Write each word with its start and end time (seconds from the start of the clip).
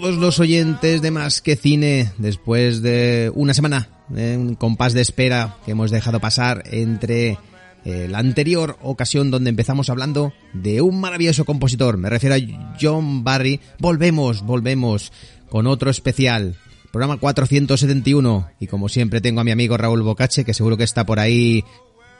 los 0.00 0.38
oyentes 0.38 1.02
de 1.02 1.10
Más 1.10 1.40
que 1.40 1.56
Cine 1.56 2.12
después 2.18 2.82
de 2.82 3.32
una 3.34 3.52
semana, 3.52 3.88
eh, 4.16 4.36
un 4.38 4.54
compás 4.54 4.92
de 4.92 5.00
espera 5.00 5.56
que 5.64 5.72
hemos 5.72 5.90
dejado 5.90 6.20
pasar 6.20 6.62
entre 6.70 7.38
eh, 7.84 8.06
la 8.08 8.18
anterior 8.18 8.76
ocasión 8.82 9.30
donde 9.30 9.50
empezamos 9.50 9.90
hablando 9.90 10.32
de 10.52 10.80
un 10.82 11.00
maravilloso 11.00 11.44
compositor, 11.44 11.96
me 11.96 12.10
refiero 12.10 12.36
a 12.36 12.76
John 12.80 13.24
Barry. 13.24 13.60
Volvemos, 13.78 14.42
volvemos 14.42 15.12
con 15.48 15.66
otro 15.66 15.90
especial, 15.90 16.56
programa 16.92 17.16
471 17.16 18.48
y 18.60 18.66
como 18.68 18.88
siempre 18.88 19.20
tengo 19.20 19.40
a 19.40 19.44
mi 19.44 19.50
amigo 19.50 19.76
Raúl 19.76 20.02
Bocache 20.02 20.44
que 20.44 20.54
seguro 20.54 20.76
que 20.76 20.84
está 20.84 21.04
por 21.06 21.18
ahí 21.18 21.64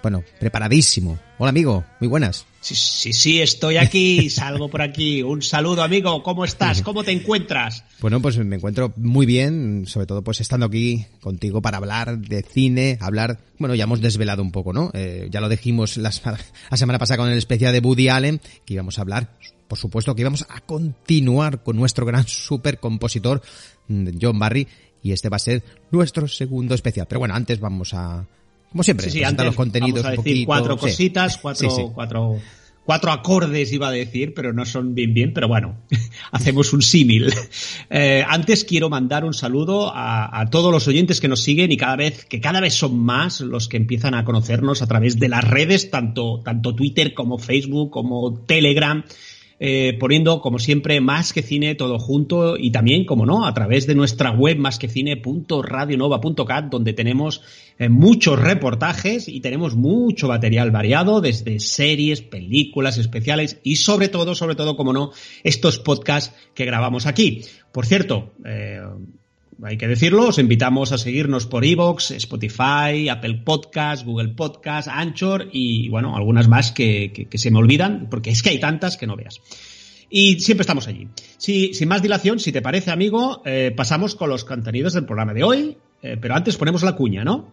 bueno, 0.03 0.23
preparadísimo. 0.39 1.19
Hola 1.39 1.51
amigo, 1.51 1.85
muy 2.01 2.09
buenas. 2.09 2.47
Sí, 2.61 2.75
sí, 2.75 3.13
sí, 3.13 3.41
estoy 3.41 3.77
aquí, 3.77 4.31
salgo 4.31 4.69
por 4.69 4.83
aquí. 4.83 5.23
Un 5.23 5.43
saludo 5.43 5.83
amigo, 5.83 6.23
¿cómo 6.23 6.45
estás? 6.45 6.83
¿Cómo 6.83 7.05
te 7.05 7.13
encuentras? 7.13 7.85
Bueno, 8.01 8.21
pues 8.21 8.39
me 8.39 8.57
encuentro 8.57 8.93
muy 8.97 9.27
bien, 9.27 9.85
sobre 9.87 10.07
todo 10.07 10.23
pues 10.23 10.41
estando 10.41 10.67
aquí 10.67 11.07
contigo 11.21 11.63
para 11.63 11.79
hablar 11.79 12.19
de 12.19 12.43
cine, 12.43 12.99
hablar, 13.01 13.41
bueno, 13.59 13.75
ya 13.75 13.85
hemos 13.85 14.01
desvelado 14.01 14.43
un 14.43 14.53
poco, 14.53 14.73
¿no? 14.73 14.91
Eh, 14.95 15.29
ya 15.31 15.41
lo 15.41 15.49
dijimos 15.49 15.97
la, 15.97 16.13
la 16.71 16.77
semana 16.77 16.99
pasada 16.99 17.19
con 17.19 17.31
el 17.31 17.39
especial 17.39 17.73
de 17.73 17.81
Woody 17.81 18.09
Allen, 18.09 18.41
que 18.65 18.75
íbamos 18.75 18.99
a 18.99 19.03
hablar, 19.03 19.37
por 19.67 19.79
supuesto, 19.79 20.15
que 20.15 20.23
íbamos 20.23 20.47
a 20.49 20.61
continuar 20.61 21.63
con 21.63 21.77
nuestro 21.77 22.07
gran 22.07 22.27
super 22.27 22.79
compositor, 22.79 23.43
mm, 23.89 24.09
John 24.21 24.39
Barry, 24.39 24.67
y 25.03 25.13
este 25.13 25.29
va 25.29 25.37
a 25.37 25.41
ser 25.41 25.63
nuestro 25.91 26.27
segundo 26.29 26.75
especial. 26.75 27.07
Pero 27.09 27.21
bueno, 27.21 27.35
antes 27.35 27.61
vamos 27.61 27.95
a, 27.95 28.27
como 28.71 28.83
siempre, 28.83 29.07
sí, 29.07 29.19
sí, 29.19 29.25
antes 29.25 29.47
los 29.47 29.55
contenidos 29.55 30.03
vamos 30.03 30.07
a 30.07 30.21
un 30.21 30.25
decir 30.25 30.35
poquito, 30.35 30.47
cuatro 30.47 30.77
cositas, 30.77 31.39
cuatro, 31.39 31.71
Sí, 31.71 31.77
sí. 31.77 31.83
cuatro, 31.95 32.39
cuatro 32.85 33.11
acordes 33.13 33.73
iba 33.73 33.89
a 33.89 33.91
decir, 33.91 34.33
pero 34.35 34.53
no 34.53 34.65
son 34.65 34.95
bien 34.95 35.13
bien, 35.15 35.33
pero 35.35 35.49
bueno, 35.49 35.77
hacemos 36.33 36.73
un 36.73 36.83
símil. 36.83 37.33
Eh, 37.91 38.25
antes 38.27 38.65
quiero 38.65 38.89
mandar 38.91 39.25
un 39.25 39.33
saludo 39.35 39.91
a, 39.95 40.41
a 40.41 40.51
todos 40.51 40.71
los 40.73 40.87
oyentes 40.89 41.21
que 41.21 41.29
nos 41.29 41.43
siguen 41.43 41.73
y 41.73 41.77
cada 41.77 41.97
vez, 41.97 42.25
que 42.27 42.41
cada 42.41 42.61
vez 42.61 42.75
son 42.75 42.99
más 42.99 43.41
los 43.41 43.69
que 43.69 43.77
empiezan 43.79 44.15
a 44.15 44.25
conocernos 44.25 44.83
a 44.83 44.87
través 44.87 45.19
de 45.19 45.29
las 45.29 45.45
redes, 45.45 45.91
tanto, 45.91 46.41
tanto 46.45 46.75
Twitter 46.75 47.15
como 47.15 47.39
Facebook, 47.39 47.91
como 47.91 48.41
Telegram. 48.47 49.05
Eh, 49.61 49.97
poniendo, 49.99 50.41
como 50.41 50.59
siempre, 50.59 51.01
más 51.01 51.33
que 51.33 51.43
cine 51.43 51.75
todo 51.75 51.99
junto 51.99 52.57
y 52.57 52.71
también, 52.71 53.05
como 53.05 53.27
no, 53.27 53.47
a 53.47 53.55
través 53.55 53.87
de 53.87 53.95
nuestra 53.95 54.31
web 54.31 54.57
más 54.59 54.79
que 54.79 54.89
cine.radionova.cat, 54.89 56.67
donde 56.67 56.93
tenemos 56.93 57.43
eh, 57.79 57.89
muchos 57.89 58.39
reportajes 58.39 59.29
y 59.29 59.41
tenemos 59.41 59.75
mucho 59.75 60.29
material 60.29 60.71
variado, 60.71 61.21
desde 61.21 61.59
series, 61.59 62.23
películas 62.23 62.99
especiales 62.99 63.61
y 63.65 63.77
sobre 63.77 64.09
todo, 64.09 64.35
sobre 64.35 64.55
todo, 64.55 64.77
como 64.77 64.93
no, 64.93 65.11
estos 65.43 65.79
podcasts 65.79 66.35
que 66.55 66.65
grabamos 66.65 67.07
aquí. 67.07 67.43
Por 67.73 67.85
cierto, 67.85 68.33
eh, 68.45 68.81
hay 69.63 69.77
que 69.77 69.89
decirlo, 69.89 70.29
os 70.29 70.39
invitamos 70.39 70.93
a 70.93 70.99
seguirnos 70.99 71.47
por 71.47 71.65
Evox, 71.65 72.13
Spotify, 72.13 73.09
Apple 73.11 73.43
Podcast, 73.45 74.05
Google 74.05 74.29
Podcast, 74.29 74.89
Anchor 74.89 75.49
y 75.53 75.89
bueno, 75.89 76.17
algunas 76.17 76.49
más 76.49 76.71
que, 76.71 77.29
se 77.33 77.51
me 77.51 77.59
olvidan, 77.59 78.09
porque 78.09 78.31
es 78.31 78.43
que 78.43 78.51
hay 78.51 78.61
tantas 78.61 78.97
que 78.97 79.07
no 79.07 79.17
veas. 79.17 79.41
Y 80.11 80.41
siempre 80.41 80.63
estamos 80.63 80.87
allí. 80.87 81.09
Si, 81.37 81.75
sin 81.75 81.89
más 81.89 82.03
dilación, 82.03 82.39
si 82.39 82.53
te 82.53 82.63
parece, 82.63 82.91
amigo, 82.91 83.43
eh, 83.45 83.73
pasamos 83.77 84.15
con 84.15 84.31
los 84.31 84.45
contenidos 84.45 84.95
del 84.95 85.05
programa 85.05 85.35
de 85.35 85.43
hoy, 85.43 85.77
eh, 86.03 86.17
pero 86.21 86.35
antes 86.35 86.57
ponemos 86.57 86.83
la 86.83 86.95
cuña, 86.95 87.25
¿no? 87.25 87.53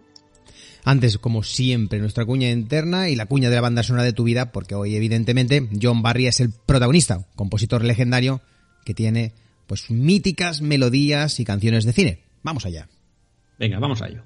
Antes, 0.83 1.17
como 1.17 1.41
siempre, 1.41 1.99
nuestra 1.99 2.25
cuña 2.25 2.51
interna 2.51 3.09
y 3.09 3.15
la 3.15 3.25
cuña 3.25 3.49
de 3.49 3.55
la 3.55 3.61
banda 3.61 3.81
sonora 3.81 4.05
de 4.05 4.13
tu 4.13 4.23
vida, 4.23 4.51
porque 4.51 4.75
hoy, 4.75 4.95
evidentemente, 4.95 5.67
John 5.81 6.03
Barry 6.03 6.27
es 6.27 6.39
el 6.39 6.51
protagonista, 6.65 7.25
compositor 7.35 7.83
legendario 7.83 8.41
que 8.85 8.93
tiene 8.93 9.33
pues 9.67 9.89
míticas 9.89 10.61
melodías 10.61 11.39
y 11.39 11.45
canciones 11.45 11.85
de 11.85 11.93
cine. 11.93 12.19
Vamos 12.43 12.65
allá. 12.65 12.87
Venga, 13.57 13.79
vamos 13.79 14.01
a 14.01 14.07
ello. 14.07 14.23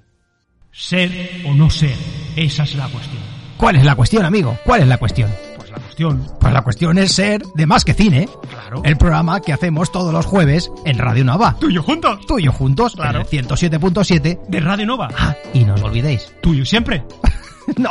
Ser 0.72 1.10
o 1.46 1.54
no 1.54 1.68
ser, 1.70 1.94
esa 2.36 2.62
es 2.64 2.74
la 2.76 2.88
cuestión. 2.88 3.22
¿Cuál 3.56 3.76
es 3.76 3.84
la 3.84 3.94
cuestión, 3.94 4.24
amigo? 4.24 4.56
¿Cuál 4.64 4.82
es 4.82 4.88
la 4.88 4.98
cuestión? 4.98 5.30
Pues 5.56 5.70
la 5.70 5.78
cuestión, 5.78 6.26
Pues 6.40 6.52
la 6.52 6.62
cuestión 6.62 6.98
es 6.98 7.12
ser 7.12 7.42
de 7.54 7.66
más 7.66 7.84
que 7.84 7.92
cine. 7.94 8.28
claro. 8.48 8.82
El 8.84 8.96
programa 8.96 9.40
que 9.40 9.52
hacemos 9.52 9.90
todos 9.92 10.12
los 10.12 10.26
jueves 10.26 10.70
en 10.84 10.98
Radio 10.98 11.24
Nova. 11.24 11.56
tuyo 11.60 11.82
juntos, 11.82 12.24
Tú 12.26 12.38
y 12.38 12.44
yo 12.44 12.52
juntos 12.52 12.94
Claro. 12.94 13.20
en 13.20 13.38
el 13.38 13.46
107.7. 13.46 14.40
de 14.48 14.60
Radio 14.60 14.86
Nova. 14.86 15.08
Ah, 15.16 15.36
y 15.52 15.64
no 15.64 15.74
os 15.74 15.82
olvidéis. 15.82 16.32
Tuyo 16.40 16.64
siempre. 16.64 17.02
no, 17.76 17.90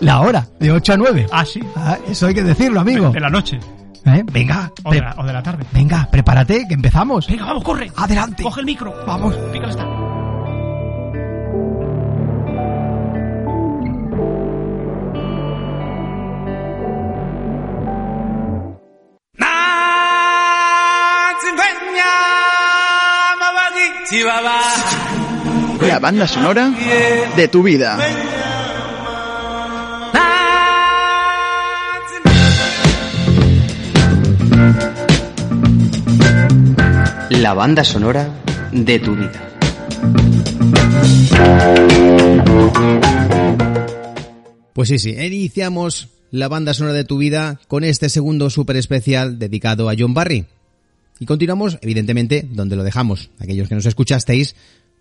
la 0.00 0.20
hora, 0.20 0.46
de 0.60 0.70
8 0.72 0.92
a 0.92 0.96
9. 0.96 1.26
Ah, 1.32 1.44
sí. 1.44 1.60
Ah, 1.74 1.98
eso 2.08 2.26
hay 2.26 2.34
que 2.34 2.44
decirlo, 2.44 2.80
amigo. 2.80 3.10
De 3.10 3.20
la 3.20 3.30
noche. 3.30 3.58
¿Eh? 4.14 4.24
Venga, 4.32 4.72
O 4.84 4.90
de 4.90 5.00
la, 5.00 5.14
o 5.18 5.24
de 5.24 5.32
la 5.32 5.42
tarde. 5.42 5.64
venga, 5.72 6.08
prepárate, 6.10 6.66
que 6.66 6.74
empezamos. 6.74 7.26
Venga, 7.26 7.44
vamos, 7.46 7.64
corre. 7.64 7.90
Adelante. 7.96 8.42
Coge 8.42 8.60
el 8.60 8.66
micro. 8.66 8.94
Vamos. 9.06 9.34
Pícale 9.52 9.70
esta. 9.70 9.84
La 25.80 25.98
banda 25.98 26.26
sonora 26.26 26.70
de 27.36 27.48
tu 27.48 27.62
vida. 27.62 27.98
La 37.40 37.54
banda 37.54 37.84
sonora 37.84 38.28
de 38.72 38.98
tu 38.98 39.14
vida. 39.14 39.48
Pues 44.72 44.88
sí, 44.88 44.98
sí, 44.98 45.10
iniciamos 45.10 46.08
la 46.32 46.48
banda 46.48 46.74
sonora 46.74 46.94
de 46.94 47.04
tu 47.04 47.16
vida 47.16 47.60
con 47.68 47.84
este 47.84 48.08
segundo 48.08 48.50
super 48.50 48.76
especial 48.76 49.38
dedicado 49.38 49.88
a 49.88 49.94
John 49.96 50.14
Barry. 50.14 50.46
Y 51.20 51.26
continuamos, 51.26 51.78
evidentemente, 51.80 52.44
donde 52.50 52.74
lo 52.74 52.82
dejamos. 52.82 53.30
Aquellos 53.38 53.68
que 53.68 53.76
nos 53.76 53.86
escuchasteis, 53.86 54.56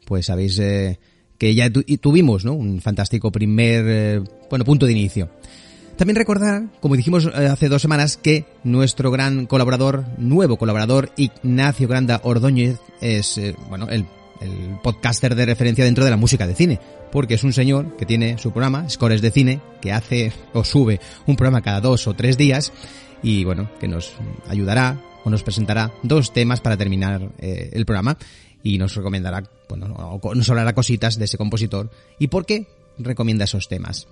pues 0.05 0.27
sabéis 0.27 0.59
eh, 0.59 0.99
que 1.39 1.55
ya 1.55 1.71
tuvimos 1.71 2.45
¿no? 2.45 2.53
un 2.53 2.81
fantástico 2.81 3.31
primer 3.31 3.85
eh, 3.87 4.21
bueno 4.47 4.63
punto 4.63 4.85
de 4.85 4.91
inicio. 4.91 5.29
También 5.97 6.15
recordar, 6.15 6.67
como 6.79 6.95
dijimos 6.95 7.25
eh, 7.25 7.47
hace 7.47 7.69
dos 7.69 7.81
semanas, 7.81 8.17
que 8.17 8.45
nuestro 8.63 9.09
gran 9.09 9.47
colaborador, 9.47 10.05
nuevo 10.19 10.57
colaborador, 10.57 11.11
Ignacio 11.17 11.87
Granda 11.87 12.21
Ordóñez, 12.23 12.77
es 13.01 13.39
eh, 13.39 13.55
bueno 13.67 13.89
el, 13.89 14.05
el 14.41 14.77
podcaster 14.83 15.33
de 15.33 15.47
referencia 15.47 15.83
dentro 15.83 16.05
de 16.05 16.11
la 16.11 16.17
música 16.17 16.45
de 16.45 16.53
cine, 16.53 16.79
porque 17.11 17.33
es 17.33 17.43
un 17.43 17.51
señor 17.51 17.95
que 17.97 18.05
tiene 18.05 18.37
su 18.37 18.51
programa, 18.51 18.87
Scores 18.87 19.23
de 19.23 19.31
Cine, 19.31 19.59
que 19.81 19.91
hace 19.91 20.31
o 20.53 20.63
sube 20.63 20.99
un 21.25 21.35
programa 21.35 21.63
cada 21.63 21.81
dos 21.81 22.05
o 22.05 22.13
tres 22.13 22.37
días 22.37 22.71
y 23.23 23.43
bueno, 23.43 23.67
que 23.79 23.87
nos 23.87 24.13
ayudará 24.47 25.01
o 25.23 25.31
nos 25.31 25.41
presentará 25.41 25.91
dos 26.03 26.31
temas 26.31 26.61
para 26.61 26.77
terminar 26.77 27.27
eh, 27.39 27.71
el 27.73 27.87
programa 27.87 28.19
y 28.61 28.77
nos 28.77 28.93
recomendará, 28.93 29.43
bueno, 29.67 30.19
nos 30.35 30.49
hablará 30.49 30.75
cositas 30.75 31.17
de 31.17 31.25
ese 31.25 31.39
compositor 31.39 31.89
y 32.19 32.27
por 32.27 32.45
qué 32.45 32.67
recomienda 32.99 33.45
esos 33.45 33.67
temas. 33.67 34.07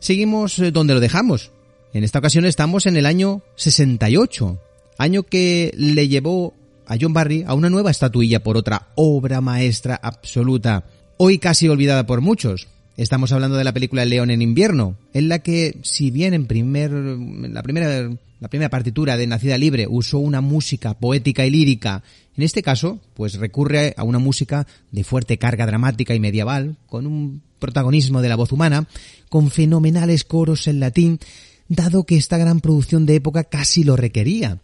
Seguimos 0.00 0.58
eh, 0.58 0.72
donde 0.72 0.94
lo 0.94 1.00
dejamos. 1.00 1.52
En 1.92 2.04
esta 2.04 2.18
ocasión 2.18 2.44
estamos 2.44 2.86
en 2.86 2.96
el 2.96 3.06
año 3.06 3.42
68, 3.56 4.58
año 4.98 5.22
que 5.24 5.72
le 5.76 6.08
llevó 6.08 6.54
a 6.86 6.96
John 7.00 7.12
Barry 7.12 7.44
a 7.46 7.54
una 7.54 7.70
nueva 7.70 7.90
estatuilla 7.90 8.42
por 8.42 8.56
otra 8.56 8.88
obra 8.96 9.40
maestra 9.40 9.98
absoluta, 10.02 10.84
hoy 11.18 11.38
casi 11.38 11.68
olvidada 11.68 12.06
por 12.06 12.20
muchos. 12.20 12.68
Estamos 13.00 13.32
hablando 13.32 13.56
de 13.56 13.64
la 13.64 13.72
película 13.72 14.04
León 14.04 14.30
en 14.30 14.42
invierno, 14.42 14.94
en 15.14 15.30
la 15.30 15.38
que, 15.38 15.78
si 15.82 16.10
bien 16.10 16.34
en 16.34 16.44
primer, 16.44 16.90
la 16.90 17.62
primera, 17.62 18.10
la 18.40 18.48
primera 18.48 18.68
partitura 18.68 19.16
de 19.16 19.26
Nacida 19.26 19.56
Libre 19.56 19.86
usó 19.88 20.18
una 20.18 20.42
música 20.42 20.92
poética 20.92 21.46
y 21.46 21.50
lírica, 21.50 22.02
en 22.36 22.42
este 22.42 22.62
caso, 22.62 23.00
pues 23.14 23.36
recurre 23.36 23.94
a 23.96 24.04
una 24.04 24.18
música 24.18 24.66
de 24.92 25.02
fuerte 25.02 25.38
carga 25.38 25.64
dramática 25.64 26.14
y 26.14 26.20
medieval, 26.20 26.76
con 26.88 27.06
un 27.06 27.40
protagonismo 27.58 28.20
de 28.20 28.28
la 28.28 28.36
voz 28.36 28.52
humana, 28.52 28.86
con 29.30 29.50
fenomenales 29.50 30.24
coros 30.24 30.66
en 30.66 30.78
latín, 30.78 31.20
dado 31.68 32.04
que 32.04 32.18
esta 32.18 32.36
gran 32.36 32.60
producción 32.60 33.06
de 33.06 33.14
época 33.14 33.44
casi 33.44 33.82
lo 33.82 33.96
requería. 33.96 34.58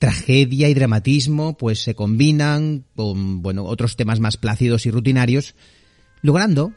tragedia 0.00 0.68
y 0.68 0.74
dramatismo 0.74 1.56
pues 1.56 1.78
se 1.78 1.94
combinan 1.94 2.82
con 2.96 3.40
bueno 3.40 3.64
otros 3.66 3.94
temas 3.94 4.18
más 4.18 4.36
plácidos 4.36 4.84
y 4.84 4.90
rutinarios 4.90 5.54
logrando 6.22 6.72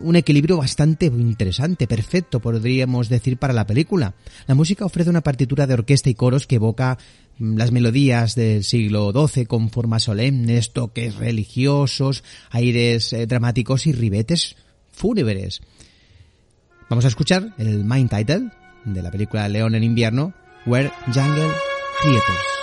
un 0.00 0.16
equilibrio 0.16 0.56
bastante 0.56 1.06
interesante, 1.06 1.86
perfecto, 1.86 2.40
podríamos 2.40 3.08
decir, 3.08 3.36
para 3.36 3.52
la 3.52 3.66
película. 3.66 4.14
La 4.46 4.54
música 4.54 4.84
ofrece 4.84 5.10
una 5.10 5.22
partitura 5.22 5.66
de 5.66 5.74
orquesta 5.74 6.10
y 6.10 6.14
coros 6.14 6.46
que 6.46 6.56
evoca 6.56 6.98
mm, 7.38 7.56
las 7.56 7.72
melodías 7.72 8.34
del 8.34 8.64
siglo 8.64 9.12
XII 9.12 9.46
con 9.46 9.70
formas 9.70 10.04
solemnes, 10.04 10.72
toques 10.72 11.16
religiosos, 11.16 12.24
aires 12.50 13.12
eh, 13.12 13.26
dramáticos 13.26 13.86
y 13.86 13.92
ribetes 13.92 14.56
fúnebres. 14.92 15.60
Vamos 16.88 17.04
a 17.04 17.08
escuchar 17.08 17.54
el 17.58 17.84
main 17.84 18.08
title 18.08 18.50
de 18.84 19.02
la 19.02 19.10
película 19.10 19.48
León 19.48 19.74
en 19.74 19.84
invierno, 19.84 20.34
Where 20.66 20.90
Jungle 21.14 21.50
Theaters. 22.02 22.59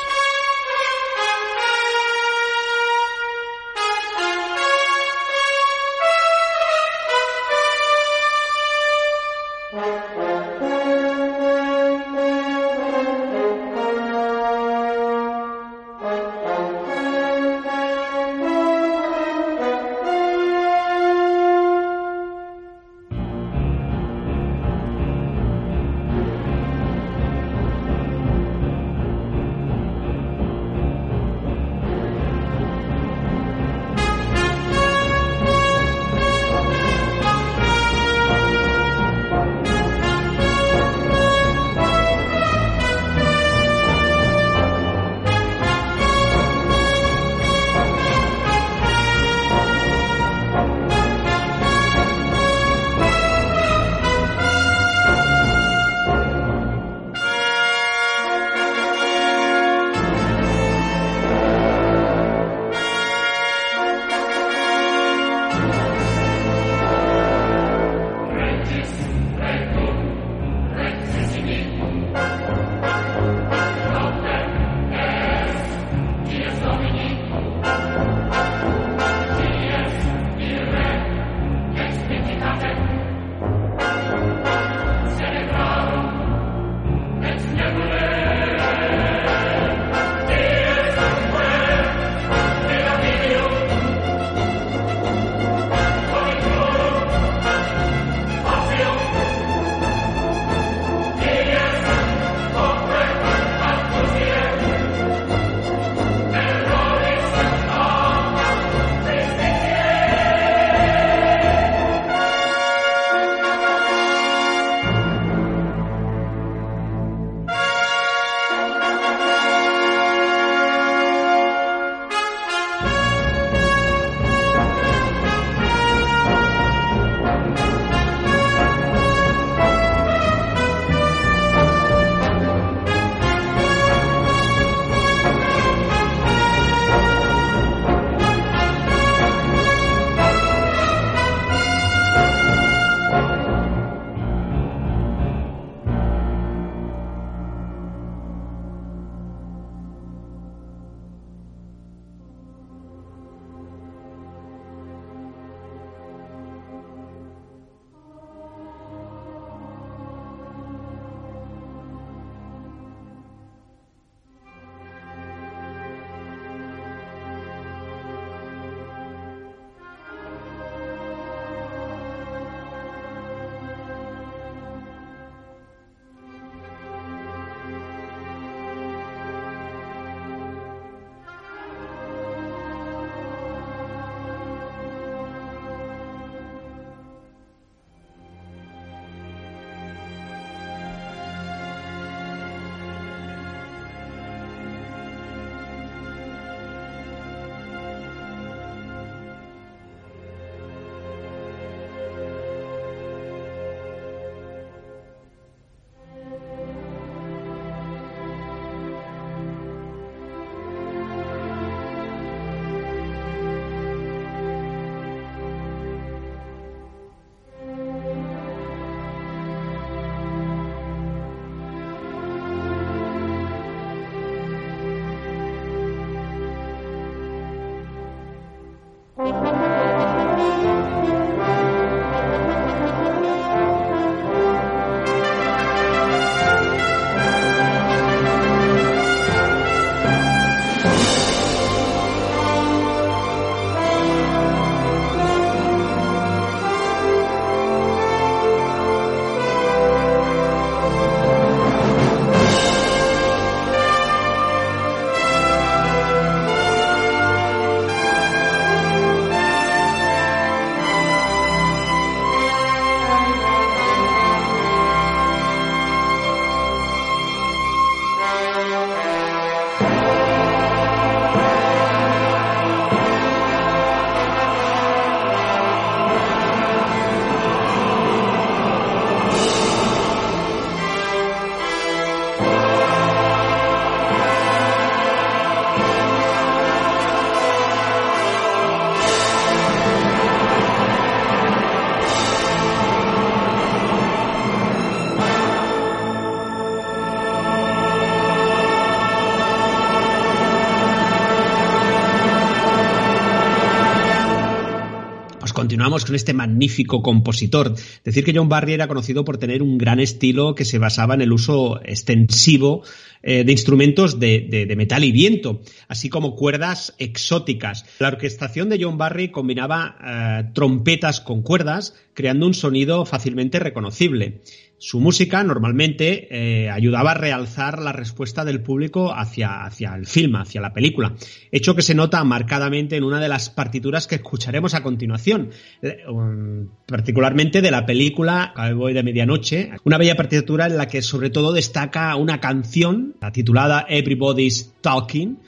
Con 306.08 306.16
este 306.16 306.34
magnífico 306.34 307.02
compositor. 307.02 307.76
Decir 308.04 308.24
que 308.24 308.34
John 308.34 308.50
Barry 308.50 308.74
era 308.74 308.88
conocido 308.88 309.24
por 309.24 309.38
tener 309.38 309.62
un 309.62 309.78
gran 309.78 310.00
estilo 310.00 310.56
que 310.56 310.66
se 310.66 310.80
basaba 310.80 311.14
en 311.14 311.22
el 311.22 311.32
uso 311.32 311.80
extensivo 311.84 312.84
eh, 313.24 313.44
de 313.44 313.52
instrumentos 313.52 314.20
de, 314.20 314.74
metal 314.78 315.04
y 315.04 315.12
viento, 315.12 315.62
así 315.88 316.10
como 316.10 316.36
cuerdas 316.36 316.94
exóticas. 316.98 317.86
La 318.00 318.10
orquestación 318.10 318.70
de 318.70 318.82
John 318.82 318.98
Barry 318.98 319.32
combinaba 319.32 319.98
eh, 320.02 320.50
trompetas 320.54 321.20
con 321.20 321.42
cuerdas, 321.42 321.96
creando 322.14 322.46
un 322.46 322.54
sonido 322.54 323.06
fácilmente 323.06 323.60
reconocible. 323.60 324.42
Su 324.80 325.00
música 325.00 325.44
normalmente 325.44 326.28
eh, 326.30 326.70
ayudaba 326.70 327.12
a 327.12 327.14
realzar 327.16 327.80
la 327.80 327.94
respuesta 327.94 328.46
del 328.46 328.62
público 328.62 329.12
hacia, 329.12 329.66
hacia 329.66 329.96
el 329.96 330.06
film, 330.06 330.36
hacia 330.36 330.62
la 330.62 330.72
película, 330.72 331.16
hecho 331.52 331.76
que 331.76 331.82
se 331.82 331.96
nota 331.96 332.24
marcadamente 332.24 332.96
en 332.96 333.04
una 333.04 333.20
de 333.20 333.28
las 333.28 333.50
partituras 333.50 334.06
que 334.06 334.16
escucharemos 334.16 334.76
a 334.76 334.84
continuación, 334.84 335.50
eh, 335.82 336.04
um, 336.08 336.68
particularmente 336.86 337.64
de 337.64 337.72
la 337.72 337.88
película 337.88 338.54
Cowboy 338.56 338.94
de 338.94 339.02
Medianoche, 339.02 339.72
una 339.84 339.98
bella 339.98 340.16
partitura 340.16 340.68
en 340.68 340.78
la 340.78 340.88
que 340.88 341.02
sobre 341.02 341.32
todo 341.32 341.54
destaca 341.54 342.16
una 342.16 342.40
canción 342.40 343.16
titulada 343.34 343.84
Everybody's 343.90 344.76
Talking 344.82 345.40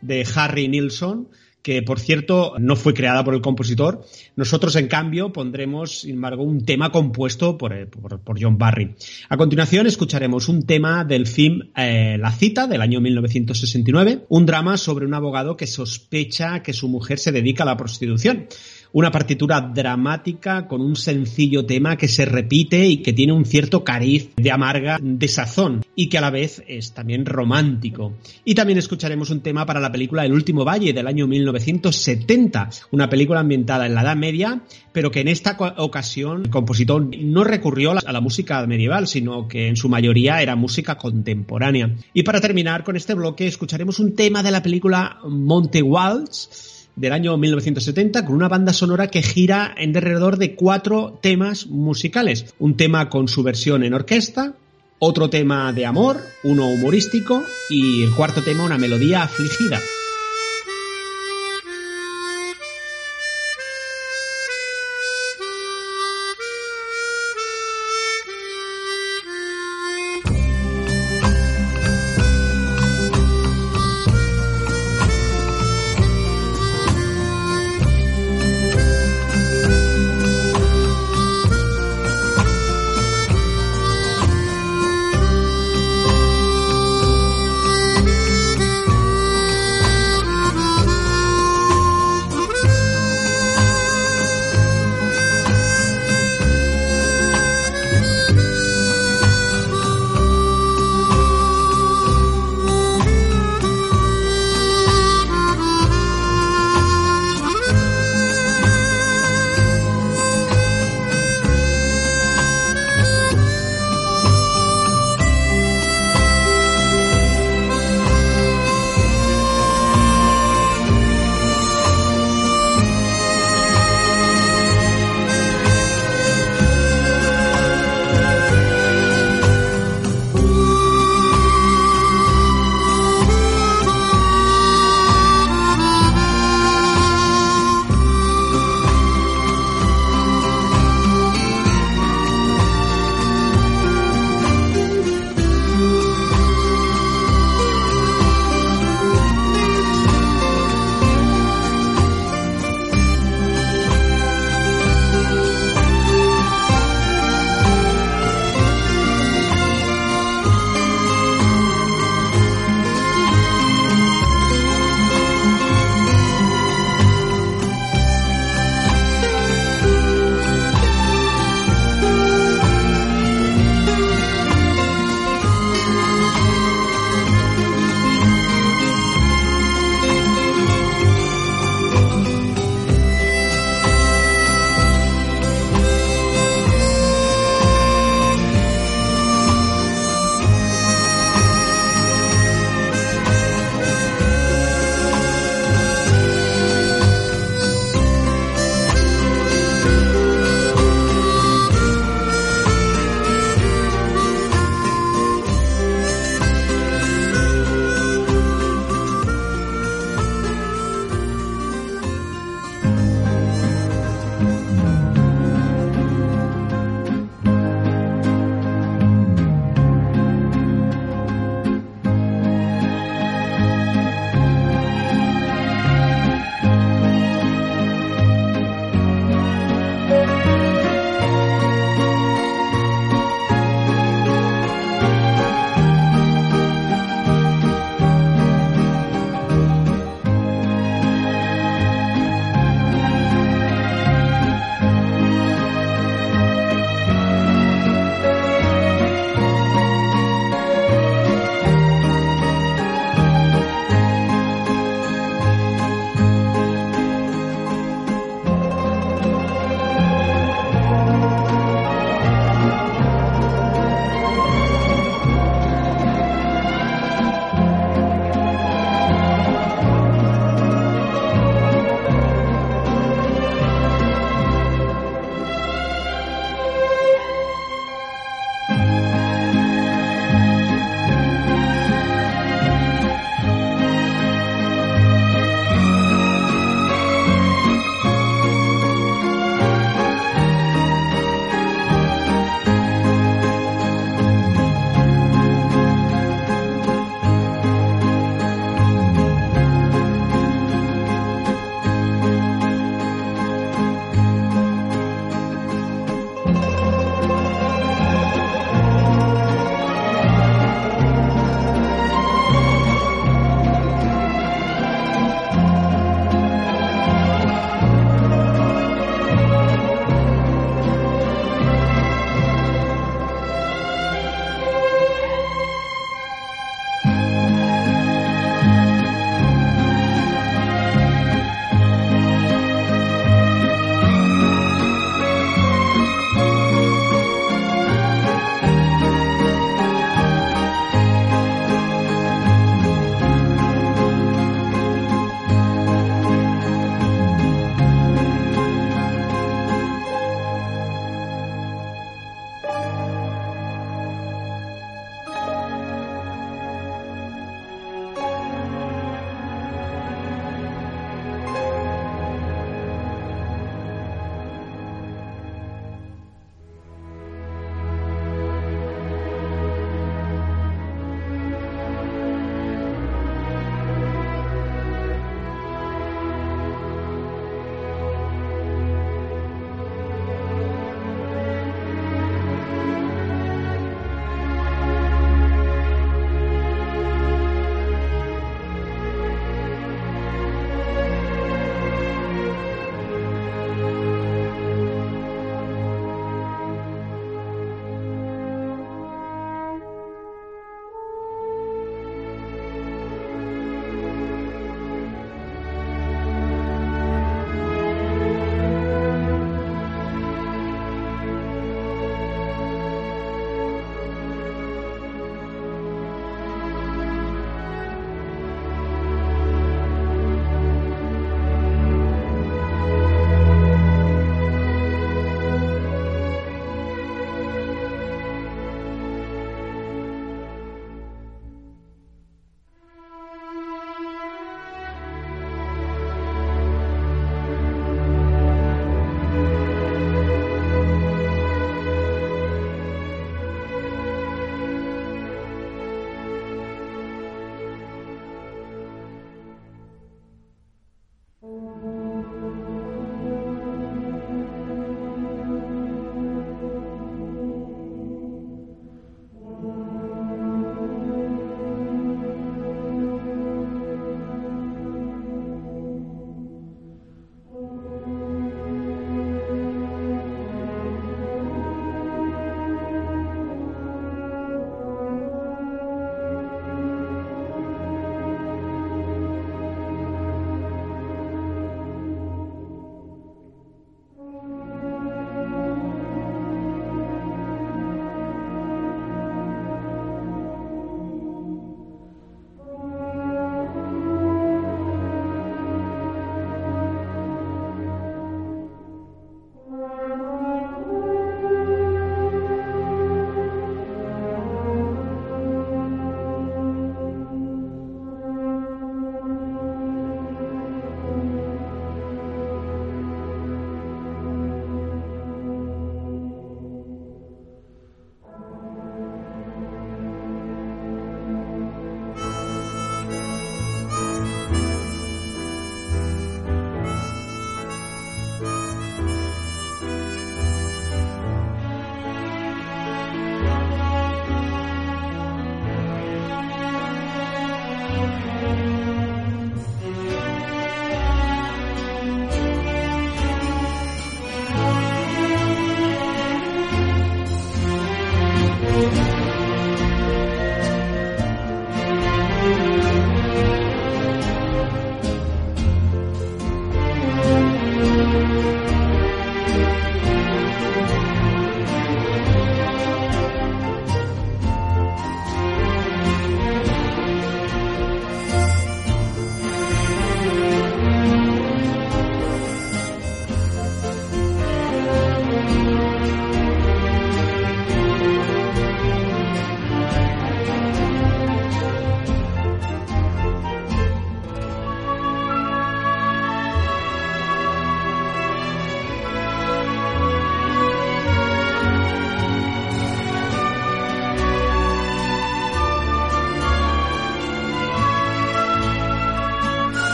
de 0.00 0.26
Harry 0.34 0.68
Nilsson, 0.68 1.28
que 1.62 1.82
por 1.82 2.00
cierto 2.00 2.54
no 2.58 2.76
fue 2.76 2.94
creada 2.94 3.24
por 3.24 3.34
el 3.34 3.40
compositor. 3.40 4.04
Nosotros, 4.36 4.76
en 4.76 4.88
cambio, 4.88 5.32
pondremos, 5.32 6.00
sin 6.00 6.14
embargo, 6.14 6.42
un 6.42 6.64
tema 6.64 6.90
compuesto 6.90 7.58
eh, 7.70 7.86
por, 7.86 8.40
John 8.40 8.58
Barry. 8.58 8.94
A 9.28 9.36
continuación, 9.36 9.86
escucharemos 9.86 10.48
un 10.48 10.64
tema 10.64 11.04
del 11.04 11.26
film 11.26 11.70
eh, 11.76 12.16
La 12.18 12.32
cita 12.32 12.66
del 12.66 12.80
año 12.80 13.00
1969, 13.00 14.26
un 14.28 14.46
drama 14.46 14.76
sobre 14.76 15.06
un 15.06 15.14
abogado 15.14 15.56
que 15.56 15.66
sospecha 15.66 16.62
que 16.62 16.72
su 16.72 16.88
mujer 16.88 17.18
se 17.18 17.32
dedica 17.32 17.64
a 17.64 17.66
la 17.66 17.76
prostitución 17.76 18.46
una 18.92 19.10
partitura 19.10 19.60
dramática 19.60 20.66
con 20.66 20.80
un 20.80 20.96
sencillo 20.96 21.66
tema 21.66 21.96
que 21.96 22.08
se 22.08 22.24
repite 22.24 22.86
y 22.86 22.98
que 22.98 23.12
tiene 23.12 23.32
un 23.32 23.44
cierto 23.44 23.84
cariz 23.84 24.30
de 24.36 24.50
amarga 24.50 24.98
desazón 25.00 25.84
y 25.94 26.08
que 26.08 26.18
a 26.18 26.22
la 26.22 26.30
vez 26.30 26.62
es 26.66 26.92
también 26.92 27.26
romántico. 27.26 28.14
Y 28.44 28.54
también 28.54 28.78
escucharemos 28.78 29.30
un 29.30 29.40
tema 29.40 29.66
para 29.66 29.80
la 29.80 29.92
película 29.92 30.24
El 30.24 30.32
último 30.32 30.64
valle 30.64 30.92
del 30.92 31.06
año 31.06 31.26
1970, 31.26 32.70
una 32.92 33.08
película 33.08 33.40
ambientada 33.40 33.86
en 33.86 33.94
la 33.94 34.02
Edad 34.02 34.16
Media, 34.16 34.62
pero 34.92 35.10
que 35.10 35.20
en 35.20 35.28
esta 35.28 35.56
ocasión 35.78 36.42
el 36.44 36.50
compositor 36.50 37.08
no 37.18 37.44
recurrió 37.44 37.92
a 37.92 38.12
la 38.12 38.20
música 38.20 38.66
medieval, 38.66 39.06
sino 39.06 39.48
que 39.48 39.68
en 39.68 39.76
su 39.76 39.88
mayoría 39.88 40.42
era 40.42 40.56
música 40.56 40.96
contemporánea. 40.96 41.94
Y 42.12 42.22
para 42.22 42.40
terminar 42.40 42.84
con 42.84 42.96
este 42.96 43.14
bloque 43.14 43.46
escucharemos 43.46 43.98
un 44.00 44.14
tema 44.14 44.42
de 44.42 44.50
la 44.50 44.62
película 44.62 45.18
Monte 45.24 45.82
Waltz, 45.82 46.67
del 46.98 47.12
año 47.12 47.36
1970 47.36 48.24
con 48.24 48.34
una 48.34 48.48
banda 48.48 48.72
sonora 48.72 49.08
que 49.08 49.22
gira 49.22 49.74
en 49.76 49.96
alrededor 49.96 50.36
de 50.36 50.54
cuatro 50.54 51.18
temas 51.22 51.66
musicales. 51.66 52.54
Un 52.58 52.76
tema 52.76 53.08
con 53.08 53.28
su 53.28 53.42
versión 53.42 53.84
en 53.84 53.94
orquesta, 53.94 54.54
otro 54.98 55.30
tema 55.30 55.72
de 55.72 55.86
amor, 55.86 56.20
uno 56.42 56.68
humorístico 56.68 57.42
y 57.70 58.02
el 58.02 58.10
cuarto 58.14 58.42
tema 58.42 58.64
una 58.64 58.78
melodía 58.78 59.22
afligida. 59.22 59.80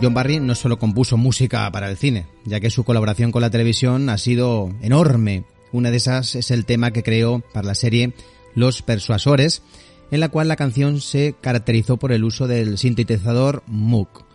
John 0.00 0.12
Barry 0.12 0.40
no 0.40 0.54
solo 0.54 0.78
compuso 0.78 1.16
música 1.16 1.70
para 1.72 1.88
el 1.88 1.96
cine, 1.96 2.26
ya 2.44 2.60
que 2.60 2.70
su 2.70 2.84
colaboración 2.84 3.32
con 3.32 3.40
la 3.40 3.48
televisión 3.50 4.10
ha 4.10 4.18
sido 4.18 4.70
enorme. 4.82 5.44
Una 5.72 5.90
de 5.90 5.96
esas 5.96 6.34
es 6.34 6.50
el 6.50 6.66
tema 6.66 6.90
que 6.90 7.02
creó 7.02 7.42
para 7.52 7.68
la 7.68 7.74
serie 7.74 8.12
Los 8.54 8.82
Persuasores, 8.82 9.62
en 10.10 10.20
la 10.20 10.28
cual 10.28 10.48
la 10.48 10.56
canción 10.56 11.00
se 11.00 11.34
caracterizó 11.40 11.96
por 11.96 12.12
el 12.12 12.24
uso 12.24 12.46
del 12.46 12.76
sintetizador 12.76 13.62
Moog. 13.66 14.26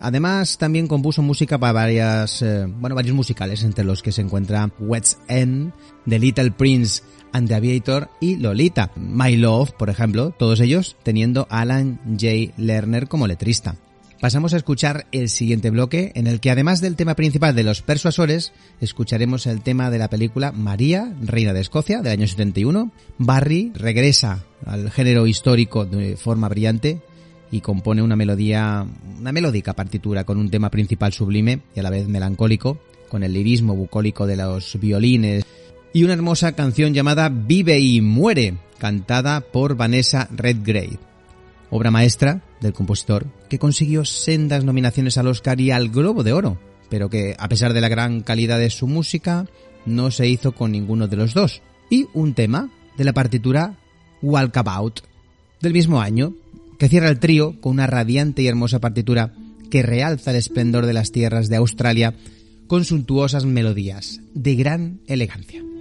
Además, 0.00 0.58
también 0.58 0.86
compuso 0.86 1.22
música 1.22 1.56
para 1.56 1.72
varias, 1.72 2.42
eh, 2.42 2.66
bueno, 2.68 2.94
varios 2.94 3.16
musicales, 3.16 3.62
entre 3.62 3.84
los 3.84 4.02
que 4.02 4.12
se 4.12 4.20
encuentra 4.20 4.70
Wet's 4.78 5.16
End, 5.28 5.72
The 6.06 6.18
Little 6.18 6.50
Prince 6.50 7.02
and 7.32 7.48
the 7.48 7.54
Aviator 7.54 8.10
y 8.20 8.36
Lolita. 8.36 8.90
My 8.96 9.34
Love, 9.36 9.72
por 9.72 9.88
ejemplo, 9.88 10.34
todos 10.38 10.60
ellos 10.60 10.96
teniendo 11.02 11.46
Alan 11.48 12.00
J. 12.20 12.52
Lerner 12.58 13.08
como 13.08 13.26
letrista. 13.26 13.76
Pasamos 14.24 14.54
a 14.54 14.56
escuchar 14.56 15.06
el 15.12 15.28
siguiente 15.28 15.68
bloque, 15.68 16.10
en 16.14 16.26
el 16.26 16.40
que 16.40 16.50
además 16.50 16.80
del 16.80 16.96
tema 16.96 17.14
principal 17.14 17.54
de 17.54 17.62
los 17.62 17.82
persuasores, 17.82 18.54
escucharemos 18.80 19.46
el 19.46 19.60
tema 19.60 19.90
de 19.90 19.98
la 19.98 20.08
película 20.08 20.50
María, 20.50 21.14
Reina 21.20 21.52
de 21.52 21.60
Escocia, 21.60 22.00
del 22.00 22.12
año 22.12 22.26
71. 22.26 22.90
Barry 23.18 23.70
regresa 23.74 24.42
al 24.64 24.90
género 24.90 25.26
histórico 25.26 25.84
de 25.84 26.16
forma 26.16 26.48
brillante 26.48 27.02
y 27.50 27.60
compone 27.60 28.00
una 28.00 28.16
melodía, 28.16 28.86
una 29.20 29.30
melódica 29.30 29.74
partitura 29.74 30.24
con 30.24 30.38
un 30.38 30.48
tema 30.48 30.70
principal 30.70 31.12
sublime 31.12 31.60
y 31.76 31.80
a 31.80 31.82
la 31.82 31.90
vez 31.90 32.08
melancólico, 32.08 32.78
con 33.10 33.24
el 33.24 33.34
lirismo 33.34 33.76
bucólico 33.76 34.26
de 34.26 34.36
los 34.38 34.80
violines 34.80 35.44
y 35.92 36.02
una 36.02 36.14
hermosa 36.14 36.52
canción 36.52 36.94
llamada 36.94 37.28
Vive 37.28 37.78
y 37.78 38.00
Muere, 38.00 38.54
cantada 38.78 39.42
por 39.42 39.76
Vanessa 39.76 40.28
Redgrave 40.34 41.13
obra 41.76 41.90
maestra 41.90 42.40
del 42.60 42.72
compositor, 42.72 43.26
que 43.50 43.58
consiguió 43.58 44.04
sendas 44.04 44.64
nominaciones 44.64 45.18
al 45.18 45.26
Oscar 45.26 45.60
y 45.60 45.72
al 45.72 45.88
Globo 45.88 46.22
de 46.22 46.32
Oro, 46.32 46.56
pero 46.88 47.10
que, 47.10 47.34
a 47.36 47.48
pesar 47.48 47.72
de 47.72 47.80
la 47.80 47.88
gran 47.88 48.20
calidad 48.20 48.60
de 48.60 48.70
su 48.70 48.86
música, 48.86 49.46
no 49.84 50.12
se 50.12 50.28
hizo 50.28 50.52
con 50.52 50.70
ninguno 50.70 51.08
de 51.08 51.16
los 51.16 51.34
dos. 51.34 51.62
Y 51.90 52.06
un 52.14 52.34
tema 52.34 52.70
de 52.96 53.02
la 53.02 53.12
partitura 53.12 53.76
Walkabout, 54.22 55.00
del 55.60 55.72
mismo 55.72 56.00
año, 56.00 56.34
que 56.78 56.88
cierra 56.88 57.08
el 57.08 57.18
trío 57.18 57.60
con 57.60 57.72
una 57.72 57.88
radiante 57.88 58.42
y 58.42 58.46
hermosa 58.46 58.78
partitura 58.78 59.34
que 59.68 59.82
realza 59.82 60.30
el 60.30 60.36
esplendor 60.36 60.86
de 60.86 60.92
las 60.92 61.10
tierras 61.10 61.48
de 61.48 61.56
Australia 61.56 62.14
con 62.68 62.84
suntuosas 62.84 63.46
melodías 63.46 64.20
de 64.32 64.54
gran 64.54 65.00
elegancia. 65.08 65.73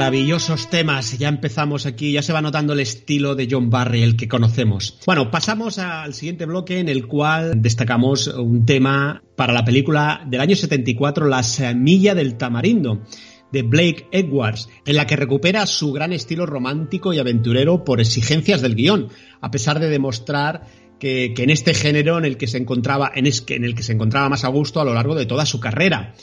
Maravillosos 0.00 0.70
temas. 0.70 1.18
Ya 1.18 1.28
empezamos 1.28 1.84
aquí, 1.84 2.12
ya 2.12 2.22
se 2.22 2.32
va 2.32 2.40
notando 2.40 2.72
el 2.72 2.80
estilo 2.80 3.34
de 3.34 3.46
John 3.50 3.68
Barry, 3.68 4.02
el 4.02 4.16
que 4.16 4.28
conocemos. 4.28 4.98
Bueno, 5.04 5.30
pasamos 5.30 5.78
al 5.78 6.14
siguiente 6.14 6.46
bloque 6.46 6.78
en 6.78 6.88
el 6.88 7.06
cual 7.06 7.60
destacamos 7.60 8.26
un 8.26 8.64
tema 8.64 9.22
para 9.36 9.52
la 9.52 9.62
película 9.62 10.24
del 10.26 10.40
año 10.40 10.56
74, 10.56 11.28
La 11.28 11.42
semilla 11.42 12.14
del 12.14 12.38
tamarindo 12.38 13.02
de 13.52 13.60
Blake 13.60 14.08
Edwards, 14.10 14.70
en 14.86 14.96
la 14.96 15.06
que 15.06 15.16
recupera 15.16 15.66
su 15.66 15.92
gran 15.92 16.14
estilo 16.14 16.46
romántico 16.46 17.12
y 17.12 17.18
aventurero 17.18 17.84
por 17.84 18.00
exigencias 18.00 18.62
del 18.62 18.76
guion, 18.76 19.08
a 19.42 19.50
pesar 19.50 19.80
de 19.80 19.90
demostrar 19.90 20.62
que, 20.98 21.34
en 21.36 21.50
este 21.50 21.74
género 21.74 22.16
en 22.16 22.24
el 22.24 22.38
que 22.38 22.46
se 22.46 22.56
encontraba, 22.56 23.12
en, 23.14 23.26
en 23.26 23.64
el 23.64 23.74
que 23.74 23.82
se 23.82 23.92
encontraba 23.92 24.30
más 24.30 24.44
a 24.44 24.48
gusto 24.48 24.80
a 24.80 24.84
lo 24.86 24.94
largo 24.94 25.14
de 25.14 25.26
toda 25.26 25.44
su 25.44 25.60
carrera. 25.60 26.14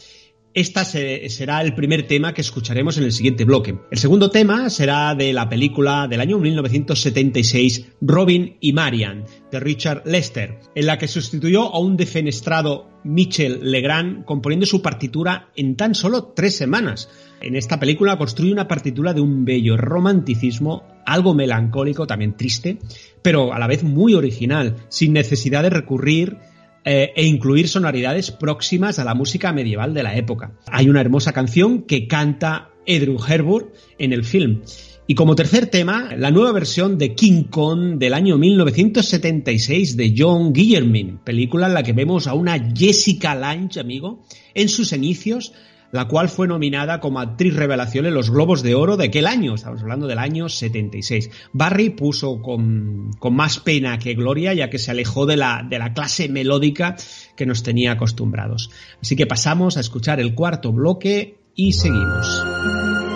Este 0.54 1.30
será 1.30 1.62
el 1.62 1.76
primer 1.76 2.08
tema 2.08 2.34
que 2.34 2.42
escucharemos 2.42 2.98
en 2.98 3.04
el 3.04 3.12
siguiente 3.12 3.46
bloque. 3.46 3.78
El 3.92 3.98
segundo 4.00 4.32
tema 4.32 4.70
será 4.72 5.14
de 5.14 5.32
la 5.32 5.48
película 5.48 6.08
del 6.08 6.20
año 6.20 6.40
1976 6.40 7.86
Robin 8.02 8.58
y 8.60 8.74
Marian 8.74 9.26
de 9.52 9.60
Richard 9.60 10.02
Lester, 10.06 10.60
en 10.74 10.86
la 10.88 10.98
que 10.98 11.08
sustituyó 11.08 11.74
a 11.74 11.80
un 11.80 11.96
defenestrado 11.96 12.90
Michel 13.04 13.72
Legrand 13.72 14.26
componiendo 14.26 14.66
su 14.66 14.82
partitura 14.82 15.50
en 15.56 15.76
tan 15.76 15.94
solo 15.94 16.34
tres 16.36 16.58
semanas. 16.58 17.10
En 17.40 17.56
esta 17.56 17.80
película 17.80 18.18
construye 18.18 18.52
una 18.52 18.68
partitura 18.68 19.14
de 19.14 19.22
un 19.22 19.46
bello 19.46 19.78
romanticismo, 19.78 20.84
algo 21.06 21.36
melancólico, 21.36 22.08
también 22.08 22.36
triste, 22.36 22.80
pero 23.22 23.54
a 23.54 23.60
la 23.60 23.68
vez 23.68 23.84
muy 23.84 24.16
original, 24.16 24.76
sin 24.90 25.14
necesidad 25.14 25.62
de 25.62 25.70
recurrir 25.70 26.38
eh, 26.86 27.14
e 27.16 27.26
incluir 27.26 27.68
sonoridades 27.68 28.32
próximas 28.32 29.00
a 29.00 29.04
la 29.04 29.14
música 29.14 29.52
medieval 29.52 29.94
de 29.94 30.04
la 30.04 30.16
época. 30.16 30.54
Hay 30.68 30.90
una 30.90 31.02
hermosa 31.02 31.34
canción 31.34 31.84
que 31.84 32.08
canta 32.08 32.70
Edru 32.86 33.18
Herbert 33.24 33.74
en 33.98 34.14
el 34.14 34.24
film. 34.24 34.62
Y 35.10 35.16
como 35.16 35.36
tercer 35.36 35.68
tema, 35.68 36.10
la 36.18 36.32
nueva 36.32 36.52
versión 36.52 36.98
de 36.98 37.16
King 37.16 37.44
Kong 37.44 37.98
del 37.98 38.14
año 38.14 38.38
1976 38.38 39.96
de 39.96 40.14
John 40.18 40.52
Guillermin, 40.52 41.20
película 41.20 41.68
en 41.68 41.76
la 41.76 41.84
que 41.84 41.94
vemos 41.94 42.28
a 42.28 42.34
una 42.34 42.74
Jessica 42.76 43.34
Lange, 43.34 43.80
amigo, 43.80 44.24
en 44.54 44.68
sus 44.68 44.92
inicios, 44.92 45.54
la 45.92 46.08
cual 46.08 46.30
fue 46.30 46.48
nominada 46.48 47.00
como 47.00 47.20
actriz 47.20 47.56
revelación 47.56 48.06
en 48.06 48.14
los 48.14 48.30
Globos 48.30 48.64
de 48.64 48.76
Oro 48.76 48.98
de 48.98 49.06
aquel 49.06 49.28
año, 49.28 49.56
estamos 49.56 49.82
hablando 49.82 50.08
del 50.08 50.20
año 50.20 50.50
76. 50.50 51.30
Barry 51.54 51.90
puso 51.90 52.42
con, 52.42 53.12
más 53.32 53.60
pena 53.60 53.98
que 54.00 54.14
gloria, 54.14 54.54
ya 54.54 54.70
que 54.70 54.80
se 54.80 54.92
alejó 54.92 55.26
de 55.26 55.38
la, 55.38 55.66
de 55.68 55.80
la 55.80 55.94
clase 55.94 56.30
melódica 56.30 56.96
que 57.36 57.46
nos 57.46 57.64
tenía 57.64 57.94
acostumbrados. 57.94 58.70
Así 59.02 59.16
que 59.16 59.28
pasamos 59.28 59.78
a 59.78 59.82
escuchar 59.82 60.20
el 60.20 60.36
cuarto 60.36 60.72
bloque 60.72 61.40
y 61.56 61.74
seguimos. 61.74 63.07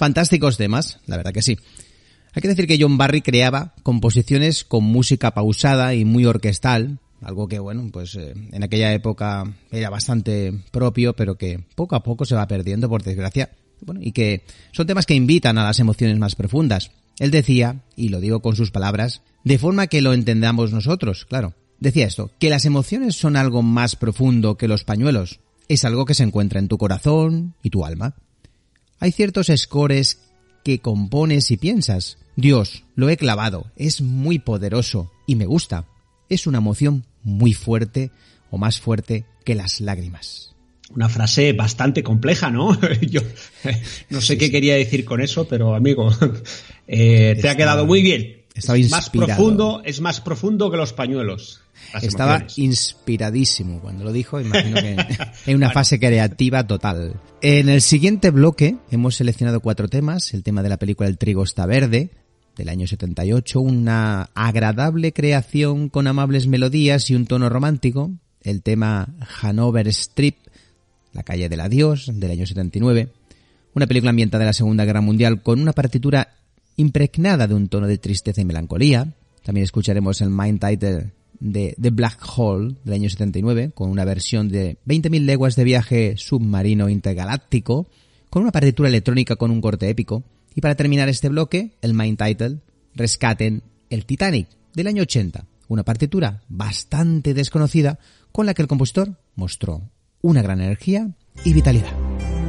Fantásticos 0.00 0.56
temas, 0.56 0.98
la 1.04 1.18
verdad 1.18 1.34
que 1.34 1.42
sí. 1.42 1.58
Hay 2.32 2.40
que 2.40 2.48
decir 2.48 2.66
que 2.66 2.78
John 2.80 2.96
Barry 2.96 3.20
creaba 3.20 3.74
composiciones 3.82 4.64
con 4.64 4.82
música 4.82 5.34
pausada 5.34 5.92
y 5.92 6.06
muy 6.06 6.24
orquestal, 6.24 7.00
algo 7.20 7.48
que 7.48 7.58
bueno, 7.58 7.86
pues 7.92 8.14
eh, 8.14 8.32
en 8.50 8.62
aquella 8.62 8.94
época 8.94 9.44
era 9.70 9.90
bastante 9.90 10.54
propio, 10.70 11.14
pero 11.14 11.36
que 11.36 11.62
poco 11.74 11.96
a 11.96 12.02
poco 12.02 12.24
se 12.24 12.34
va 12.34 12.48
perdiendo 12.48 12.88
por 12.88 13.02
desgracia, 13.02 13.50
bueno, 13.82 14.00
y 14.02 14.12
que 14.12 14.42
son 14.72 14.86
temas 14.86 15.04
que 15.04 15.12
invitan 15.12 15.58
a 15.58 15.64
las 15.64 15.80
emociones 15.80 16.18
más 16.18 16.34
profundas. 16.34 16.92
Él 17.18 17.30
decía, 17.30 17.82
y 17.94 18.08
lo 18.08 18.20
digo 18.20 18.40
con 18.40 18.56
sus 18.56 18.70
palabras, 18.70 19.20
de 19.44 19.58
forma 19.58 19.88
que 19.88 20.00
lo 20.00 20.14
entendamos 20.14 20.72
nosotros, 20.72 21.26
claro. 21.26 21.52
Decía 21.78 22.06
esto, 22.06 22.30
que 22.38 22.48
las 22.48 22.64
emociones 22.64 23.16
son 23.16 23.36
algo 23.36 23.60
más 23.62 23.96
profundo 23.96 24.56
que 24.56 24.66
los 24.66 24.82
pañuelos. 24.82 25.40
Es 25.68 25.84
algo 25.84 26.06
que 26.06 26.14
se 26.14 26.22
encuentra 26.22 26.58
en 26.58 26.68
tu 26.68 26.78
corazón 26.78 27.54
y 27.62 27.68
tu 27.68 27.84
alma. 27.84 28.14
Hay 29.00 29.12
ciertos 29.12 29.50
scores 29.56 30.20
que 30.62 30.80
compones 30.80 31.50
y 31.50 31.56
piensas. 31.56 32.18
Dios, 32.36 32.84
lo 32.94 33.08
he 33.08 33.16
clavado, 33.16 33.72
es 33.76 34.02
muy 34.02 34.38
poderoso 34.38 35.10
y 35.26 35.36
me 35.36 35.46
gusta. 35.46 35.86
Es 36.28 36.46
una 36.46 36.58
emoción 36.58 37.06
muy 37.22 37.54
fuerte 37.54 38.10
o 38.50 38.58
más 38.58 38.78
fuerte 38.78 39.24
que 39.44 39.54
las 39.54 39.80
lágrimas. 39.80 40.54
Una 40.94 41.08
frase 41.08 41.54
bastante 41.54 42.02
compleja, 42.02 42.50
¿no? 42.50 42.78
Yo 43.00 43.22
no 44.10 44.20
sé 44.20 44.36
qué 44.36 44.50
quería 44.50 44.74
decir 44.74 45.06
con 45.06 45.22
eso, 45.22 45.48
pero 45.48 45.74
amigo, 45.74 46.10
eh, 46.86 47.38
te 47.40 47.48
ha 47.48 47.56
quedado 47.56 47.86
muy 47.86 48.02
bien. 48.02 48.42
Estaba 48.54 48.78
es 48.78 48.90
más 48.90 49.08
profundo, 49.08 49.80
es 49.84 50.02
más 50.02 50.20
profundo 50.20 50.70
que 50.70 50.76
los 50.76 50.92
pañuelos. 50.92 51.59
Estaba 52.02 52.46
inspiradísimo 52.56 53.80
cuando 53.80 54.04
lo 54.04 54.12
dijo, 54.12 54.40
imagino 54.40 54.76
que 54.76 54.96
en 55.46 55.56
una 55.56 55.70
fase 55.70 55.98
creativa 55.98 56.66
total. 56.66 57.20
En 57.42 57.68
el 57.68 57.82
siguiente 57.82 58.30
bloque 58.30 58.76
hemos 58.90 59.16
seleccionado 59.16 59.60
cuatro 59.60 59.88
temas, 59.88 60.32
el 60.34 60.42
tema 60.42 60.62
de 60.62 60.68
la 60.68 60.78
película 60.78 61.08
El 61.08 61.18
trigo 61.18 61.42
está 61.42 61.66
verde, 61.66 62.10
del 62.56 62.68
año 62.68 62.86
78, 62.86 63.60
una 63.60 64.30
agradable 64.34 65.12
creación 65.12 65.88
con 65.88 66.06
amables 66.06 66.46
melodías 66.46 67.08
y 67.10 67.14
un 67.14 67.26
tono 67.26 67.48
romántico, 67.48 68.10
el 68.42 68.62
tema 68.62 69.08
Hanover 69.40 69.88
Strip, 69.88 70.36
La 71.12 71.22
calle 71.22 71.48
del 71.48 71.60
adiós, 71.60 72.10
del 72.12 72.30
año 72.30 72.46
79, 72.46 73.08
una 73.74 73.86
película 73.86 74.10
ambientada 74.10 74.44
en 74.44 74.48
la 74.48 74.52
Segunda 74.52 74.84
Guerra 74.84 75.00
Mundial 75.00 75.42
con 75.42 75.60
una 75.60 75.72
partitura 75.72 76.34
impregnada 76.76 77.46
de 77.46 77.54
un 77.54 77.68
tono 77.68 77.86
de 77.86 77.98
tristeza 77.98 78.40
y 78.40 78.44
melancolía. 78.44 79.12
También 79.42 79.64
escucharemos 79.64 80.20
el 80.20 80.30
Mind 80.30 80.60
Title 80.60 81.12
de 81.40 81.74
The 81.80 81.90
Black 81.90 82.20
Hole 82.36 82.76
del 82.84 82.94
año 82.94 83.10
79, 83.10 83.72
con 83.74 83.90
una 83.90 84.04
versión 84.04 84.48
de 84.48 84.78
20.000 84.86 85.24
leguas 85.24 85.56
de 85.56 85.64
viaje 85.64 86.14
submarino 86.16 86.88
intergaláctico, 86.88 87.88
con 88.28 88.42
una 88.42 88.52
partitura 88.52 88.88
electrónica 88.88 89.36
con 89.36 89.50
un 89.50 89.60
corte 89.60 89.88
épico. 89.88 90.22
Y 90.54 90.60
para 90.60 90.74
terminar 90.74 91.08
este 91.08 91.28
bloque, 91.28 91.72
el 91.80 91.94
Mind 91.94 92.18
Title, 92.18 92.58
Rescaten 92.94 93.62
el 93.88 94.04
Titanic 94.04 94.48
del 94.74 94.86
año 94.86 95.02
80, 95.02 95.46
una 95.68 95.84
partitura 95.84 96.42
bastante 96.48 97.34
desconocida 97.34 97.98
con 98.32 98.46
la 98.46 98.54
que 98.54 98.62
el 98.62 98.68
compositor 98.68 99.16
mostró 99.34 99.90
una 100.22 100.42
gran 100.42 100.60
energía 100.60 101.10
y 101.44 101.52
vitalidad. 101.52 102.39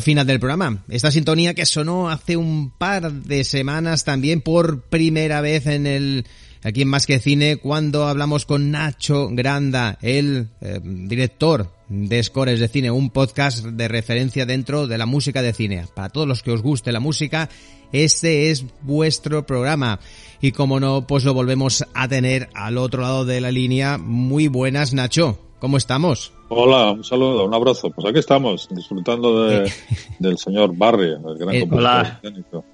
Final 0.00 0.26
del 0.26 0.40
programa. 0.40 0.84
Esta 0.88 1.10
sintonía 1.10 1.54
que 1.54 1.64
sonó 1.64 2.10
hace 2.10 2.36
un 2.36 2.70
par 2.70 3.10
de 3.10 3.44
semanas 3.44 4.04
también 4.04 4.42
por 4.42 4.82
primera 4.82 5.40
vez 5.40 5.66
en 5.66 5.86
el 5.86 6.26
aquí 6.62 6.82
en 6.82 6.88
Más 6.88 7.06
que 7.06 7.18
Cine 7.18 7.56
cuando 7.56 8.06
hablamos 8.06 8.44
con 8.44 8.70
Nacho 8.70 9.28
Granda, 9.30 9.98
el 10.02 10.48
eh, 10.60 10.80
director 10.82 11.72
de 11.88 12.22
Scores 12.22 12.60
de 12.60 12.68
Cine, 12.68 12.90
un 12.90 13.10
podcast 13.10 13.64
de 13.64 13.88
referencia 13.88 14.46
dentro 14.46 14.86
de 14.86 14.98
la 14.98 15.06
música 15.06 15.42
de 15.42 15.54
cine. 15.54 15.86
Para 15.94 16.10
todos 16.10 16.28
los 16.28 16.42
que 16.42 16.52
os 16.52 16.62
guste 16.62 16.92
la 16.92 17.00
música, 17.00 17.48
este 17.92 18.50
es 18.50 18.64
vuestro 18.82 19.46
programa. 19.46 19.98
Y 20.40 20.52
como 20.52 20.78
no, 20.78 21.06
pues 21.06 21.24
lo 21.24 21.34
volvemos 21.34 21.84
a 21.94 22.06
tener 22.06 22.48
al 22.54 22.78
otro 22.78 23.02
lado 23.02 23.24
de 23.24 23.40
la 23.40 23.50
línea. 23.50 23.98
Muy 23.98 24.46
buenas, 24.46 24.92
Nacho. 24.92 25.40
¿Cómo 25.58 25.78
estamos? 25.78 26.32
Hola, 26.52 26.90
un 26.90 27.04
saludo, 27.04 27.44
un 27.44 27.54
abrazo. 27.54 27.90
Pues 27.90 28.08
aquí 28.08 28.18
estamos, 28.18 28.66
disfrutando 28.72 29.44
de, 29.46 29.72
del 30.18 30.36
señor 30.36 30.76
Barry, 30.76 31.12
el 31.12 31.38
gran 31.38 31.54
Eh, 31.54 31.60
compositor 31.60 31.78
hola. 31.78 32.20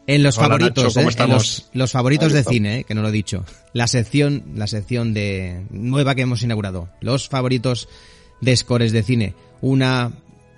En 0.06 0.22
los 0.22 0.38
Hola, 0.38 0.46
favoritos, 0.48 0.84
Nacho, 0.84 0.94
¿cómo 0.94 1.00
¿eh? 1.00 1.02
En 1.02 1.08
estamos? 1.10 1.32
los, 1.34 1.70
los 1.74 1.92
favoritos 1.92 2.32
de 2.32 2.42
cine, 2.44 2.78
¿eh? 2.78 2.84
que 2.84 2.94
no 2.94 3.02
lo 3.02 3.08
he 3.08 3.12
dicho. 3.12 3.44
La 3.74 3.86
sección, 3.86 4.44
la 4.54 4.66
sección 4.66 5.12
de 5.12 5.66
nueva 5.68 6.14
que 6.14 6.22
hemos 6.22 6.42
inaugurado. 6.42 6.88
Los 7.02 7.28
favoritos 7.28 7.88
de 8.40 8.56
scores 8.56 8.92
de 8.92 9.02
cine. 9.02 9.34
Una 9.60 10.10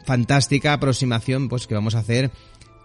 fantástica 0.06 0.72
aproximación, 0.74 1.48
pues 1.48 1.66
que 1.66 1.74
vamos 1.74 1.96
a 1.96 2.00
hacer 2.00 2.30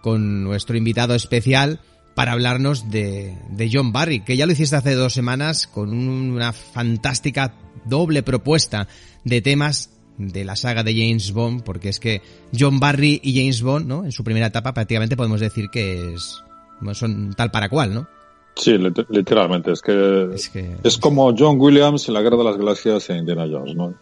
con 0.02 0.42
nuestro 0.42 0.76
invitado 0.76 1.14
especial 1.14 1.80
para 2.16 2.32
hablarnos 2.32 2.90
de, 2.90 3.36
de 3.50 3.70
John 3.72 3.92
Barry, 3.92 4.20
que 4.20 4.36
ya 4.36 4.46
lo 4.46 4.52
hiciste 4.52 4.74
hace 4.74 4.94
dos 4.94 5.12
semanas 5.12 5.68
con 5.68 5.90
un- 5.90 6.32
una 6.32 6.52
fantástica 6.52 7.54
doble 7.84 8.22
propuesta 8.24 8.88
de 9.24 9.40
temas 9.40 9.90
de 10.18 10.44
la 10.44 10.56
saga 10.56 10.82
de 10.82 10.92
James 10.94 11.32
Bond, 11.32 11.62
porque 11.64 11.88
es 11.88 11.98
que 12.00 12.22
John 12.58 12.78
Barry 12.80 13.20
y 13.22 13.38
James 13.38 13.62
Bond, 13.62 13.86
¿no? 13.86 14.04
En 14.04 14.12
su 14.12 14.22
primera 14.24 14.46
etapa 14.46 14.72
prácticamente 14.74 15.16
podemos 15.16 15.40
decir 15.40 15.68
que 15.70 16.14
es 16.14 16.42
son 16.92 17.32
tal 17.36 17.50
para 17.50 17.68
cual, 17.68 17.94
¿no? 17.94 18.06
Sí, 18.56 18.72
lit- 18.72 19.06
literalmente, 19.08 19.72
es 19.72 19.80
que, 19.82 20.28
Es 20.34 20.48
que 20.48 20.76
es 20.84 20.98
como 20.98 21.34
John 21.36 21.56
Williams 21.60 22.06
en 22.08 22.14
la 22.14 22.22
Guerra 22.22 22.36
de 22.36 22.44
las 22.44 22.56
Galaxias 22.56 23.10
en 23.10 23.18
Indiana 23.18 23.46
Jones, 23.50 23.74
¿no? 23.74 23.88
No, 23.90 23.96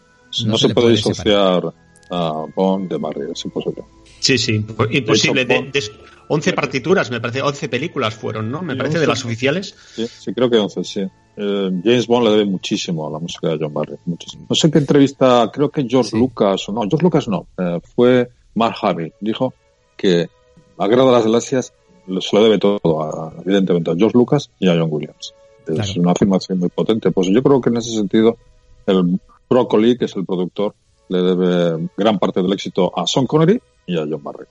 No 0.45 0.57
se 0.57 0.69
puede 0.69 0.73
puede 0.73 0.95
disociar 0.95 1.73
a 2.11 2.45
Bond 2.55 2.89
de 2.89 2.97
Barry, 2.97 3.31
es 3.31 3.45
imposible. 3.45 3.83
Sí, 4.19 4.37
sí, 4.37 4.63
imposible. 4.91 5.45
De 5.45 5.53
De, 5.71 5.79
hecho, 5.79 5.91
de 5.93 5.99
11 6.29 6.53
partituras, 6.53 7.11
me 7.11 7.19
parece, 7.19 7.41
11 7.41 7.69
películas 7.69 8.15
fueron, 8.15 8.49
¿no? 8.51 8.61
Me 8.61 8.73
Sí, 8.73 8.77
parece 8.77 8.99
de 8.99 9.05
11. 9.05 9.07
las 9.09 9.25
oficiales. 9.25 9.75
Sí, 9.95 10.07
sí, 10.07 10.33
creo 10.33 10.49
que 10.49 10.57
11, 10.57 10.83
sí. 10.83 11.01
Eh, 11.35 11.71
James 11.83 12.07
Bond 12.07 12.25
le 12.25 12.31
debe 12.31 12.45
muchísimo 12.45 13.07
a 13.07 13.11
la 13.11 13.19
música 13.19 13.49
de 13.49 13.57
John 13.59 13.73
Barry, 13.73 13.95
muchísimo. 14.05 14.45
No 14.49 14.55
sé 14.55 14.69
qué 14.71 14.77
entrevista, 14.79 15.49
creo 15.53 15.69
que 15.69 15.85
George 15.87 16.11
Sí. 16.11 16.17
Lucas, 16.19 16.67
o 16.69 16.71
no, 16.73 16.81
George 16.81 17.03
Lucas 17.03 17.27
no, 17.27 17.47
eh, 17.57 17.79
fue 17.95 18.29
Mark 18.55 18.75
Hamill, 18.81 19.13
dijo 19.19 19.53
que 19.97 20.29
la 20.77 20.87
Guerra 20.87 21.05
de 21.05 21.11
las 21.11 21.23
Galaxias 21.23 21.73
se 22.05 22.35
lo 22.35 22.43
debe 22.43 22.57
todo, 22.59 23.01
a- 23.01 23.33
evidentemente, 23.45 23.91
a 23.91 23.95
George 23.95 24.17
Lucas 24.17 24.49
y 24.59 24.67
a 24.69 24.73
John 24.77 24.89
Williams. 24.91 25.33
Es 25.67 25.73
Claro. 25.75 26.01
una 26.01 26.11
afirmación 26.11 26.59
muy 26.59 26.69
potente. 26.69 27.09
Pues 27.11 27.29
yo 27.29 27.41
creo 27.41 27.61
que 27.61 27.69
en 27.69 27.77
ese 27.77 27.91
sentido, 27.91 28.37
el 28.85 29.19
Broccoli, 29.49 29.97
que 29.97 30.05
es 30.05 30.15
el 30.15 30.25
productor, 30.25 30.75
le 31.09 31.21
debe 31.21 31.89
gran 31.97 32.19
parte 32.19 32.41
del 32.41 32.51
éxito 32.53 32.91
a 32.97 33.07
Sean 33.07 33.25
Connery 33.27 33.61
y 33.87 33.97
a 33.97 34.01
John 34.09 34.21
Barry. 34.23 34.45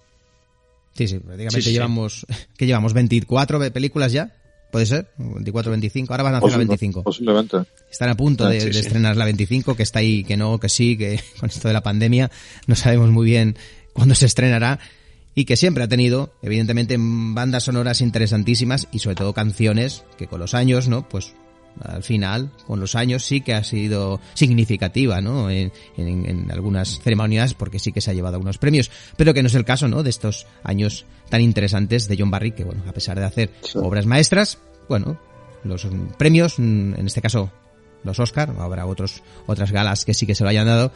Sí, 0.94 1.08
sí, 1.08 1.18
prácticamente 1.18 1.62
Sí, 1.62 1.68
sí. 1.68 1.72
llevamos 1.72 2.26
¿qué 2.56 2.66
llevamos 2.66 2.92
24 2.94 3.58
ve- 3.58 3.70
películas 3.70 4.12
ya. 4.12 4.34
¿Puede 4.70 4.86
ser? 4.86 5.10
24 5.18 5.70
25, 5.70 6.12
ahora 6.14 6.22
van 6.22 6.34
a 6.34 6.38
hacer 6.38 6.50
la 6.50 6.56
Posible- 6.56 6.68
25. 6.68 7.02
Posiblemente. 7.02 7.58
Están 7.90 8.08
a 8.08 8.16
punto 8.16 8.48
de, 8.48 8.56
Ah, 8.56 8.60
sí, 8.60 8.66
de 8.68 8.72
sí. 8.72 8.78
estrenar 8.80 9.16
la 9.18 9.26
25, 9.26 9.74
que 9.76 9.82
está 9.82 9.98
ahí, 9.98 10.24
que 10.24 10.38
no, 10.38 10.58
que 10.58 10.70
sí, 10.70 10.96
que 10.96 11.20
con 11.40 11.50
esto 11.50 11.68
de 11.68 11.74
la 11.74 11.82
pandemia 11.82 12.30
no 12.66 12.74
sabemos 12.74 13.10
muy 13.10 13.26
bien 13.26 13.56
cuándo 13.92 14.14
se 14.14 14.24
estrenará 14.24 14.78
y 15.34 15.44
que 15.44 15.56
siempre 15.56 15.84
ha 15.84 15.88
tenido, 15.88 16.34
evidentemente, 16.42 16.96
bandas 16.98 17.64
sonoras 17.64 18.00
interesantísimas 18.00 18.88
y 18.92 19.00
sobre 19.00 19.16
todo 19.16 19.34
canciones 19.34 20.04
que 20.16 20.26
con 20.26 20.40
los 20.40 20.54
años, 20.54 20.88
¿no? 20.88 21.06
Pues 21.08 21.34
al 21.80 22.02
final, 22.02 22.50
con 22.66 22.80
los 22.80 22.94
años 22.94 23.24
sí 23.24 23.40
que 23.40 23.54
ha 23.54 23.64
sido 23.64 24.20
significativa, 24.34 25.20
¿no? 25.20 25.50
En, 25.50 25.72
en- 25.96 26.26
en 26.28 26.50
algunas 26.50 27.00
ceremonias 27.00 27.54
porque 27.54 27.78
sí 27.78 27.92
que 27.92 28.00
se 28.00 28.10
ha 28.10 28.14
llevado 28.14 28.36
algunos 28.36 28.58
premios, 28.58 28.90
pero 29.16 29.32
que 29.34 29.42
no 29.42 29.46
es 29.48 29.54
el 29.54 29.64
caso, 29.64 29.88
¿no? 29.88 30.02
De 30.02 30.10
estos 30.10 30.46
años 30.64 31.06
tan 31.28 31.40
interesantes 31.40 32.08
de 32.08 32.16
John 32.18 32.30
Barry, 32.30 32.52
que 32.52 32.64
bueno, 32.64 32.82
a 32.88 32.92
pesar 32.92 33.18
de 33.18 33.24
hacer 33.24 33.50
Sí. 33.62 33.78
obras 33.78 34.06
maestras, 34.06 34.58
bueno, 34.88 35.18
los 35.64 35.86
premios, 36.18 36.58
mm, 36.58 36.94
en 36.98 37.06
este 37.06 37.22
caso 37.22 37.50
los 38.04 38.18
Oscar, 38.18 38.52
habrá 38.58 38.84
otros 38.86 39.22
otras 39.46 39.70
galas 39.70 40.04
que 40.04 40.12
sí 40.14 40.26
que 40.26 40.34
se 40.34 40.42
lo 40.44 40.50
hayan 40.50 40.66
dado, 40.66 40.90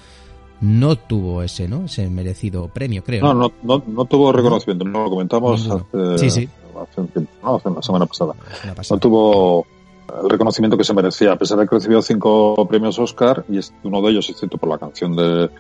no 0.60 0.96
tuvo 0.96 1.42
ese, 1.42 1.68
¿no? 1.68 1.84
Ese 1.84 2.08
merecido 2.08 2.68
premio, 2.68 3.04
creo. 3.04 3.22
No, 3.22 3.34
no, 3.34 3.52
no, 3.62 3.82
no 3.86 4.04
tuvo 4.06 4.32
reconocimiento, 4.32 4.84
no 4.84 5.04
lo 5.04 5.10
comentamos 5.10 5.68
hace, 5.68 6.18
Sí, 6.18 6.30
sí. 6.30 6.48
hace 6.80 7.00
no, 7.42 7.56
hace 7.56 7.70
la 7.70 7.82
semana 7.82 8.06
pasada. 8.06 8.34
La 8.64 8.74
pasada. 8.74 8.96
No 8.96 9.00
tuvo 9.00 9.66
el 10.22 10.30
reconocimiento 10.30 10.76
que 10.76 10.84
se 10.84 10.94
merecía, 10.94 11.32
a 11.32 11.36
pesar 11.36 11.59
de 11.59 11.66
que 11.66 11.76
recibió 11.76 12.02
cinco 12.02 12.66
premios 12.68 12.98
Oscar 12.98 13.44
y 13.48 13.61
uno 13.82 14.02
de 14.02 14.11
ellos, 14.11 14.28
excepto 14.30 14.59
por 14.59 14.68
la 14.68 14.78
canción 14.78 15.16
de, 15.16 15.50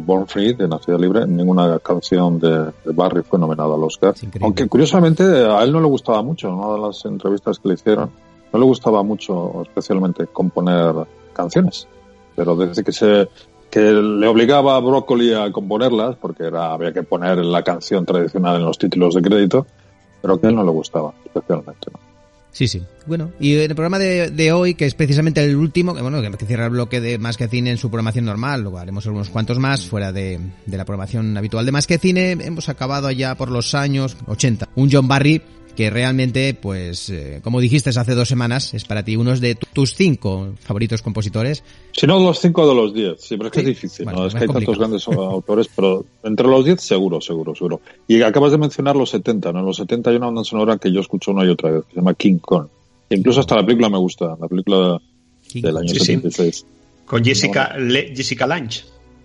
Born 0.00 0.26
Free, 0.26 0.54
de 0.54 0.68
Nacida 0.68 0.96
Libre, 0.96 1.26
ninguna 1.26 1.78
canción 1.78 2.38
de, 2.38 2.72
Barry 2.86 3.22
fue 3.22 3.38
nominada 3.38 3.74
al 3.74 3.84
Oscar. 3.84 4.14
Aunque 4.40 4.66
curiosamente 4.68 5.22
a 5.22 5.62
él 5.62 5.72
no 5.72 5.80
le 5.80 5.86
gustaba 5.86 6.22
mucho, 6.22 6.48
en 6.48 6.54
una 6.54 6.74
de 6.74 6.80
las 6.80 7.04
entrevistas 7.04 7.58
que 7.58 7.68
le 7.68 7.74
hicieron, 7.74 8.10
no 8.52 8.58
le 8.58 8.64
gustaba 8.64 9.02
mucho 9.02 9.62
especialmente 9.62 10.26
componer 10.26 10.94
canciones. 11.32 11.86
Pero 12.34 12.56
desde 12.56 12.82
que 12.82 12.92
se 12.92 13.28
que 13.70 13.80
le 13.80 14.26
obligaba 14.26 14.76
a 14.76 14.80
Broccoli 14.80 15.32
a 15.32 15.50
componerlas, 15.50 16.16
porque 16.16 16.44
era, 16.44 16.74
había 16.74 16.92
que 16.92 17.02
poner 17.02 17.38
la 17.38 17.62
canción 17.62 18.04
tradicional 18.04 18.56
en 18.56 18.66
los 18.66 18.76
títulos 18.76 19.14
de 19.14 19.22
crédito, 19.22 19.66
pero 20.20 20.38
que 20.38 20.46
a 20.46 20.50
él 20.50 20.56
no 20.56 20.62
le 20.62 20.70
gustaba 20.70 21.14
especialmente. 21.24 21.90
¿no? 21.90 22.11
Sí, 22.52 22.68
sí. 22.68 22.82
Bueno, 23.06 23.32
y 23.40 23.54
en 23.54 23.70
el 23.70 23.74
programa 23.74 23.98
de, 23.98 24.30
de 24.30 24.52
hoy, 24.52 24.74
que 24.74 24.84
es 24.84 24.94
precisamente 24.94 25.42
el 25.42 25.56
último, 25.56 25.94
que 25.94 26.02
bueno, 26.02 26.20
que 26.20 26.46
cierra 26.46 26.66
el 26.66 26.70
bloque 26.70 27.00
de 27.00 27.18
Más 27.18 27.38
que 27.38 27.48
Cine 27.48 27.70
en 27.70 27.78
su 27.78 27.90
programación 27.90 28.26
normal, 28.26 28.60
luego 28.60 28.78
haremos 28.78 29.06
algunos 29.06 29.30
cuantos 29.30 29.58
más 29.58 29.86
fuera 29.86 30.12
de, 30.12 30.38
de 30.66 30.76
la 30.76 30.84
programación 30.84 31.36
habitual 31.36 31.64
de 31.64 31.72
Más 31.72 31.86
que 31.86 31.98
Cine, 31.98 32.32
hemos 32.32 32.68
acabado 32.68 33.08
allá 33.08 33.34
por 33.34 33.50
los 33.50 33.74
años 33.74 34.16
80. 34.26 34.68
Un 34.74 34.90
John 34.92 35.08
Barry 35.08 35.40
que 35.76 35.88
realmente, 35.88 36.52
pues, 36.54 37.08
eh, 37.08 37.40
como 37.42 37.60
dijiste 37.60 37.88
hace 37.90 38.14
dos 38.14 38.28
semanas, 38.28 38.74
es 38.74 38.84
para 38.84 39.02
ti 39.04 39.16
uno 39.16 39.34
de 39.38 39.54
tu- 39.54 39.66
tus 39.72 39.94
cinco 39.94 40.52
favoritos 40.60 41.00
compositores. 41.00 41.64
Si 41.92 42.06
no, 42.06 42.18
los 42.18 42.38
cinco 42.40 42.68
de 42.68 42.74
los 42.74 42.92
diez. 42.92 43.20
Sí, 43.20 43.36
pero 43.38 43.46
es 43.46 43.52
que 43.52 43.60
Sí. 43.60 43.64
es 43.64 43.68
difícil, 43.68 44.04
Bueno, 44.04 44.20
¿no? 44.20 44.26
es 44.26 44.34
Es 44.34 44.38
que 44.38 44.44
hay 44.44 44.46
complicado. 44.48 44.78
tantos 44.78 45.06
grandes 45.06 45.08
autores, 45.34 45.68
pero 45.74 46.04
entre 46.24 46.46
los 46.46 46.64
diez 46.64 46.80
seguro, 46.82 47.20
seguro, 47.20 47.54
seguro. 47.54 47.80
Y 48.06 48.20
acabas 48.22 48.52
de 48.52 48.58
mencionar 48.58 48.96
los 48.96 49.08
70, 49.10 49.50
¿no? 49.52 49.60
En 49.60 49.66
los 49.66 49.76
70 49.78 50.10
hay 50.10 50.16
una 50.16 50.26
banda 50.26 50.44
sonora 50.44 50.76
que 50.76 50.92
yo 50.92 51.00
escucho 51.00 51.30
una 51.30 51.44
y 51.44 51.48
otra 51.48 51.70
vez, 51.70 51.84
que 51.86 51.90
se 51.94 51.96
llama 51.96 52.14
King 52.14 52.38
Kong. 52.38 52.66
E 53.08 53.16
incluso 53.16 53.40
hasta 53.40 53.56
la 53.56 53.64
película 53.64 53.88
me 53.88 53.98
gusta, 53.98 54.36
la 54.40 54.48
película 54.48 55.00
King 55.48 55.62
del 55.62 55.76
año 55.78 55.88
Sí, 55.88 55.98
sí. 56.00 56.04
76. 56.06 56.66
Con 57.06 57.24
Jessica, 57.24 57.76
Le- 57.78 58.14
Jessica 58.14 58.46
Lange. 58.46 58.82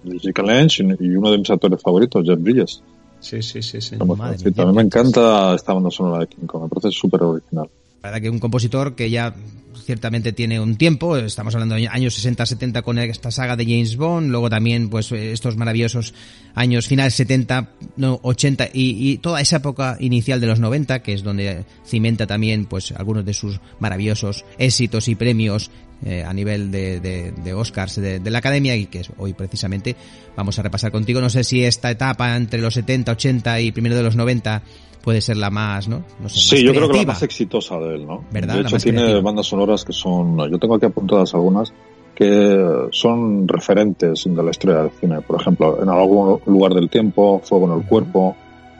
Jessica 0.09 0.41
Lange 0.43 0.83
y 0.99 1.05
y 1.05 1.15
uno 1.15 1.29
de 1.31 1.37
mis 1.39 1.49
actores 1.49 1.81
favoritos, 1.81 2.25
Jeff 2.25 2.39
Bridges. 2.41 2.81
Sí, 3.27 3.41
sí, 3.41 3.61
sí, 3.61 3.81
sí. 3.81 3.97
Madre 3.97 4.37
mía, 4.51 4.63
a 4.63 4.65
mí 4.67 4.73
me 4.73 4.83
encanta 4.83 5.53
esta 5.53 5.73
banda 5.73 5.91
sonora 5.91 6.19
de 6.19 6.27
King 6.27 6.45
Kong, 6.45 6.63
me 6.63 6.69
parece 6.69 6.91
súper 6.91 7.21
original. 7.23 7.69
La 8.01 8.09
verdad 8.09 8.21
que 8.21 8.29
un 8.29 8.39
compositor 8.39 8.95
que 8.95 9.09
ya 9.09 9.35
ciertamente 9.83 10.31
tiene 10.31 10.61
un 10.61 10.77
tiempo, 10.77 11.17
estamos 11.17 11.53
hablando 11.53 11.75
de 11.75 11.89
años 11.89 12.17
60-70 12.25 12.83
con 12.83 12.99
esta 12.99 13.29
saga 13.31 13.57
de 13.57 13.65
James 13.65 13.97
Bond, 13.97 14.29
luego 14.29 14.49
también 14.49 14.89
pues 14.89 15.11
estos 15.11 15.57
maravillosos 15.57 16.13
años 16.55 16.87
finales 16.87 17.15
70, 17.15 17.69
no, 17.97 18.19
80 18.23 18.67
y, 18.73 19.11
y 19.11 19.17
toda 19.17 19.41
esa 19.41 19.57
época 19.57 19.97
inicial 19.99 20.39
de 20.39 20.47
los 20.47 20.59
90, 20.59 21.01
que 21.03 21.13
es 21.13 21.23
donde 21.23 21.65
cimenta 21.85 22.27
también 22.27 22.65
pues 22.65 22.93
algunos 22.93 23.25
de 23.25 23.33
sus 23.33 23.59
maravillosos 23.79 24.45
éxitos 24.57 25.09
y 25.09 25.15
premios 25.15 25.69
eh, 26.05 26.23
a 26.23 26.33
nivel 26.33 26.71
de, 26.71 26.99
de, 26.99 27.31
de 27.31 27.53
Oscars 27.53 27.95
de, 27.95 28.19
de 28.19 28.31
la 28.31 28.39
Academia 28.39 28.75
y 28.75 28.85
que 28.85 29.01
hoy 29.17 29.33
precisamente 29.33 29.95
vamos 30.35 30.57
a 30.59 30.61
repasar 30.61 30.91
contigo. 30.91 31.21
No 31.21 31.29
sé 31.29 31.43
si 31.43 31.63
esta 31.63 31.89
etapa 31.89 32.35
entre 32.35 32.61
los 32.61 32.73
70, 32.75 33.11
80 33.13 33.61
y 33.61 33.71
primero 33.71 33.95
de 33.95 34.03
los 34.03 34.15
90 34.15 34.61
puede 35.01 35.21
ser 35.21 35.37
la 35.37 35.49
más, 35.49 35.87
¿no? 35.87 36.03
no 36.21 36.29
sé, 36.29 36.39
Sí, 36.39 36.55
más 36.55 36.63
yo 36.63 36.73
creo 36.73 36.89
que 36.89 36.97
la 36.97 37.05
más 37.05 37.23
exitosa 37.23 37.79
de 37.79 37.95
él, 37.95 38.05
¿no? 38.05 38.25
¿Verdad? 38.31 38.55
De 38.55 38.61
hecho, 38.61 38.77
tiene 38.77 38.99
creativa. 38.99 39.21
bandas 39.21 39.47
sonoras 39.47 39.85
que 39.85 39.93
son, 39.93 40.37
yo 40.51 40.59
tengo 40.59 40.75
aquí 40.75 40.85
apuntadas 40.85 41.33
algunas, 41.33 41.73
que 42.13 42.87
son 42.91 43.47
referentes 43.47 44.25
de 44.25 44.43
la 44.43 44.51
historia 44.51 44.81
del 44.81 44.91
cine. 44.91 45.21
Por 45.21 45.39
ejemplo, 45.39 45.81
en 45.81 45.87
algún 45.89 46.41
lugar 46.45 46.73
del 46.73 46.89
tiempo, 46.89 47.41
Fuego 47.43 47.71
en 47.71 47.79
el 47.79 47.85
cuerpo, 47.87 48.35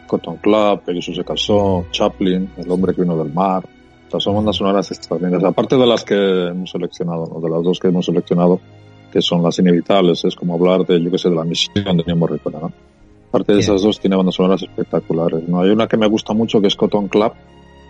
Cotton 0.08 0.38
Club, 0.38 0.82
Pegasus 0.82 1.16
se 1.16 1.24
casó, 1.24 1.86
Chaplin, 1.92 2.50
El 2.58 2.72
hombre 2.72 2.94
que 2.94 3.04
vino 3.04 3.18
del 3.18 3.32
mar. 3.32 3.64
O 4.08 4.12
sea, 4.12 4.20
son 4.20 4.36
bandas 4.36 4.56
sonoras 4.56 4.90
extraordinarias. 4.92 5.44
Aparte 5.44 5.76
de 5.76 5.86
las 5.86 6.04
que 6.04 6.48
hemos 6.48 6.72
seleccionado, 6.72 7.26
¿no? 7.26 7.42
de 7.42 7.50
las 7.50 7.64
dos 7.64 7.80
que 7.80 7.90
hemos 7.90 8.06
seleccionado, 8.06 8.60
que 9.12 9.22
son 9.22 9.44
las 9.44 9.60
inevitables, 9.60 10.24
es 10.26 10.36
como 10.36 10.56
hablar 10.56 10.86
de, 10.86 11.02
yo 11.02 11.12
qué 11.12 11.18
sé, 11.18 11.30
de 11.30 11.36
la 11.36 11.44
misión 11.44 11.74
de 11.76 11.92
Ennio 11.92 12.16
Morricone, 12.16 12.58
¿no? 12.60 12.72
Aparte 13.30 13.52
de 13.52 13.58
Bien. 13.58 13.70
esas 13.70 13.82
dos, 13.82 14.00
tiene 14.00 14.16
bandas 14.16 14.36
sonoras 14.36 14.64
espectaculares, 14.64 15.48
¿no? 15.48 15.62
Hay 15.62 15.70
una 15.70 15.88
que 15.88 15.98
me 15.98 16.08
gusta 16.08 16.34
mucho, 16.34 16.62
que 16.62 16.68
es 16.68 16.76
Cotton 16.76 17.10
Club, 17.10 17.34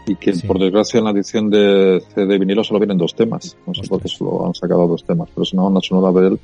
y 0.08 0.16
que 0.16 0.34
por 0.48 0.58
desgracia 0.58 1.00
en 1.00 1.04
la 1.04 1.12
edición 1.12 1.50
de 1.50 2.02
CD 2.14 2.40
vinilo 2.40 2.64
solo 2.64 2.80
vienen 2.80 2.98
dos 2.98 3.14
temas. 3.14 3.58
No 3.66 3.74
sé 3.74 3.88
por 3.88 4.02
qué 4.02 4.08
solo 4.08 4.48
han 4.48 4.56
sacado 4.56 4.88
dos 4.88 5.04
temas, 5.04 5.30
pero 5.34 5.44
es 5.44 5.54
una 5.54 5.64
banda 5.64 5.82
sonora 5.82 6.20
de 6.20 6.28
él, 6.28 6.40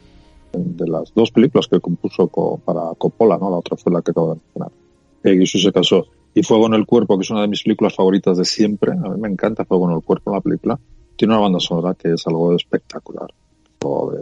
de 0.53 0.87
las 0.87 1.13
dos 1.13 1.31
películas 1.31 1.67
que 1.67 1.79
compuso 1.79 2.27
para 2.63 2.81
Coppola, 2.97 3.37
¿no? 3.37 3.49
La 3.49 3.57
otra 3.57 3.77
fue 3.77 3.91
la 3.91 4.01
que 4.01 4.11
acabo 4.11 4.33
de 4.33 4.41
mencionar. 4.41 4.71
Jesús 5.23 5.63
se 5.63 5.71
casó. 5.71 6.05
Y 6.35 6.43
Fuego 6.43 6.67
en 6.67 6.73
el 6.73 6.85
Cuerpo, 6.85 7.17
que 7.17 7.23
es 7.23 7.29
una 7.29 7.41
de 7.41 7.47
mis 7.47 7.63
películas 7.63 7.95
favoritas 7.95 8.37
de 8.37 8.45
siempre. 8.45 8.91
A 8.91 8.95
mí 8.95 9.19
me 9.19 9.29
encanta 9.29 9.65
Fuego 9.65 9.89
en 9.89 9.97
el 9.97 10.03
Cuerpo, 10.03 10.33
la 10.33 10.41
película. 10.41 10.79
Tiene 11.15 11.33
una 11.33 11.41
banda 11.43 11.59
sonora 11.59 11.93
que 11.93 12.13
es 12.13 12.25
algo 12.25 12.55
espectacular. 12.55 13.29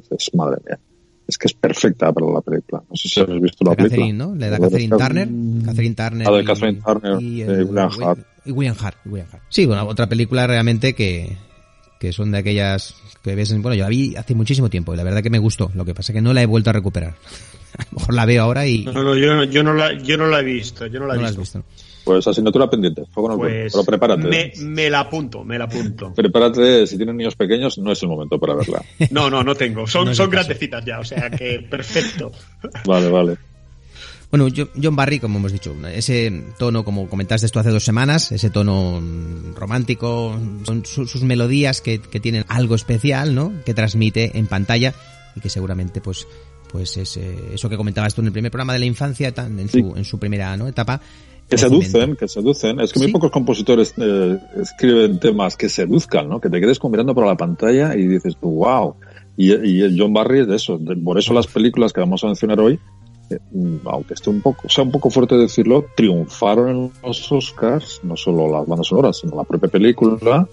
es 0.09 0.35
madre 0.35 0.57
mía. 0.65 0.79
Es 1.27 1.37
que 1.37 1.47
es 1.47 1.53
perfecta 1.53 2.11
para 2.11 2.27
la 2.27 2.41
película. 2.41 2.83
No 2.89 2.95
sé 2.95 3.07
si 3.07 3.19
habéis 3.21 3.41
visto 3.41 3.63
la, 3.63 3.75
película. 3.75 3.97
Catherine, 3.97 4.17
¿no? 4.17 4.35
La 4.35 4.49
de 4.49 4.59
Catherine 4.59 4.97
Turner. 4.97 5.29
Catherine 5.65 5.95
Turner. 5.95 6.27
La 6.27 6.37
de 6.37 6.43
Catherine 6.43 6.81
Turner 6.81 7.21
y, 7.21 7.43
William 7.45 7.91
Hart. 8.01 8.19
Y 8.45 8.51
William 8.51 8.75
Hart. 8.77 8.97
William 9.05 9.27
Hart. 9.31 9.43
Sí, 9.47 9.65
bueno, 9.65 9.87
otra 9.87 10.09
película 10.09 10.45
realmente 10.47 10.93
que, 10.93 11.37
que 11.99 12.11
son 12.11 12.31
de 12.31 12.39
aquellas 12.39 12.95
que 13.23 13.35
ves, 13.35 13.51
bueno, 13.61 13.75
yo 13.75 13.83
la 13.83 13.89
vi 13.89 14.15
hace 14.15 14.35
muchísimo 14.35 14.69
tiempo 14.69 14.93
y 14.93 14.97
la 14.97 15.03
verdad 15.03 15.21
que 15.21 15.29
me 15.29 15.39
gustó. 15.39 15.71
Lo 15.75 15.85
que 15.85 15.93
pasa 15.93 16.11
es 16.11 16.15
que 16.15 16.21
no 16.21 16.33
la 16.33 16.41
he 16.41 16.45
vuelto 16.45 16.71
a 16.71 16.73
recuperar. 16.73 17.15
a 17.77 17.83
lo 17.91 17.99
mejor 17.99 18.13
la 18.13 18.25
veo 18.25 18.43
ahora 18.43 18.67
y... 18.67 18.85
No, 18.85 19.03
no, 19.03 19.15
yo, 19.15 19.43
yo, 19.43 19.63
no, 19.63 19.73
la, 19.73 19.93
yo 19.93 20.17
no 20.17 20.27
la 20.27 20.39
he 20.39 20.43
visto, 20.43 20.87
yo 20.87 20.99
no 20.99 21.07
la 21.07 21.15
he 21.15 21.19
visto. 21.19 21.39
visto. 21.39 21.63
Pues 22.03 22.27
asignatura 22.27 22.69
pendiente, 22.69 23.05
fuego 23.11 23.37
pues 23.37 23.71
pero 23.71 23.83
prepárate. 23.83 24.27
Me, 24.27 24.51
me, 24.61 24.89
la 24.89 25.01
apunto, 25.01 25.43
me 25.43 25.57
la 25.57 25.65
apunto. 25.65 26.13
prepárate, 26.15 26.87
si 26.87 26.97
tienen 26.97 27.17
niños 27.17 27.35
pequeños, 27.35 27.77
no 27.77 27.91
es 27.91 28.01
el 28.01 28.09
momento 28.09 28.39
para 28.39 28.55
verla. 28.55 28.83
no, 29.11 29.29
no, 29.29 29.43
no 29.43 29.55
tengo, 29.55 29.85
son, 29.87 30.13
son 30.15 30.29
grandecitas 30.29 30.83
ya, 30.83 30.99
o 30.99 31.03
sea 31.03 31.29
que 31.29 31.59
perfecto. 31.69 32.31
vale, 32.85 33.09
vale. 33.09 33.37
Bueno, 34.31 34.47
John 34.81 34.95
Barry, 34.95 35.19
como 35.19 35.39
hemos 35.39 35.51
dicho, 35.51 35.75
ese 35.93 36.31
tono, 36.57 36.85
como 36.85 37.09
comentaste 37.09 37.45
esto 37.45 37.59
hace 37.59 37.69
dos 37.69 37.83
semanas, 37.83 38.31
ese 38.31 38.49
tono 38.49 39.01
romántico, 39.55 40.39
son 40.63 40.85
sus, 40.85 41.21
melodías 41.23 41.81
que, 41.81 41.99
que, 41.99 42.21
tienen 42.21 42.45
algo 42.47 42.75
especial, 42.75 43.35
¿no? 43.35 43.51
Que 43.65 43.73
transmite 43.73 44.37
en 44.37 44.47
pantalla 44.47 44.93
y 45.35 45.41
que 45.41 45.49
seguramente, 45.49 45.99
pues, 45.99 46.27
pues 46.71 46.95
es 46.95 47.17
eso 47.17 47.69
que 47.69 47.75
comentabas 47.75 48.15
tú 48.15 48.21
en 48.21 48.27
el 48.27 48.33
primer 48.33 48.51
programa 48.51 48.71
de 48.71 48.79
la 48.79 48.85
infancia, 48.85 49.33
en 49.35 49.67
su, 49.67 49.93
en 49.97 50.05
su 50.05 50.17
primera 50.17 50.55
¿no? 50.55 50.67
etapa, 50.67 51.01
que 51.51 51.57
seducen, 51.57 52.15
que 52.15 52.27
seducen. 52.27 52.79
Es 52.79 52.93
que 52.93 52.99
muy 52.99 53.11
pocos 53.11 53.29
compositores 53.29 53.93
eh, 53.97 54.39
escriben 54.55 55.19
temas 55.19 55.57
que 55.57 55.67
seduzcan, 55.67 56.29
¿no? 56.29 56.39
Que 56.39 56.49
te 56.49 56.61
quedes 56.61 56.81
mirando 56.83 57.13
por 57.13 57.25
la 57.25 57.35
pantalla 57.35 57.93
y 57.95 58.07
dices 58.07 58.37
tú, 58.39 58.49
wow. 58.49 58.95
Y, 59.35 59.53
y 59.53 59.99
John 59.99 60.13
Barry 60.13 60.41
es 60.41 60.47
de 60.47 60.55
eso. 60.55 60.79
por 61.03 61.19
eso 61.19 61.33
las 61.33 61.47
películas 61.47 61.91
que 61.91 61.99
vamos 61.99 62.23
a 62.23 62.27
mencionar 62.27 62.59
hoy, 62.61 62.79
eh, 63.29 63.39
aunque 63.85 64.13
esté 64.13 64.29
un 64.29 64.41
poco, 64.41 64.69
sea 64.69 64.85
un 64.85 64.91
poco 64.91 65.09
fuerte 65.09 65.35
decirlo, 65.35 65.85
triunfaron 65.95 66.69
en 66.69 66.91
los 67.03 67.31
Oscars, 67.31 67.99
no 68.03 68.15
solo 68.15 68.49
las 68.49 68.65
bandas 68.65 68.87
sonoras, 68.87 69.17
sino 69.17 69.35
la 69.35 69.43
propia 69.43 69.69
película, 69.69 70.47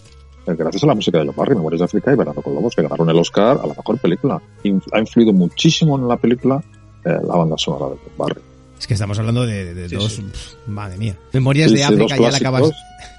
eh, 0.46 0.54
gracias 0.58 0.82
a 0.82 0.86
la 0.88 0.94
música 0.96 1.18
de 1.18 1.26
John 1.26 1.36
Barry, 1.36 1.54
Memorias 1.54 1.78
de 1.78 1.84
África 1.84 2.12
y 2.12 2.16
Verano 2.16 2.42
con 2.42 2.54
Lobos, 2.54 2.74
que 2.74 2.82
ganaron 2.82 3.08
el 3.08 3.18
Oscar 3.18 3.60
a 3.62 3.66
la 3.68 3.74
mejor 3.74 3.98
película. 3.98 4.42
ha 4.92 4.98
influido 4.98 5.32
muchísimo 5.32 5.96
en 5.96 6.08
la 6.08 6.16
película 6.16 6.60
la 7.04 7.36
banda 7.36 7.56
sonora 7.56 7.94
de 7.94 8.00
John 8.04 8.12
Barry. 8.18 8.47
Es 8.78 8.86
que 8.86 8.94
estamos 8.94 9.18
hablando 9.18 9.44
de, 9.46 9.88
dos, 9.88 10.20
madre 10.66 10.98
mía. 10.98 11.16
Memorias 11.32 11.72
de 11.72 11.84
África 11.84 12.16
ya 12.16 12.30
la 12.30 12.36
acabas, 12.36 12.70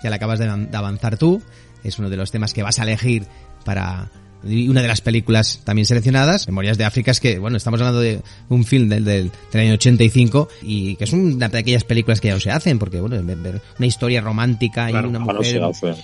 ya 0.04 0.10
la 0.10 0.16
acabas 0.16 0.40
de, 0.40 0.48
avanzar 0.74 1.18
tú. 1.18 1.42
Es 1.84 2.00
uno 2.00 2.10
de 2.10 2.18
los 2.18 2.32
temas 2.32 2.54
que 2.54 2.64
vas 2.64 2.80
a 2.80 2.84
elegir 2.84 3.26
para 3.66 4.10
y 4.44 4.70
una 4.70 4.82
de 4.82 4.88
las 4.88 5.02
películas 5.02 5.62
también 5.66 5.86
seleccionadas, 5.86 6.48
Memorias 6.48 6.78
de 6.78 6.86
África, 6.86 7.12
es 7.12 7.20
que, 7.20 7.40
bueno, 7.40 7.58
estamos 7.58 7.80
hablando 7.82 8.00
de 8.00 8.22
un 8.48 8.64
film 8.64 8.88
del, 8.88 9.04
del, 9.04 9.32
año 9.54 9.74
85 9.74 10.48
y 10.62 10.96
que 10.96 11.04
es 11.04 11.14
una 11.14 11.50
de 11.50 11.58
aquellas 11.58 11.84
películas 11.84 12.22
que 12.22 12.30
ya 12.30 12.36
no 12.36 12.40
se 12.40 12.50
hacen, 12.50 12.80
porque, 12.80 13.02
bueno, 13.02 13.18
ver 13.22 13.62
una 13.78 13.86
historia 13.86 14.22
romántica 14.22 14.90
y 14.90 14.94
una 14.94 15.20
mujer 15.20 15.62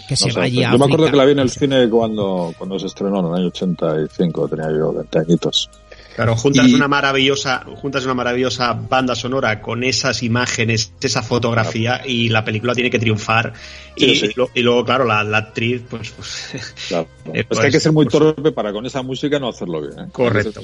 que 0.10 0.16
se, 0.18 0.34
vaya 0.34 0.70
a 0.70 0.72
Yo 0.74 0.80
me 0.80 0.86
acuerdo 0.86 1.10
que 1.10 1.16
la 1.16 1.26
vi 1.26 1.32
en 1.32 1.39
el 1.39 1.49
cine 1.49 1.89
cuando, 1.89 2.53
cuando 2.58 2.78
se 2.78 2.88
estrenó 2.88 3.22
en 3.22 3.26
el 3.28 3.34
año 3.36 3.47
85, 3.47 4.47
tenía 4.49 4.70
yo 4.70 4.91
20 4.91 5.20
añitos. 5.20 5.70
Claro, 6.16 6.38
juntas 6.38 6.72
una 6.72 6.88
maravillosa, 6.88 7.66
juntas 7.76 8.05
una 8.05 8.13
maravillosa 8.13 8.72
banda 8.72 9.16
sonora 9.16 9.61
con 9.61 9.84
esas 9.84 10.24
imágenes, 10.24 10.93
esa 11.01 11.22
fotografía 11.22 12.03
y 12.05 12.30
la 12.30 12.45
película 12.45 12.74
tiene 12.74 12.89
que 12.89 12.99
triunfar. 12.99 13.51
y, 13.97 14.61
luego, 14.61 14.86
claro, 14.86 15.03
la, 15.03 15.20
actriz, 15.38 15.84
pues, 15.89 16.11
pues 16.11 16.74
claro. 16.88 17.09
es 17.34 17.45
que 17.45 17.66
hay 17.66 17.72
que 17.72 17.82
ser 17.82 17.91
muy 17.91 18.05
torpe 18.05 18.53
para 18.53 18.72
con 18.72 18.86
esa 18.86 19.01
música 19.01 19.39
no 19.39 19.49
hacerlo 19.49 19.82
bien. 19.82 19.99
¿eh? 19.99 20.09
Correcto. 20.13 20.61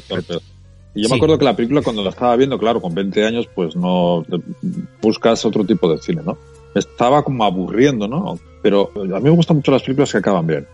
Y 0.96 1.04
yo 1.04 1.10
me 1.10 1.18
acuerdo 1.18 1.38
que 1.38 1.44
la 1.44 1.56
película 1.56 1.82
cuando 1.82 2.02
la 2.02 2.12
estaba 2.12 2.34
viendo, 2.38 2.58
claro, 2.58 2.82
con 2.82 2.96
20 2.96 3.26
años, 3.26 3.50
pues 3.54 3.76
no 3.76 4.26
buscas 5.02 5.44
otro 5.44 5.66
tipo 5.66 5.92
de 5.92 5.98
cine, 6.02 6.22
¿no? 6.26 6.38
Estaba 6.74 7.24
como 7.24 7.44
aburriendo, 7.44 8.08
¿no? 8.08 8.40
Pero 8.62 8.90
a 8.96 9.20
mí 9.20 9.24
me 9.24 9.30
gustan 9.32 9.58
mucho 9.58 9.72
las 9.74 9.84
películas 9.84 10.14
que 10.14 10.20
acaban 10.20 10.48
bien. 10.48 10.66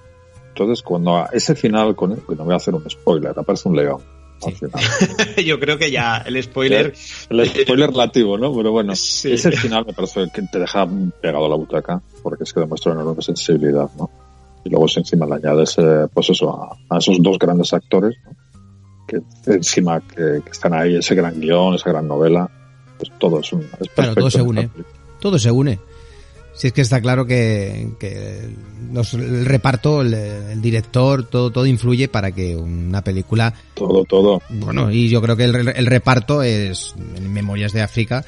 Entonces, 0.49 0.83
cuando 0.83 1.17
a 1.17 1.29
ese 1.33 1.55
final, 1.55 1.95
con, 1.95 2.11
no 2.11 2.43
voy 2.43 2.53
a 2.53 2.57
hacer 2.57 2.75
un 2.75 2.87
spoiler, 2.87 3.33
aparece 3.35 3.69
un 3.69 3.75
león 3.75 4.16
Yo 5.45 5.59
creo 5.59 5.77
que 5.77 5.91
ya 5.91 6.17
el 6.17 6.41
spoiler. 6.41 6.93
El 7.29 7.47
spoiler 7.47 7.89
relativo, 7.89 8.37
¿no? 8.37 8.55
Pero 8.55 8.71
bueno, 8.71 8.93
ese 8.93 9.51
final 9.51 9.85
me 9.85 9.93
parece 9.93 10.27
que 10.33 10.41
te 10.43 10.59
deja 10.59 10.87
pegado 11.21 11.45
a 11.45 11.49
la 11.49 11.55
butaca, 11.55 12.01
porque 12.23 12.43
es 12.43 12.53
que 12.53 12.59
demuestra 12.59 12.91
una 12.91 13.01
enorme 13.01 13.21
sensibilidad, 13.21 13.89
¿no? 13.97 14.09
Y 14.63 14.69
luego 14.69 14.85
encima 14.95 15.25
le 15.25 15.35
añades, 15.35 15.77
pues 16.13 16.29
eso, 16.29 16.77
a, 16.89 16.97
esos 16.97 17.21
dos 17.21 17.39
grandes 17.39 17.73
actores, 17.73 18.17
que 19.07 19.21
encima 19.45 20.01
que, 20.01 20.41
están 20.49 20.73
ahí, 20.73 20.95
ese 20.95 21.15
gran 21.15 21.39
guion, 21.39 21.75
esa 21.75 21.89
gran 21.89 22.07
novela, 22.07 22.49
pues 22.97 23.11
todo 23.17 23.39
es 23.39 23.53
un. 23.53 23.61
Es 23.79 23.89
claro, 23.89 24.15
todo 24.15 24.29
se 24.29 24.41
une. 24.41 24.69
Todo 25.19 25.39
se 25.39 25.51
une. 25.51 25.79
Si 26.57 26.67
es 26.67 26.73
que 26.73 26.81
está 26.81 26.99
claro 26.99 27.27
que, 27.27 27.89
que 27.99 28.49
el 29.13 29.45
reparto, 29.45 30.01
el, 30.01 30.59
director, 30.59 31.23
todo, 31.23 31.51
todo 31.51 31.67
influye 31.67 32.07
para 32.07 32.31
que 32.31 32.55
una 32.55 33.03
película... 33.03 33.53
Todo, 33.75 34.03
todo. 34.05 34.41
Bueno, 34.49 34.91
y 34.91 35.07
yo 35.07 35.21
creo 35.21 35.37
que 35.37 35.43
el, 35.43 35.67
el 35.67 35.85
reparto 35.85 36.41
es 36.41 36.95
en 37.15 37.31
Memorias 37.31 37.73
de 37.73 37.83
África, 37.83 38.25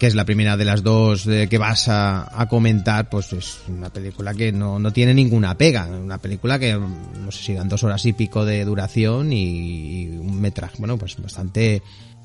que 0.00 0.08
es 0.08 0.16
la 0.16 0.24
primera 0.24 0.56
de 0.56 0.64
las 0.64 0.82
dos 0.82 1.26
que 1.26 1.58
vas 1.58 1.88
a, 1.88 2.28
a, 2.40 2.48
comentar, 2.48 3.08
pues 3.08 3.32
es 3.32 3.60
una 3.68 3.88
película 3.88 4.34
que 4.34 4.50
no, 4.50 4.80
no 4.80 4.92
tiene 4.92 5.14
ninguna 5.14 5.56
pega. 5.56 5.86
Una 5.86 6.18
película 6.18 6.58
que, 6.58 6.74
no 6.74 7.30
sé 7.30 7.44
si 7.44 7.54
dan 7.54 7.68
dos 7.68 7.84
horas 7.84 8.04
y 8.04 8.14
pico 8.14 8.44
de 8.44 8.64
duración 8.64 9.32
y, 9.32 10.08
un 10.08 10.40
metraje, 10.40 10.76
bueno, 10.78 10.98
pues 10.98 11.16
bastante... 11.22 11.82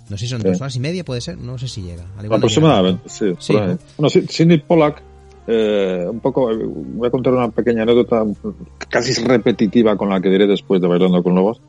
No 0.10 0.18
sé 0.18 0.26
si 0.26 0.30
son 0.32 0.42
dos 0.42 0.60
horas 0.60 0.76
y 0.76 0.80
media, 0.80 1.06
puede 1.06 1.22
ser, 1.22 1.38
no 1.38 1.60
sé 1.60 1.68
si 1.68 1.84
llega. 1.84 2.04
Aproximadamente, 2.18 3.08
sí. 3.08 3.28
sí 3.38 3.54
Bueno, 3.54 4.10
Sidney 4.10 4.58
Pollack 4.58 5.04
eh, 5.52 6.06
un 6.08 6.20
poco, 6.20 6.52
voy 6.56 7.08
a 7.08 7.10
contar 7.10 7.34
una 7.34 7.50
pequeña 7.50 7.82
anécdota 7.82 8.24
casi 8.88 9.20
repetitiva 9.24 9.98
con 9.98 10.10
la 10.10 10.22
que 10.22 10.30
diré 10.30 10.46
después 10.46 10.80
de 10.80 10.88
Bailando 10.88 11.24
con 11.24 11.34
Lobos. 11.34 11.60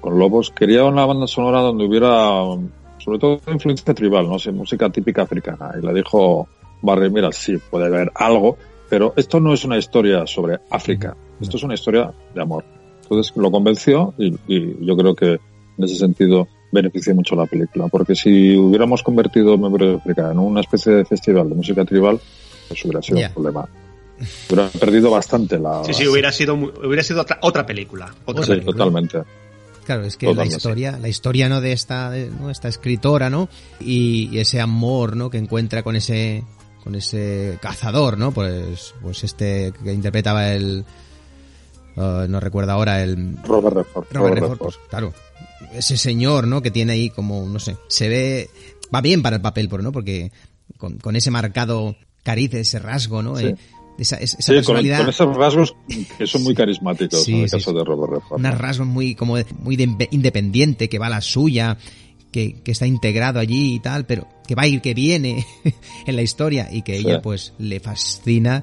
Con 0.00 0.18
Lobos 0.18 0.50
quería 0.50 0.84
una 0.84 1.06
banda 1.06 1.28
sonora 1.28 1.60
donde 1.60 1.84
hubiera, 1.84 2.42
sobre 2.98 3.20
todo, 3.20 3.40
influencia 3.46 3.94
tribal, 3.94 4.28
no 4.28 4.40
sé, 4.40 4.50
música 4.50 4.90
típica 4.90 5.22
africana. 5.22 5.70
Y 5.80 5.86
le 5.86 5.94
dijo 5.94 6.48
Barry, 6.82 7.08
mira, 7.08 7.30
sí, 7.30 7.56
puede 7.70 7.86
haber 7.86 8.10
algo, 8.16 8.56
pero 8.88 9.12
esto 9.14 9.38
no 9.38 9.54
es 9.54 9.64
una 9.64 9.78
historia 9.78 10.26
sobre 10.26 10.58
África, 10.68 11.16
esto 11.40 11.56
es 11.56 11.62
una 11.62 11.74
historia 11.74 12.12
de 12.34 12.42
amor. 12.42 12.64
Entonces 13.02 13.32
lo 13.36 13.52
convenció 13.52 14.12
y, 14.18 14.84
yo 14.84 14.96
creo 14.96 15.14
que 15.14 15.34
en 15.78 15.84
ese 15.84 15.94
sentido 15.94 16.48
beneficia 16.72 17.14
mucho 17.14 17.36
la 17.36 17.46
película, 17.46 17.86
porque 17.86 18.16
si 18.16 18.56
hubiéramos 18.56 19.04
convertido 19.04 19.56
Memoria 19.56 19.90
de 19.90 19.96
África 19.98 20.32
en 20.32 20.38
una 20.40 20.62
especie 20.62 20.94
de 20.94 21.04
festival 21.04 21.48
de 21.48 21.54
música 21.54 21.84
tribal, 21.84 22.18
eso 22.70 22.88
hubiera 22.88 23.02
sido 23.02 23.18
un 23.18 23.32
problema. 23.32 23.68
Hubiera 24.48 24.68
perdido 24.68 25.10
bastante 25.10 25.58
la. 25.58 25.82
Sí, 25.84 25.94
sí, 25.94 26.06
hubiera 26.06 26.30
sido, 26.30 26.54
hubiera 26.54 27.02
sido 27.02 27.22
otra, 27.22 27.38
otra 27.42 27.66
película. 27.66 28.14
Otra 28.26 28.44
sí, 28.44 28.60
totalmente. 28.60 29.22
Claro, 29.84 30.04
es 30.04 30.16
que 30.16 30.32
la 30.34 30.46
historia, 30.46 30.98
la 31.00 31.08
historia 31.08 31.48
no 31.48 31.60
de 31.60 31.72
esta, 31.72 32.10
¿no? 32.38 32.50
esta 32.50 32.68
escritora, 32.68 33.30
¿no? 33.30 33.48
Y, 33.80 34.38
ese 34.38 34.60
amor, 34.60 35.16
¿no? 35.16 35.30
Que 35.30 35.38
encuentra 35.38 35.82
con 35.82 35.96
ese, 35.96 36.44
con 36.84 36.94
ese 36.94 37.58
cazador, 37.60 38.18
¿no? 38.18 38.30
Pues, 38.30 38.94
pues 39.02 39.24
este 39.24 39.72
que 39.82 39.92
interpretaba 39.92 40.52
el, 40.52 40.84
uh, 41.96 42.28
no 42.28 42.40
recuerdo 42.40 42.72
ahora 42.72 43.02
el 43.02 43.36
Robert 43.42 43.76
Redford. 43.78 44.06
Robert, 44.12 44.34
Redford, 44.38 44.58
pues, 44.58 44.78
claro, 44.88 45.14
ese 45.72 45.96
señor, 45.96 46.46
¿no? 46.46 46.62
Que 46.62 46.70
tiene 46.70 46.92
ahí 46.92 47.10
como, 47.10 47.46
no 47.46 47.58
sé, 47.58 47.76
se 47.88 48.08
ve, 48.08 48.50
va 48.94 49.00
bien 49.00 49.22
para 49.22 49.36
el 49.36 49.42
papel, 49.42 49.68
¿no? 49.82 49.92
Porque 49.92 50.30
con, 50.76 50.98
con 50.98 51.16
ese 51.16 51.30
marcado 51.30 51.96
cariz, 52.22 52.54
ese 52.54 52.78
rasgo, 52.78 53.22
¿no? 53.22 53.38
Eh, 53.38 53.56
esa, 53.98 54.16
esa 54.16 54.52
personalidad. 54.52 55.00
Con, 55.00 55.08
esos 55.10 55.36
rasgos 55.36 55.76
que 56.16 56.26
son 56.26 56.42
muy 56.42 56.54
carismáticos 56.56 57.28
en 57.28 57.40
el 57.42 57.50
caso 57.50 57.72
de 57.72 57.84
Robert 57.84 58.12
Redford. 58.14 58.38
Un 58.38 58.44
rasgo 58.44 58.84
muy, 58.84 59.14
como 59.14 59.36
muy 59.58 59.76
independiente, 60.10 60.88
que 60.88 60.98
va 60.98 61.06
a 61.06 61.10
la 61.10 61.20
suya, 61.20 61.76
que, 62.32 62.62
que, 62.62 62.72
está 62.72 62.86
integrado 62.86 63.40
allí 63.40 63.74
y 63.74 63.80
tal, 63.80 64.06
pero 64.06 64.26
que 64.46 64.54
va 64.54 64.62
a 64.62 64.66
ir, 64.66 64.80
que 64.80 64.94
viene 64.94 65.44
en 66.06 66.16
la 66.16 66.22
historia 66.22 66.68
y 66.72 66.82
que 66.82 66.96
ella 66.96 67.20
pues 67.20 67.52
le 67.58 67.80
fascina 67.80 68.62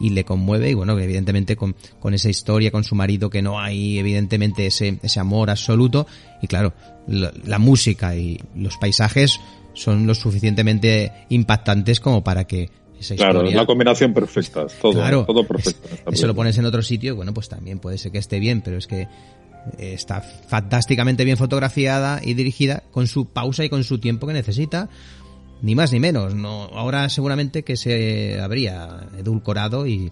y 0.00 0.10
le 0.10 0.24
conmueve 0.24 0.70
y 0.70 0.74
bueno, 0.74 0.98
evidentemente 0.98 1.56
con, 1.56 1.74
con 1.98 2.14
esa 2.14 2.28
historia, 2.28 2.70
con 2.70 2.84
su 2.84 2.94
marido 2.94 3.30
que 3.30 3.42
no 3.42 3.60
hay 3.60 3.98
evidentemente 3.98 4.66
ese, 4.66 4.98
ese 5.02 5.20
amor 5.20 5.50
absoluto 5.50 6.06
y 6.40 6.46
claro, 6.46 6.72
la 7.08 7.58
música 7.58 8.14
y 8.14 8.38
los 8.54 8.76
paisajes 8.76 9.40
son 9.74 10.06
lo 10.06 10.14
suficientemente 10.14 11.12
impactantes 11.30 12.00
como 12.00 12.22
para 12.22 12.46
que 12.46 12.70
esa 13.00 13.16
Claro, 13.16 13.42
es 13.42 13.54
la 13.54 13.66
combinación 13.66 14.12
perfecta, 14.12 14.66
todo, 14.80 14.94
Claro, 14.94 15.24
todo 15.26 15.44
perfecto. 15.44 15.88
Eso 16.10 16.26
lo 16.26 16.34
pones 16.34 16.56
en 16.58 16.64
otro 16.64 16.82
sitio, 16.82 17.16
bueno, 17.16 17.32
pues 17.34 17.48
también 17.48 17.78
puede 17.78 17.98
ser 17.98 18.12
que 18.12 18.18
esté 18.18 18.38
bien, 18.38 18.60
pero 18.62 18.78
es 18.78 18.86
que 18.86 19.02
eh, 19.02 19.08
está 19.78 20.20
fantásticamente 20.20 21.24
bien 21.24 21.36
fotografiada 21.36 22.20
y 22.22 22.34
dirigida 22.34 22.82
con 22.90 23.06
su 23.06 23.26
pausa 23.26 23.64
y 23.64 23.68
con 23.68 23.84
su 23.84 23.98
tiempo 23.98 24.26
que 24.26 24.32
necesita, 24.32 24.88
ni 25.62 25.74
más 25.74 25.92
ni 25.92 26.00
menos. 26.00 26.34
No, 26.34 26.64
ahora 26.72 27.08
seguramente 27.08 27.62
que 27.62 27.76
se 27.76 28.40
habría 28.40 29.08
edulcorado 29.18 29.86
y, 29.86 30.10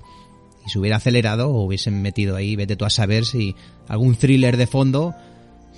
y 0.66 0.70
se 0.70 0.78
hubiera 0.78 0.97
acelerado 0.97 1.51
o 1.51 1.64
hubiesen 1.64 2.03
metido 2.03 2.37
ahí, 2.37 2.57
vete 2.57 2.76
tú 2.76 2.84
a 2.84 2.91
saber 2.91 3.24
si 3.24 3.55
algún 3.89 4.16
thriller 4.16 4.57
de 4.57 4.66
fondo 4.66 5.14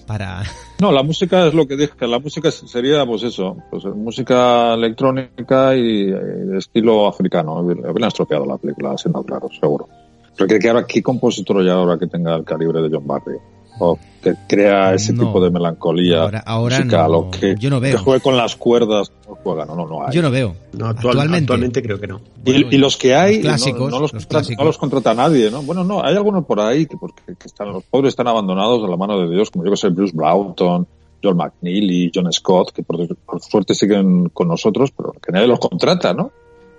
para 0.09 0.43
No, 0.81 0.91
la 0.91 1.03
música 1.03 1.47
es 1.47 1.55
lo 1.55 1.69
que 1.69 1.77
dije, 1.77 2.07
la 2.09 2.19
música 2.19 2.51
sería 2.51 3.05
pues 3.05 3.23
eso, 3.23 3.57
pues 3.71 3.85
música 3.85 4.75
electrónica 4.75 5.77
y, 5.77 6.11
eh, 6.11 6.57
estilo 6.57 7.07
africano. 7.07 7.59
Habrían 7.59 8.09
estropeado 8.09 8.47
la 8.47 8.57
película, 8.57 8.97
siendo 8.97 9.23
claro, 9.23 9.49
seguro. 9.61 9.89
Porque 10.37 10.59
que 10.59 10.69
ahora, 10.69 10.87
¿qué 10.87 11.03
compositor 11.03 11.61
hay 11.61 11.69
ahora 11.69 11.99
que 11.99 12.07
tenga 12.07 12.35
el 12.35 12.45
calibre 12.45 12.81
de 12.81 12.89
John 12.91 13.07
Barry? 13.07 13.37
O 13.81 13.99
que 14.22 14.35
crea 14.49 14.95
ese 14.95 15.12
No. 15.12 15.26
tipo 15.26 15.41
de 15.41 15.51
melancolía 15.51 16.22
Ahora- 16.22 16.43
ahora 16.45 16.79
musical, 16.79 17.12
no. 17.12 17.18
o 17.18 17.31
que, 17.31 17.55
Yo 17.59 17.70
no 17.70 17.79
veo. 17.79 17.93
que 17.97 18.03
juegue 18.03 18.20
con 18.20 18.37
las 18.37 18.57
cuerdas, 18.57 19.12
no 19.29 19.37
juega, 19.45 19.64
no, 19.64 19.76
no, 19.76 19.87
no 19.87 20.05
hay. 20.07 20.12
yo 20.12 20.22
no 20.22 20.31
veo. 20.31 20.57
No, 20.72 20.87
actual- 20.87 21.11
actualmente. 21.12 21.45
actualmente 21.45 21.83
creo 21.83 22.01
que 22.01 22.07
no. 22.09 22.20
Y, 22.45 22.53
Bueno, 22.53 22.68
y 22.72 22.79
los 22.79 22.97
que 22.97 23.14
hay, 23.14 23.35
los 23.37 23.43
clásicos, 23.43 23.81
no, 23.81 23.87
no 23.91 24.01
los, 24.01 24.01
los 24.01 24.11
contrata, 24.12 24.29
clásicos. 24.29 24.59
no 24.59 24.64
los 24.66 24.79
contrata 24.79 25.14
nadie, 25.14 25.51
¿no? 25.53 25.62
Bueno, 25.62 25.85
no, 25.85 26.03
hay 26.05 26.16
algunos 26.16 26.45
por 26.45 26.59
ahí 26.61 26.87
que, 26.87 26.97
porque, 26.97 27.22
que 27.26 27.47
están, 27.47 27.72
los 27.72 27.85
pobres 27.85 28.09
están 28.11 28.26
abandonados 28.26 28.83
a 28.85 28.89
la 28.89 28.97
mano 28.97 29.20
de 29.20 29.33
Dios, 29.33 29.51
como 29.51 29.64
yo 29.64 29.70
que 29.70 29.76
sé, 29.76 29.89
Bruce 29.91 30.12
Broughton, 30.16 30.87
John 31.22 31.37
McNeil 31.37 32.11
John 32.14 32.33
Scott, 32.33 32.72
que 32.72 32.83
por, 32.83 32.97
por 33.18 33.41
suerte 33.41 33.74
siguen 33.74 34.29
con 34.31 34.49
nosotros, 34.49 34.91
pero 34.97 35.12
que 35.12 35.31
nadie 35.33 35.47
los 35.47 35.61
contrata, 35.61 36.12
¿no? 36.12 36.33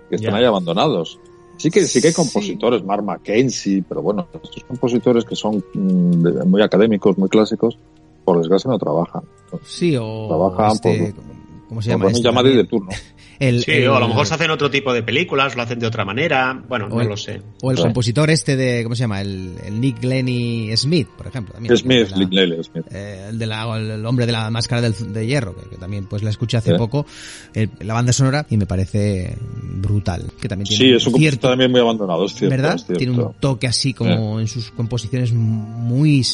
Que 0.10 0.16
están 0.18 0.36
ahí 0.36 0.44
abandonados. 0.44 1.20
Sí 1.60 1.70
que, 1.70 1.86
sí 1.86 2.02
que 2.02 2.08
hay 2.08 2.14
Sí. 2.14 2.16
compositores, 2.16 2.84
Mark 2.84 3.04
Mackenzie, 3.04 3.84
pero 3.88 4.02
bueno, 4.02 4.28
estos 4.42 4.64
compositores 4.64 5.24
que 5.26 5.36
son 5.36 5.64
mm, 5.74 6.48
muy 6.48 6.62
académicos, 6.62 7.18
muy 7.18 7.30
clásicos, 7.30 7.78
por 8.26 8.38
desgracia 8.40 8.72
no 8.72 8.80
trabajan. 8.80 9.22
Sí, 9.66 9.96
o 10.00 10.28
Trabajan 10.28 10.72
este, 10.76 11.14
por- 11.14 11.24
¿cómo 11.68 11.82
se 11.82 11.90
llama? 11.90 12.08
este 12.10 12.50
de 12.50 12.64
turno. 12.64 12.90
El, 13.40 13.64
Sí, 13.64 13.72
el- 13.72 13.88
o 13.88 13.96
a 13.96 14.00
lo 14.02 14.10
mejor 14.10 14.26
se 14.28 14.34
hacen 14.34 14.52
otro 14.52 14.70
tipo 14.70 14.92
de 14.94 15.02
películas, 15.02 15.56
lo 15.56 15.62
hacen 15.62 15.80
de 15.80 15.88
otra 15.88 16.04
manera. 16.04 16.62
Bueno, 16.68 16.90
no 16.90 17.00
el- 17.00 17.08
lo 17.08 17.16
sé. 17.16 17.42
O 17.62 17.72
el 17.72 17.78
Sí. 17.78 17.84
compositor 17.84 18.30
este 18.30 18.58
de, 18.58 18.84
¿cómo 18.84 18.96
se 18.96 19.02
llama? 19.02 19.22
El, 19.22 19.54
el 19.66 19.80
Nick 19.80 20.04
Lenny 20.04 20.76
Smith, 20.76 21.08
por 21.18 21.28
ejemplo. 21.28 21.54
También, 21.54 21.78
Smith, 21.78 22.10
Link 22.18 22.34
Lele 22.34 22.62
Smith. 22.64 22.86
eh, 22.92 23.28
el, 23.30 23.40
de 23.40 23.46
la- 23.48 23.78
el 23.78 24.06
hombre 24.06 24.26
de 24.26 24.34
la 24.34 24.50
máscara 24.50 24.82
del- 24.82 25.14
de 25.14 25.26
hierro, 25.26 25.56
que, 25.56 25.70
que 25.70 25.78
también 25.78 26.06
pues 26.06 26.22
la 26.22 26.30
escuché 26.32 26.58
hace 26.58 26.76
poco, 26.76 27.06
el- 27.54 27.70
la 27.80 27.94
banda 27.94 28.12
sonora, 28.12 28.46
y 28.50 28.58
me 28.58 28.66
parece 28.66 29.38
brutal. 29.62 30.26
Que 30.42 30.50
también 30.50 30.68
tiene 30.68 30.84
Sí, 30.84 30.90
es 30.92 31.08
un 31.08 31.14
compositor 31.14 31.20
cierto, 31.32 31.50
también 31.50 31.72
muy 31.72 31.80
abandonado, 31.80 32.26
es 32.26 32.34
cierto. 32.36 32.56
¿verdad? 32.56 32.76
es 32.76 32.86
cierto. 32.86 32.98
Tiene 33.00 33.14
un 33.14 33.34
toque 33.40 33.68
así 33.68 33.94
como 33.94 34.40
en 34.42 34.48
sus 34.50 34.70
composiciones 34.72 35.32
muy, 35.32 36.26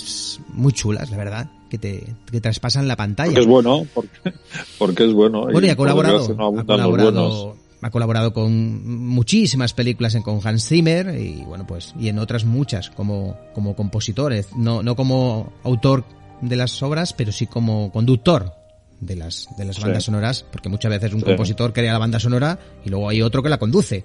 muy 0.54 0.74
chulas, 0.74 1.12
la 1.12 1.18
verdad, 1.18 1.48
que 1.70 1.78
te, 1.78 2.16
que 2.32 2.42
traspasan 2.42 2.88
la 2.88 2.96
pantalla. 2.96 3.30
Porque 3.32 3.42
es 3.42 3.48
bueno, 3.48 3.86
porque, 3.94 4.34
porque 4.78 5.06
es 5.06 5.14
bueno. 5.14 5.44
Bueno, 5.44 5.66
y 5.66 5.70
ha 5.70 5.76
colaborado, 5.76 6.28
no 6.36 6.60
ha 6.60 6.64
colaborado, 6.66 7.56
ha 7.82 7.90
colaborado 7.92 8.34
con 8.34 8.88
muchísimas 9.08 9.74
películas 9.74 10.16
en, 10.16 10.24
con 10.24 10.40
Hans 10.44 10.68
Zimmer 10.68 11.20
y 11.20 11.44
bueno, 11.44 11.66
pues, 11.68 11.94
y 12.00 12.08
en 12.10 12.20
otras 12.20 12.46
muchas 12.46 12.90
como, 12.90 13.38
como 13.54 13.76
compositores, 13.76 14.48
no, 14.56 14.82
no 14.84 14.96
como 14.96 15.54
autor 15.64 16.04
de 16.42 16.56
las 16.56 16.82
obras, 16.84 17.14
pero 17.14 17.32
sí 17.32 17.48
como 17.48 17.92
conductor 17.92 18.54
de 19.02 19.16
las, 19.16 19.48
de 19.58 19.66
las 19.66 19.76
Sí. 19.76 19.82
bandas 19.84 20.04
sonoras, 20.06 20.46
porque 20.52 20.70
muchas 20.70 20.90
veces 20.90 21.14
un 21.14 21.20
Sí. 21.20 21.26
compositor 21.26 21.74
crea 21.74 21.92
la 21.94 22.00
banda 22.00 22.20
sonora 22.20 22.58
y 22.86 22.90
luego 22.90 23.10
hay 23.10 23.22
otro 23.22 23.44
que 23.44 23.50
la 23.50 23.58
conduce 23.58 24.04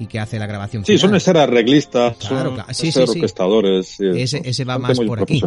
y 0.00 0.06
que 0.06 0.18
hace 0.18 0.38
la 0.38 0.46
grabación. 0.46 0.84
Sí, 0.84 0.96
final. 0.98 1.10
son 1.12 1.20
ser 1.20 1.36
arreglistas, 1.36 2.16
Claro, 2.16 2.46
son 2.46 2.54
claro. 2.54 2.74
Sí, 2.74 2.90
ser 2.90 3.06
sí, 3.06 3.10
orquestadores. 3.18 3.86
sí, 3.86 4.04
Ese- 4.14 4.42
ese 4.44 4.64
va 4.64 4.78
más 4.78 4.98
por 4.98 5.20
aquí. 5.22 5.40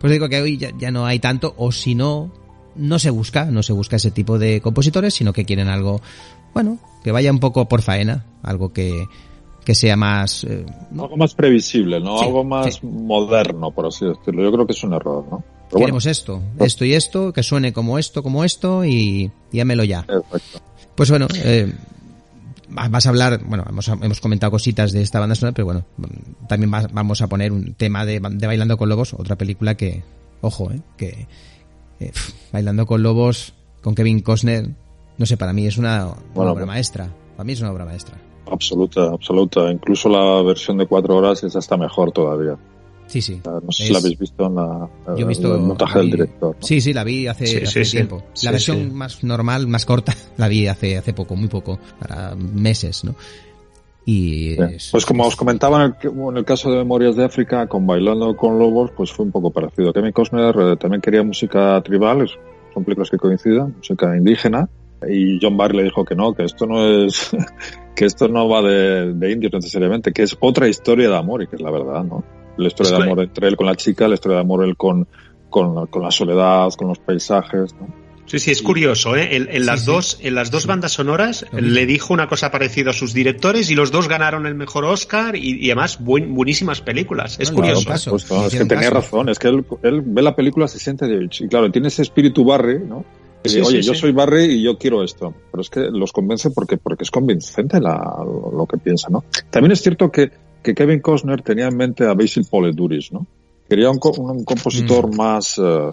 Pues 0.00 0.12
digo 0.12 0.28
que 0.28 0.40
hoy 0.40 0.56
ya, 0.56 0.70
ya 0.78 0.90
no 0.90 1.06
hay 1.06 1.18
tanto, 1.18 1.54
o 1.58 1.70
si 1.70 1.94
no, 1.94 2.32
no 2.76 2.98
se 2.98 3.10
busca, 3.10 3.44
no 3.44 3.62
se 3.62 3.72
busca 3.72 3.96
ese 3.96 4.10
tipo 4.10 4.38
de 4.38 4.60
compositores, 4.60 5.14
sino 5.14 5.32
que 5.32 5.44
quieren 5.44 5.68
algo, 5.68 6.00
bueno, 6.54 6.78
que 7.04 7.12
vaya 7.12 7.30
un 7.30 7.38
poco 7.40 7.68
por 7.68 7.82
faena, 7.82 8.24
algo 8.42 8.72
que, 8.72 9.04
que 9.64 9.74
sea 9.74 9.96
más, 9.96 10.44
eh, 10.44 10.64
¿no? 10.90 11.04
Algo 11.04 11.16
más 11.18 11.34
previsible, 11.34 12.00
¿no? 12.00 12.18
Sí, 12.18 12.24
Algo 12.24 12.42
más 12.44 12.76
sí. 12.76 12.86
moderno, 12.86 13.70
por 13.72 13.86
así 13.86 14.06
decirlo. 14.06 14.42
Yo 14.42 14.52
creo 14.52 14.66
que 14.66 14.72
es 14.72 14.82
un 14.82 14.94
error, 14.94 15.24
¿no? 15.30 15.38
Pero 15.68 15.72
bueno, 15.72 15.84
queremos 15.86 16.06
esto, 16.06 16.40
esto 16.58 16.84
y 16.86 16.94
esto, 16.94 17.32
que 17.32 17.42
suene 17.42 17.72
como 17.72 17.98
esto, 17.98 18.22
como 18.22 18.44
esto, 18.44 18.84
y 18.84 19.30
llámelo 19.52 19.84
ya. 19.84 20.00
exacto. 20.00 20.60
Pues 20.94 21.10
bueno, 21.10 21.26
eh, 21.44 21.72
vas 22.70 23.06
a 23.06 23.08
hablar, 23.08 23.40
bueno, 23.44 23.64
hemos, 23.68 23.88
hemos 23.88 24.20
comentado 24.20 24.50
cositas 24.50 24.92
de 24.92 25.02
esta 25.02 25.20
banda 25.20 25.34
sonora, 25.34 25.54
pero 25.54 25.66
bueno, 25.66 25.84
también 26.48 26.72
va- 26.72 26.88
vamos 26.92 27.20
a 27.22 27.28
poner 27.28 27.52
un 27.52 27.74
tema 27.74 28.04
de, 28.06 28.20
de 28.20 28.46
Bailando 28.46 28.76
con 28.76 28.88
Lobos, 28.88 29.14
otra 29.14 29.36
película 29.36 29.74
que, 29.76 30.02
ojo, 30.40 30.70
eh, 30.70 30.80
que 30.96 31.26
eh, 32.00 32.12
Bailando 32.52 32.86
con 32.86 33.02
Lobos 33.02 33.54
con 33.82 33.94
Kevin 33.94 34.20
Costner, 34.20 34.70
no 35.18 35.26
sé, 35.26 35.36
para 35.36 35.52
mí 35.52 35.66
es 35.66 35.76
una, 35.78 36.06
una 36.06 36.14
Bueno, 36.34 36.52
obra 36.52 36.64
pues- 36.64 36.66
maestra. 36.74 37.08
Para 37.36 37.44
mí 37.46 37.52
es 37.52 37.60
una 37.60 37.72
obra 37.72 37.84
maestra. 37.86 38.16
Absoluta, 38.50 39.04
absoluta. 39.12 39.70
Incluso 39.70 40.08
la 40.08 40.42
versión 40.42 40.76
de 40.78 40.86
cuatro 40.86 41.16
horas 41.16 41.42
es 41.44 41.54
hasta 41.56 41.76
mejor 41.76 42.10
todavía. 42.12 42.56
Sí, 43.10 43.20
sí. 43.20 43.40
No 43.44 43.72
sé 43.72 43.82
Es- 43.82 43.86
si 43.88 43.92
la 43.92 43.98
habéis 43.98 44.18
visto 44.18 44.46
en 44.46 44.54
la, 44.54 44.88
Yo 45.16 45.24
he 45.24 45.28
visto 45.28 45.52
el 45.52 45.60
montaje 45.62 45.98
del 45.98 46.10
director. 46.12 46.54
¿no? 46.60 46.64
Sí, 46.66 46.80
sí, 46.80 46.92
la 46.92 47.02
vi 47.02 47.26
hace, 47.26 47.44
Sí, 47.46 47.56
hace 47.56 47.66
sí, 47.66 47.84
sí. 47.84 47.96
tiempo. 47.96 48.22
Sí, 48.34 48.46
La 48.46 48.52
versión 48.52 48.76
sí. 48.78 48.90
más 48.92 49.24
normal, 49.24 49.66
más 49.66 49.84
corta, 49.84 50.14
la 50.36 50.46
vi 50.46 50.68
hace, 50.68 50.96
hace 50.96 51.12
poco, 51.12 51.34
muy 51.34 51.48
poco, 51.48 51.80
para 51.98 52.36
meses, 52.36 53.02
¿no? 53.02 53.16
Y 54.06 54.52
es- 54.62 54.90
Pues 54.92 55.04
como 55.04 55.24
os 55.26 55.34
comentaba 55.34 55.84
en 55.84 55.94
el, 56.02 56.10
en 56.30 56.36
el 56.36 56.44
caso 56.44 56.70
de 56.70 56.78
Memorias 56.78 57.16
de 57.16 57.24
África, 57.24 57.66
con 57.66 57.84
Bailando 57.86 58.36
con 58.36 58.58
Lobos, 58.60 58.92
pues 58.96 59.10
fue 59.12 59.24
un 59.24 59.32
poco 59.32 59.50
parecido. 59.50 59.92
Kevin 59.92 60.12
Costner 60.12 60.54
eh, 60.58 60.76
también 60.76 61.00
quería 61.00 61.22
música 61.24 61.80
tribal, 61.82 62.30
son 62.72 62.84
películas 62.84 63.10
que 63.10 63.16
coinciden, 63.18 63.74
música 63.76 64.16
indígena, 64.16 64.68
y 65.08 65.38
John 65.42 65.56
Barry 65.56 65.78
le 65.78 65.84
dijo 65.84 66.04
que 66.04 66.14
no, 66.14 66.32
que 66.34 66.44
esto 66.44 66.66
no 66.66 66.86
es, 66.86 67.30
que 67.96 68.04
esto 68.04 68.28
no 68.28 68.48
va 68.48 68.62
de, 68.62 69.14
de 69.14 69.32
indios 69.32 69.52
necesariamente, 69.52 70.12
que 70.12 70.22
es 70.22 70.36
otra 70.40 70.68
historia 70.68 71.08
de 71.08 71.16
amor, 71.16 71.42
y 71.42 71.48
que 71.48 71.56
es 71.56 71.62
la 71.62 71.70
verdad, 71.72 72.04
¿no? 72.04 72.22
La 72.56 72.66
historia 72.68 72.92
de 72.92 72.98
que- 72.98 73.04
amor 73.04 73.20
entre 73.24 73.48
él 73.48 73.56
con 73.56 73.66
la 73.66 73.74
chica, 73.76 74.08
la 74.08 74.14
historia 74.14 74.36
de 74.36 74.42
amor 74.42 74.64
él 74.64 74.76
con, 74.76 75.06
con, 75.48 75.86
con 75.86 76.02
la 76.02 76.10
soledad, 76.10 76.70
con 76.76 76.88
los 76.88 76.98
paisajes, 76.98 77.74
¿no? 77.80 77.88
Sí, 78.26 78.38
sí, 78.38 78.52
es 78.52 78.62
curioso, 78.62 79.16
¿eh? 79.16 79.34
En, 79.34 79.48
en 79.50 79.54
Sí, 79.62 79.66
las 79.66 79.80
sí. 79.80 79.86
dos, 79.86 80.18
en 80.20 80.36
las 80.36 80.52
dos 80.52 80.66
bandas 80.66 80.92
sonoras 80.92 81.44
le 81.52 81.84
dijo 81.84 82.14
una 82.14 82.28
cosa 82.28 82.52
parecida 82.52 82.90
a 82.90 82.92
sus 82.92 83.12
directores 83.12 83.70
y 83.72 83.74
los 83.74 83.90
dos 83.90 84.06
ganaron 84.06 84.46
el 84.46 84.54
mejor 84.54 84.84
Oscar 84.84 85.34
y, 85.34 85.56
y 85.60 85.66
además 85.70 85.98
buen- 85.98 86.32
buenísimas 86.32 86.80
películas. 86.80 87.40
Es 87.40 87.50
curioso. 87.50 87.80
claro, 87.82 87.94
caso, 87.94 88.10
Pues, 88.12 88.30
no, 88.30 88.42
le 88.42 88.46
es 88.46 88.52
que 88.54 88.64
tenía 88.66 88.84
caso. 88.90 88.94
razón, 88.94 89.28
es 89.30 89.38
que 89.40 89.48
él, 89.48 89.64
él 89.82 90.02
ve 90.04 90.22
la 90.22 90.36
película, 90.36 90.68
se 90.68 90.78
siente 90.78 91.08
de 91.08 91.24
y 91.40 91.48
claro, 91.48 91.72
tiene 91.72 91.88
ese 91.88 92.02
espíritu 92.02 92.44
Barry, 92.44 92.78
¿no? 92.78 93.04
Dice, 93.42 93.62
Oye, 93.62 93.82
sí, 93.82 93.88
yo 93.88 93.94
sí. 93.94 94.00
soy 94.00 94.12
Barry 94.12 94.44
y 94.44 94.62
yo 94.62 94.78
quiero 94.78 95.02
esto. 95.02 95.34
Pero 95.50 95.62
es 95.62 95.70
que 95.70 95.80
los 95.90 96.12
convence 96.12 96.50
porque, 96.50 96.76
porque 96.76 97.02
es 97.02 97.10
convincente 97.10 97.80
la, 97.80 97.96
lo 98.24 98.64
que 98.70 98.76
piensa, 98.78 99.08
¿no? 99.10 99.24
También 99.50 99.72
es 99.72 99.80
cierto 99.82 100.08
que, 100.12 100.30
que 100.62 100.74
Kevin 100.74 101.00
Costner 101.00 101.42
tenía 101.42 101.66
en 101.68 101.76
mente 101.76 102.06
a 102.06 102.14
Basil 102.14 102.46
Poleduris, 102.50 103.12
¿no? 103.12 103.26
Quería 103.68 103.90
un, 103.90 103.98
co- 103.98 104.12
un 104.12 104.44
compositor 104.44 105.08
Mm. 105.12 105.16
más, 105.16 105.58
eh, 105.58 105.92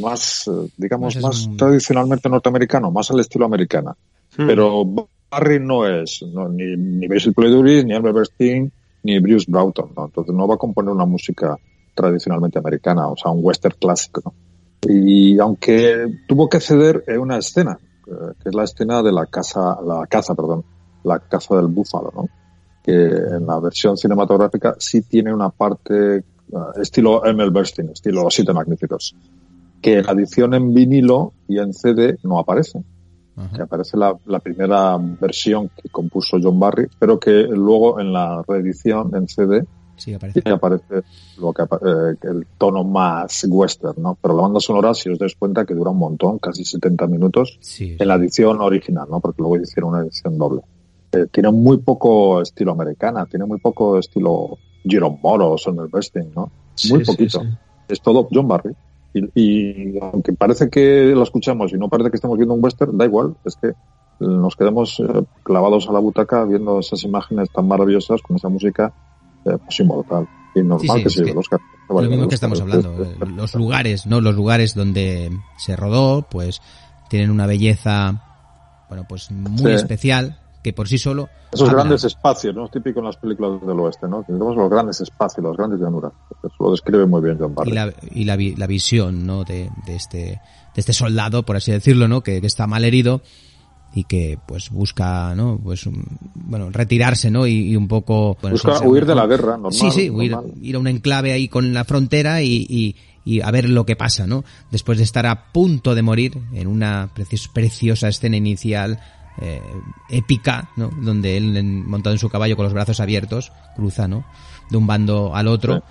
más, 0.00 0.48
eh, 0.48 0.68
digamos, 0.76 1.14
Más 1.16 1.22
más, 1.24 1.40
es 1.40 1.46
un- 1.46 1.56
tradicionalmente 1.56 2.28
norteamericano, 2.28 2.90
más 2.90 3.10
al 3.10 3.20
estilo 3.20 3.44
americana. 3.44 3.94
Hmm. 4.36 4.46
Pero 4.46 4.84
Barry 5.30 5.60
no 5.60 5.86
es 5.86 6.20
no, 6.32 6.48
ni, 6.48 6.76
ni 6.76 7.06
Basil 7.08 7.32
Poleduris, 7.34 7.84
ni 7.84 7.92
Albert 7.94 8.14
Bernstein, 8.14 8.72
ni 9.04 9.18
Bruce 9.18 9.46
Broughton, 9.48 9.90
¿no? 9.96 10.06
Entonces 10.06 10.34
no 10.34 10.46
va 10.48 10.54
a 10.54 10.58
componer 10.58 10.92
una 10.92 11.06
música 11.06 11.56
tradicionalmente 11.94 12.58
americana, 12.58 13.08
o 13.08 13.16
sea, 13.16 13.30
un 13.30 13.40
western 13.44 13.76
clásico, 13.78 14.22
¿no? 14.24 14.34
Y 14.88 15.38
aunque 15.38 16.06
tuvo 16.26 16.48
que 16.48 16.60
ceder 16.60 17.04
en 17.06 17.20
una 17.20 17.38
escena, 17.38 17.78
eh, 18.06 18.10
que 18.42 18.48
es 18.48 18.54
la 18.54 18.64
escena 18.64 19.02
de 19.02 19.12
la 19.12 19.26
casa, 19.26 19.78
la 19.84 20.06
caza, 20.08 20.34
perdón, 20.34 20.64
la 21.04 21.18
caza 21.20 21.56
del 21.56 21.66
búfalo, 21.66 22.10
¿no? 22.16 22.28
Que 22.82 22.92
en 22.94 23.46
la 23.46 23.60
versión 23.60 23.96
cinematográfica 23.96 24.74
sí 24.78 25.02
tiene 25.02 25.32
una 25.32 25.50
parte 25.50 26.16
eh, 26.16 26.22
estilo 26.80 27.24
Emil 27.24 27.50
Bernstein, 27.50 27.90
estilo 27.90 28.24
Los 28.24 28.34
Siete 28.34 28.52
Magníficos, 28.52 29.14
que 29.80 29.98
en 29.98 30.06
la 30.06 30.12
edición 30.12 30.54
en 30.54 30.74
vinilo 30.74 31.32
y 31.48 31.58
en 31.58 31.72
CD 31.72 32.18
no 32.24 32.38
aparece 32.38 32.82
Ajá. 33.36 33.56
que 33.56 33.62
aparece 33.62 33.96
la, 33.96 34.14
la 34.26 34.40
primera 34.40 34.98
versión 34.98 35.70
que 35.80 35.88
compuso 35.88 36.36
John 36.42 36.58
Barry, 36.60 36.88
pero 36.98 37.18
que 37.18 37.30
luego 37.44 37.98
en 38.00 38.12
la 38.12 38.42
reedición 38.46 39.14
en 39.14 39.26
CD 39.28 39.64
Sí, 39.96 40.12
aparece. 40.14 40.40
sí 40.44 40.48
aparece 40.50 41.02
lo 41.38 41.52
que, 41.52 41.62
eh, 41.62 42.16
el 42.22 42.46
tono 42.58 42.82
más 42.82 43.46
western, 43.48 44.02
¿no? 44.02 44.18
Pero 44.20 44.34
la 44.34 44.42
banda 44.42 44.58
sonora, 44.58 44.92
si 44.94 45.08
os 45.10 45.18
dais 45.18 45.36
cuenta, 45.36 45.64
que 45.64 45.74
dura 45.74 45.90
un 45.90 45.98
montón, 45.98 46.38
casi 46.38 46.64
70 46.64 47.06
minutos, 47.06 47.58
Sí. 47.60 47.96
en 47.98 48.08
la 48.08 48.16
edición 48.16 48.60
original, 48.60 49.06
¿no? 49.08 49.20
Porque 49.20 49.42
luego 49.42 49.58
hicieron 49.62 49.90
una 49.90 50.02
edición 50.02 50.36
doble. 50.36 50.62
Eh, 51.12 51.26
tiene 51.30 51.50
muy 51.50 51.78
poco 51.78 52.40
estilo 52.40 52.72
americana, 52.72 53.26
tiene 53.26 53.44
muy 53.44 53.58
poco 53.58 53.98
estilo 53.98 54.58
Jerome 54.84 55.18
Moros 55.22 55.52
o 55.52 55.58
Summer 55.58 55.88
Bernstein, 55.92 56.32
¿no? 56.34 56.50
Muy 56.90 57.04
sí, 57.04 57.04
poquito. 57.04 57.40
sí. 57.40 57.48
Es 57.88 58.00
todo 58.00 58.28
John 58.32 58.48
Barry. 58.48 58.74
Y, 59.14 59.40
y 59.94 59.98
aunque 60.00 60.32
parece 60.32 60.70
que 60.70 61.12
lo 61.14 61.22
escuchamos 61.22 61.72
y 61.72 61.76
no 61.76 61.88
parece 61.88 62.10
que 62.10 62.16
estemos 62.16 62.38
viendo 62.38 62.54
un 62.54 62.64
western, 62.64 62.96
da 62.96 63.04
igual, 63.04 63.36
es 63.44 63.56
que 63.56 63.72
nos 64.20 64.56
quedemos 64.56 65.00
eh, 65.00 65.22
clavados 65.42 65.88
a 65.88 65.92
la 65.92 65.98
butaca 65.98 66.44
viendo 66.44 66.78
esas 66.78 67.02
imágenes 67.04 67.50
tan 67.52 67.66
maravillosas 67.68 68.22
con 68.22 68.36
esa 68.36 68.48
música 68.48 68.92
eh, 69.44 69.58
pues 69.64 69.80
inmortal 69.80 70.26
y 70.54 70.60
normal 70.62 70.80
Sí, 70.80 70.88
sí, 70.88 71.02
que 71.02 71.10
se 71.10 71.24
lleve 71.24 71.34
los. 71.34 71.46
Lo 71.90 72.00
mismo 72.00 72.16
los 72.16 72.28
que 72.28 72.34
estamos 72.36 72.60
hablando, 72.60 73.02
eh, 73.04 73.16
los 73.36 73.54
lugares, 73.54 74.06
¿no? 74.06 74.20
Los 74.22 74.34
lugares 74.34 74.74
donde 74.74 75.30
se 75.58 75.76
rodó, 75.76 76.22
pues 76.30 76.62
tienen 77.10 77.30
una 77.30 77.46
belleza, 77.46 78.22
bueno, 78.88 79.04
pues 79.08 79.30
muy 79.30 79.58
Sí. 79.58 79.68
especial, 79.70 80.38
que 80.62 80.72
por 80.72 80.88
sí 80.88 80.96
solo... 80.98 81.28
Esos 81.52 81.68
habla. 81.68 81.82
grandes 81.82 82.04
espacios, 82.04 82.54
¿no? 82.54 82.68
Típico 82.68 83.00
en 83.00 83.06
las 83.06 83.16
películas 83.16 83.60
del 83.66 83.78
oeste, 83.80 84.06
¿no? 84.08 84.22
Tenemos 84.22 84.56
los 84.56 84.70
grandes 84.70 85.00
espacios, 85.00 85.44
las 85.44 85.56
grandes 85.56 85.80
llanuras. 85.80 86.12
Eso 86.42 86.54
lo 86.60 86.70
describe 86.70 87.04
muy 87.06 87.20
bien 87.20 87.36
John 87.38 87.54
Barry. 87.54 87.70
y 87.70 87.74
la, 87.74 87.92
y 88.14 88.24
la, 88.24 88.36
vi- 88.36 88.54
la 88.56 88.66
visión 88.66 89.26
no 89.26 89.44
de, 89.44 89.68
de 89.86 89.96
este 89.96 90.40
de 90.74 90.80
este 90.80 90.92
soldado 90.94 91.42
por 91.44 91.56
así 91.56 91.70
decirlo 91.70 92.08
no 92.08 92.22
que, 92.22 92.40
que 92.40 92.46
está 92.46 92.66
mal 92.66 92.84
herido 92.86 93.20
y 93.94 94.04
que 94.04 94.38
pues 94.46 94.70
busca 94.70 95.34
no 95.34 95.60
pues 95.62 95.84
un- 95.86 96.06
bueno 96.34 96.70
retirarse 96.70 97.30
no 97.30 97.46
y, 97.46 97.72
y 97.72 97.76
un 97.76 97.88
poco 97.88 98.38
bueno, 98.40 98.54
Busca 98.54 98.80
huir 98.80 99.04
de 99.04 99.14
la 99.14 99.26
guerra, 99.26 99.58
normal, 99.58 99.72
sí 99.72 99.90
sí 99.90 100.08
huir, 100.08 100.34
ir 100.62 100.76
a 100.76 100.78
un 100.78 100.86
enclave 100.86 101.32
ahí 101.32 101.48
con 101.48 101.74
la 101.74 101.84
frontera 101.84 102.40
y, 102.40 102.66
y, 102.70 102.96
y 103.26 103.42
a 103.42 103.50
ver 103.50 103.68
lo 103.68 103.84
que 103.84 103.94
pasa 103.96 104.26
no 104.26 104.44
después 104.70 104.96
de 104.96 105.04
estar 105.04 105.26
a 105.26 105.52
punto 105.52 105.94
de 105.94 106.00
morir 106.00 106.38
en 106.54 106.68
una 106.68 107.10
preci- 107.14 107.52
preciosa 107.52 108.08
escena 108.08 108.38
inicial 108.38 108.98
eh, 109.40 109.62
épica 110.10 110.68
no 110.76 110.88
donde 110.88 111.36
él 111.36 111.64
montado 111.64 112.14
en 112.14 112.18
su 112.18 112.28
caballo 112.28 112.56
con 112.56 112.64
los 112.64 112.74
brazos 112.74 113.00
abiertos 113.00 113.52
cruza 113.74 114.06
no 114.06 114.24
de 114.70 114.76
un 114.76 114.86
bando 114.86 115.34
al 115.34 115.48
otro. 115.48 115.82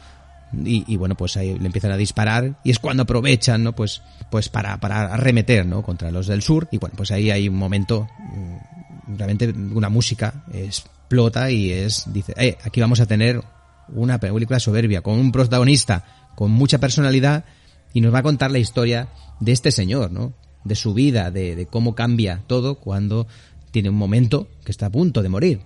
Y, 0.65 0.83
y, 0.85 0.97
bueno 0.97 1.15
pues 1.15 1.37
ahí 1.37 1.57
le 1.57 1.65
empiezan 1.65 1.91
a 1.91 1.97
disparar. 1.97 2.59
Y 2.63 2.71
es 2.71 2.79
cuando 2.79 3.03
aprovechan 3.03 3.63
no 3.63 3.73
pues 3.73 4.01
pues 4.29 4.49
para 4.49 4.77
para 4.79 5.13
arremeter 5.13 5.65
no 5.65 5.81
contra 5.81 6.11
los 6.11 6.27
del 6.27 6.41
sur. 6.41 6.67
Y 6.71 6.77
bueno 6.77 6.95
pues 6.97 7.11
ahí 7.11 7.31
hay 7.31 7.47
un 7.47 7.55
momento 7.55 8.09
mm, 8.19 9.17
realmente 9.17 9.49
una 9.49 9.89
música 9.89 10.43
explota 10.53 11.49
y 11.51 11.71
es 11.71 12.05
dice 12.11 12.33
eh, 12.37 12.57
aquí 12.63 12.81
vamos 12.81 12.99
a 12.99 13.05
tener 13.05 13.41
una 13.89 14.19
película 14.19 14.59
soberbia 14.59 15.01
con 15.01 15.19
un 15.19 15.31
protagonista 15.31 16.29
con 16.35 16.51
mucha 16.51 16.79
personalidad 16.79 17.45
y 17.93 18.01
nos 18.01 18.13
va 18.13 18.19
a 18.19 18.23
contar 18.23 18.51
la 18.51 18.59
historia 18.59 19.09
de 19.39 19.51
este 19.51 19.71
señor 19.71 20.11
no 20.11 20.33
de 20.63 20.75
su 20.75 20.93
vida 20.93 21.31
de, 21.31 21.55
de 21.55 21.65
cómo 21.65 21.95
cambia 21.95 22.43
todo 22.47 22.75
cuando 22.75 23.27
tiene 23.71 23.89
un 23.89 23.95
momento 23.95 24.47
que 24.65 24.71
está 24.71 24.87
a 24.87 24.89
punto 24.91 25.21
de 25.23 25.29
morir 25.29 25.61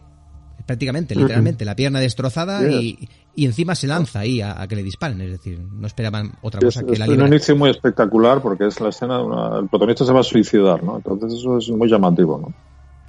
prácticamente, 0.66 1.14
literalmente, 1.16 1.64
la 1.64 1.76
pierna 1.76 2.00
destrozada 2.00 2.68
y, 2.68 3.08
y 3.36 3.46
encima 3.46 3.76
se 3.76 3.86
lanza 3.86 4.22
ahí 4.22 4.42
a, 4.42 4.60
a 4.60 4.68
que 4.68 4.76
le 4.76 4.82
disparen, 4.82 5.22
es 5.22 5.30
decir, 5.32 5.60
no 5.60 5.86
esperaban 5.86 6.32
otra 6.42 6.60
Es, 6.60 6.66
cosa 6.66 6.84
que 6.84 6.94
es 6.94 7.00
la 7.00 7.06
un 7.06 7.12
libra. 7.12 7.28
inicio 7.28 7.56
muy 7.56 7.70
espectacular 7.70 8.42
porque 8.42 8.66
es 8.66 8.80
la 8.82 8.90
escena, 8.90 9.18
de 9.18 9.24
una- 9.26 9.60
el 9.60 9.68
protagonista 9.68 10.06
se 10.06 10.14
va 10.14 10.22
a 10.22 10.24
suicidar, 10.24 10.82
¿no? 10.84 10.96
Entonces 10.98 11.34
eso 11.34 11.58
es 11.60 11.70
muy 11.70 11.88
llamativo, 11.88 12.40
¿no? 12.40 12.54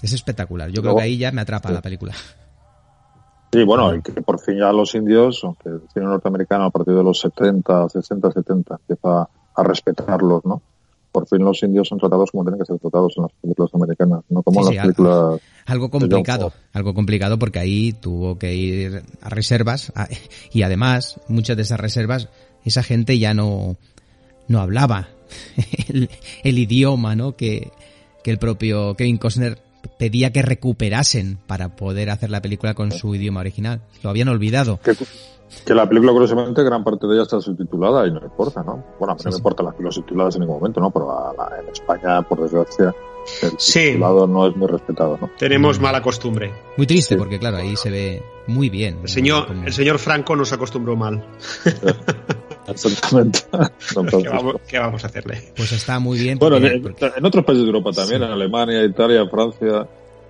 Es 0.02 0.12
espectacular, 0.12 0.70
yo 0.70 0.82
creo 0.82 0.96
que 0.96 1.02
ahí 1.04 1.16
ya 1.16 1.32
me 1.32 1.40
atrapa 1.40 1.68
Sí. 1.70 1.74
la 1.74 1.80
película. 1.80 2.12
Sí, 3.52 3.64
bueno, 3.64 3.94
y 3.94 4.02
que 4.02 4.12
por 4.20 4.38
fin 4.40 4.58
ya 4.58 4.72
los 4.72 4.94
indios, 4.94 5.40
aunque 5.44 5.68
el 5.70 5.80
cine 5.94 6.04
norteamericano 6.06 6.64
a 6.64 6.70
partir 6.70 6.94
de 6.94 7.02
los 7.02 7.20
70, 7.20 7.88
60, 7.88 8.32
70 8.32 8.74
empieza 8.80 9.28
a 9.54 9.62
respetarlos, 9.62 10.44
¿no? 10.44 10.60
Por 11.16 11.26
fin 11.26 11.38
los 11.42 11.62
indios 11.62 11.88
son 11.88 11.98
tratados 11.98 12.30
como 12.30 12.44
tienen 12.44 12.58
que 12.60 12.66
ser 12.66 12.78
tratados 12.78 13.14
en 13.16 13.22
las 13.22 13.32
películas 13.40 13.70
americanas, 13.74 14.20
no 14.28 14.42
como 14.42 14.60
Sí, 14.60 14.66
en 14.66 14.70
sí, 14.72 14.76
las 14.76 14.84
películas 14.84 15.40
Algo 15.64 15.90
complicado, 15.90 16.52
algo 16.74 16.92
complicado 16.92 17.38
porque 17.38 17.58
ahí 17.58 17.94
tuvo 17.94 18.38
que 18.38 18.54
ir 18.54 19.02
a 19.22 19.28
reservas 19.30 19.92
a- 19.96 20.08
y 20.52 20.60
además 20.60 21.18
muchas 21.28 21.56
de 21.56 21.62
esas 21.62 21.80
reservas 21.80 22.28
esa 22.66 22.82
gente 22.82 23.18
ya 23.18 23.32
no 23.32 23.78
no 24.46 24.60
hablaba 24.60 25.08
el, 25.88 26.10
el 26.44 26.58
idioma, 26.58 27.16
¿no? 27.16 27.34
Que, 27.34 27.70
que 28.22 28.30
el 28.30 28.38
propio 28.38 28.94
Kevin 28.94 29.16
Costner 29.16 29.58
pedía 29.98 30.32
que 30.32 30.42
recuperasen 30.42 31.38
para 31.46 31.76
poder 31.76 32.10
hacer 32.10 32.28
la 32.28 32.42
película 32.42 32.74
con 32.74 32.92
su 32.92 33.14
idioma 33.14 33.40
original. 33.40 33.80
Lo 34.02 34.10
habían 34.10 34.28
olvidado. 34.28 34.80
Que, 34.84 34.92
que 35.64 35.74
la 35.74 35.88
película, 35.88 36.12
curiosamente, 36.12 36.62
gran 36.62 36.82
parte 36.84 37.06
de 37.06 37.14
ella 37.14 37.22
está 37.22 37.40
subtitulada 37.40 38.06
y 38.06 38.10
no 38.12 38.20
importa, 38.22 38.62
¿no? 38.62 38.84
Bueno, 38.98 39.12
a 39.12 39.14
mí 39.14 39.20
Sí, 39.20 39.24
no 39.26 39.30
me 39.30 39.32
sí. 39.32 39.38
importan 39.38 39.66
las 39.66 39.74
películas 39.74 39.94
subtituladas 39.94 40.34
en 40.36 40.40
ningún 40.40 40.56
momento, 40.58 40.80
¿no? 40.80 40.90
Pero 40.90 41.10
a 41.12 41.32
la- 41.34 41.60
en 41.60 41.68
España, 41.68 42.22
por 42.22 42.40
desgracia, 42.42 42.94
el 43.42 43.50
Sí. 43.58 43.80
subtitulado 43.86 44.26
no 44.26 44.46
es 44.48 44.56
muy 44.56 44.66
respetado, 44.68 45.18
¿no? 45.20 45.30
Tenemos 45.38 45.80
mala 45.80 46.02
costumbre. 46.02 46.52
Muy 46.76 46.86
triste 46.86 47.14
Sí. 47.14 47.18
porque 47.18 47.38
claro, 47.38 47.56
ahí 47.58 47.76
se 47.76 47.90
ve 47.90 48.22
muy 48.48 48.70
bien. 48.70 48.98
El 49.02 49.08
señor, 49.08 49.46
Como- 49.46 49.64
el 49.66 49.72
señor 49.72 49.98
Franco 49.98 50.34
nos 50.36 50.52
acostumbró 50.52 50.96
mal. 50.96 51.24
Don 53.94 54.06
¿Qué 54.10 54.28
vamos, 54.28 54.56
qué 54.68 54.78
vamos 54.78 55.04
a 55.04 55.06
hacerle? 55.06 55.52
Pues 55.56 55.72
está 55.72 55.98
muy 56.00 56.18
bien. 56.18 56.38
Bueno, 56.38 56.56
porque- 56.56 56.74
en, 56.74 56.82
porque- 56.82 57.12
en 57.16 57.24
otros 57.24 57.44
países 57.44 57.64
de 57.64 57.68
Europa 57.70 57.90
también, 57.92 58.18
Sí. 58.20 58.24
en 58.26 58.32
Alemania, 58.32 58.84
Italia, 58.84 59.26
Francia, 59.30 59.86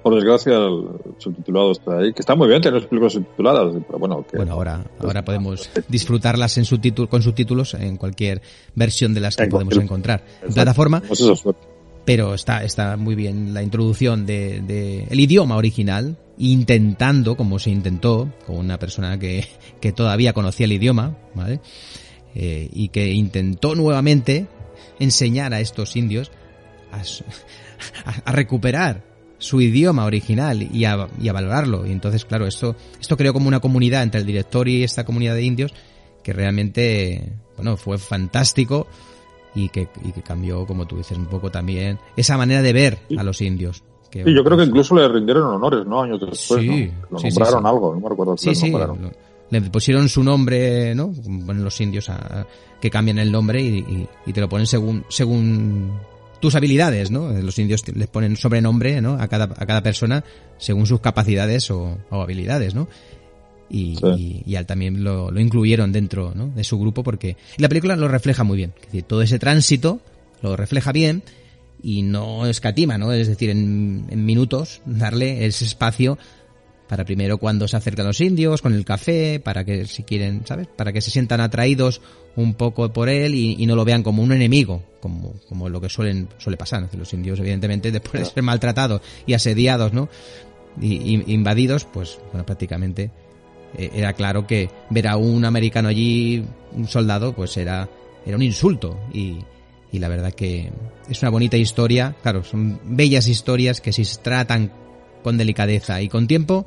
por 0.07 0.15
desgracia 0.15 0.53
el 0.57 0.85
subtitulado 1.19 1.73
está 1.73 1.99
ahí, 1.99 2.13
que 2.13 2.21
está 2.21 2.37
muy 2.37 2.47
bien 2.47 2.63
tener 2.63 2.87
películas 2.89 3.15
subtituladas, 3.15 3.75
pero 3.89 3.99
bueno, 3.99 4.25
que 4.31 4.37
Bueno, 4.37 4.53
ahora, 4.53 4.85
ahora 5.01 5.25
podemos 5.25 5.69
disfrutarlas 5.89 6.57
en 6.59 6.65
subtítulos, 6.65 7.11
con 7.11 7.23
subtítulos 7.23 7.75
en 7.75 7.97
cualquier 7.97 8.41
versión 8.77 9.15
de 9.15 9.21
las 9.21 9.35
que 9.37 9.43
En 9.43 9.51
podemos 9.51 9.73
cualquier- 9.75 9.85
encontrar. 9.85 10.25
En 10.47 10.55
plataforma, 10.55 11.03
Pues 11.09 11.21
eso 11.21 11.57
pero 12.05 12.35
está, 12.35 12.63
está 12.63 12.97
muy 12.97 13.17
bien 13.17 13.53
la 13.53 13.65
introducción 13.65 14.27
de, 14.27 14.61
de 14.61 15.09
el 15.11 15.19
idioma 15.19 15.57
original, 15.57 16.17
intentando, 16.39 17.37
como 17.37 17.59
se 17.59 17.71
intentó, 17.71 18.31
con 18.47 18.59
una 18.59 18.79
persona 18.79 19.19
que, 19.19 19.45
que 19.81 19.91
todavía 19.91 20.33
conocía 20.33 20.67
el 20.67 20.73
idioma, 20.73 21.17
¿vale? 21.35 21.59
Eh, 22.37 22.69
y 22.73 22.91
que 22.91 23.11
intentó 23.13 23.75
nuevamente 23.75 24.47
enseñar 25.01 25.53
a 25.53 25.59
estos 25.59 25.97
indios 25.97 26.31
a, 26.93 27.01
s- 27.01 27.25
a- 28.05 28.31
a 28.31 28.33
recuperar 28.33 29.03
su 29.39 29.61
idioma 29.61 30.05
original 30.05 30.63
y 30.73 30.85
a, 30.85 31.09
y 31.21 31.29
a 31.29 31.33
valorarlo. 31.33 31.87
Y 31.87 31.93
entonces, 31.93 32.25
claro, 32.25 32.47
esto, 32.47 32.75
esto 33.01 33.17
creó 33.17 33.33
como 33.33 33.49
una 33.49 33.61
comunidad 33.61 34.03
entre 34.03 34.21
el 34.21 34.27
director 34.27 34.69
y 34.69 34.83
esta 34.83 35.05
comunidad 35.05 35.35
de 35.35 35.43
indios 35.43 35.73
que 36.23 36.33
realmente, 36.33 37.33
bueno, 37.57 37.77
fue 37.77 37.99
fantástico 37.99 38.87
y 39.55 39.69
que, 39.69 39.89
y 40.05 40.13
que 40.13 40.23
cambió, 40.23 40.67
como 40.67 40.87
tú 40.87 40.97
dices, 40.99 41.17
un 41.17 41.27
poco 41.27 41.51
también 41.51 41.99
esa 42.17 42.37
manera 42.37 42.63
de 42.63 42.73
ver 42.73 42.99
a 43.19 43.23
los 43.23 43.41
indios. 43.41 43.83
Que, 44.11 44.25
Sí, 44.25 44.35
yo 44.35 44.43
creo 44.45 44.57
que 44.57 44.65
incluso 44.65 44.95
le 44.95 45.07
rindieron 45.09 45.45
honores, 45.55 45.85
¿no? 45.87 46.03
Años 46.03 46.21
después, 46.21 46.61
Sí, 46.61 46.91
¿no? 46.93 47.09
Lo 47.11 47.19
sí, 47.19 47.29
nombraron 47.29 47.63
sí. 47.63 47.69
algo, 47.69 47.95
no 47.95 48.01
me 48.01 48.09
recuerdo 48.09 48.37
sí. 48.37 48.51
nombraron. 48.71 49.03
lo- 49.03 49.13
Le 49.49 49.61
pusieron 49.63 50.09
su 50.09 50.25
nombre, 50.25 50.95
¿no? 50.95 51.13
Ponen 51.47 51.63
los 51.63 51.81
indios 51.81 52.09
a- 52.11 52.17
a- 52.41 52.47
que 52.81 52.91
cambian 52.91 53.19
el 53.19 53.31
nombre 53.31 53.63
y, 53.63 53.79
y- 53.79 54.09
y 54.27 54.33
te 54.33 54.41
lo 54.41 54.49
ponen 54.49 54.67
según, 54.67 55.05
según 55.09 55.93
tus 56.41 56.55
habilidades, 56.55 57.11
¿no? 57.11 57.33
Los 57.33 57.59
indios 57.59 57.83
les 57.95 58.09
ponen 58.09 58.37
sobrenombre, 58.37 59.01
¿no? 59.01 59.15
A 59.21 59.29
cada, 59.29 59.45
a 59.45 59.67
cada 59.67 59.83
persona 59.83 60.25
según 60.59 60.87
sus 60.87 61.01
capacidades 61.01 61.71
o, 61.71 61.99
o 62.11 62.23
habilidades, 62.23 62.75
¿no? 62.75 62.89
Y, 63.69 63.97
Sí. 63.97 64.43
y, 64.47 64.51
y 64.53 64.57
a 64.57 64.61
él 64.61 64.67
también 64.67 65.03
lo, 65.03 65.31
lo 65.33 65.41
incluyeron 65.41 65.91
dentro 65.91 66.33
¿no? 66.37 66.47
de 66.49 66.63
su 66.63 66.79
grupo 66.79 67.03
porque 67.03 67.37
y 67.59 67.63
la 67.63 67.69
película 67.69 67.97
lo 67.97 68.07
refleja 68.07 68.45
muy 68.45 68.57
bien. 68.57 68.73
Es 68.79 68.87
decir, 68.87 69.03
todo 69.03 69.23
ese 69.23 69.39
tránsito 69.41 70.01
lo 70.41 70.57
refleja 70.57 70.93
bien 70.93 71.25
y 71.83 72.03
no 72.03 72.47
escatima, 72.47 72.97
¿no? 72.97 73.13
Es 73.13 73.27
decir, 73.29 73.51
en, 73.51 74.07
en 74.09 74.25
minutos 74.25 74.83
darle 74.87 75.47
ese 75.47 75.65
espacio 75.65 76.17
para 76.89 77.05
primero 77.05 77.39
cuando 77.39 77.67
se 77.69 77.77
acercan 77.77 78.07
los 78.07 78.21
indios 78.21 78.63
con 78.63 78.75
el 78.75 78.85
café, 78.85 79.41
para 79.41 79.65
que 79.65 79.87
si 79.87 80.03
quieren, 80.03 80.43
¿sabes? 80.47 80.69
Para 80.69 80.93
que 80.93 81.01
se 81.01 81.11
sientan 81.11 81.41
atraídos 81.41 82.01
un 82.37 82.55
poco 82.55 82.93
por 82.93 83.09
él 83.09 83.35
y, 83.35 83.57
y 83.59 83.67
no 83.67 83.75
lo 83.75 83.85
vean 83.85 84.03
como 84.03 84.23
un 84.23 84.33
enemigo, 84.33 84.83
como, 85.01 85.35
como 85.49 85.69
lo 85.69 85.81
que 85.81 85.89
suelen, 85.89 86.29
suele 86.39 86.57
pasar. 86.57 86.89
Los 86.97 87.13
indios, 87.13 87.39
evidentemente, 87.41 87.91
después 87.93 88.23
de 88.23 88.25
ser 88.27 88.43
maltratados 88.43 89.01
y 89.27 89.35
asediados, 89.35 89.93
¿no? 89.93 90.09
Y, 90.81 91.17
y 91.17 91.33
invadidos, 91.33 91.85
pues, 91.85 92.19
bueno, 92.33 92.45
prácticamente 92.45 93.11
eh, 93.77 93.91
era 93.95 94.13
claro 94.13 94.47
que 94.47 94.71
ver 94.91 95.09
a 95.09 95.17
un 95.17 95.45
americano 95.45 95.89
allí, 95.89 96.45
un 96.73 96.87
soldado, 96.87 97.35
pues 97.35 97.57
era, 97.57 97.89
era 98.25 98.37
un 98.37 98.43
insulto. 98.43 98.99
Y, 99.13 99.39
y 99.93 99.99
la 99.99 100.09
verdad 100.09 100.33
que 100.33 100.71
es 101.09 101.23
una 101.23 101.31
bonita 101.31 101.57
historia. 101.57 102.15
Claro, 102.23 102.45
son 102.45 102.81
bellas 102.85 103.29
historias 103.29 103.81
que 103.81 103.93
si 103.93 104.05
se 104.05 104.19
tratan 104.21 104.71
con 105.23 105.37
delicadeza 105.39 106.01
y 106.03 106.09
con 106.09 106.27
tiempo, 106.27 106.67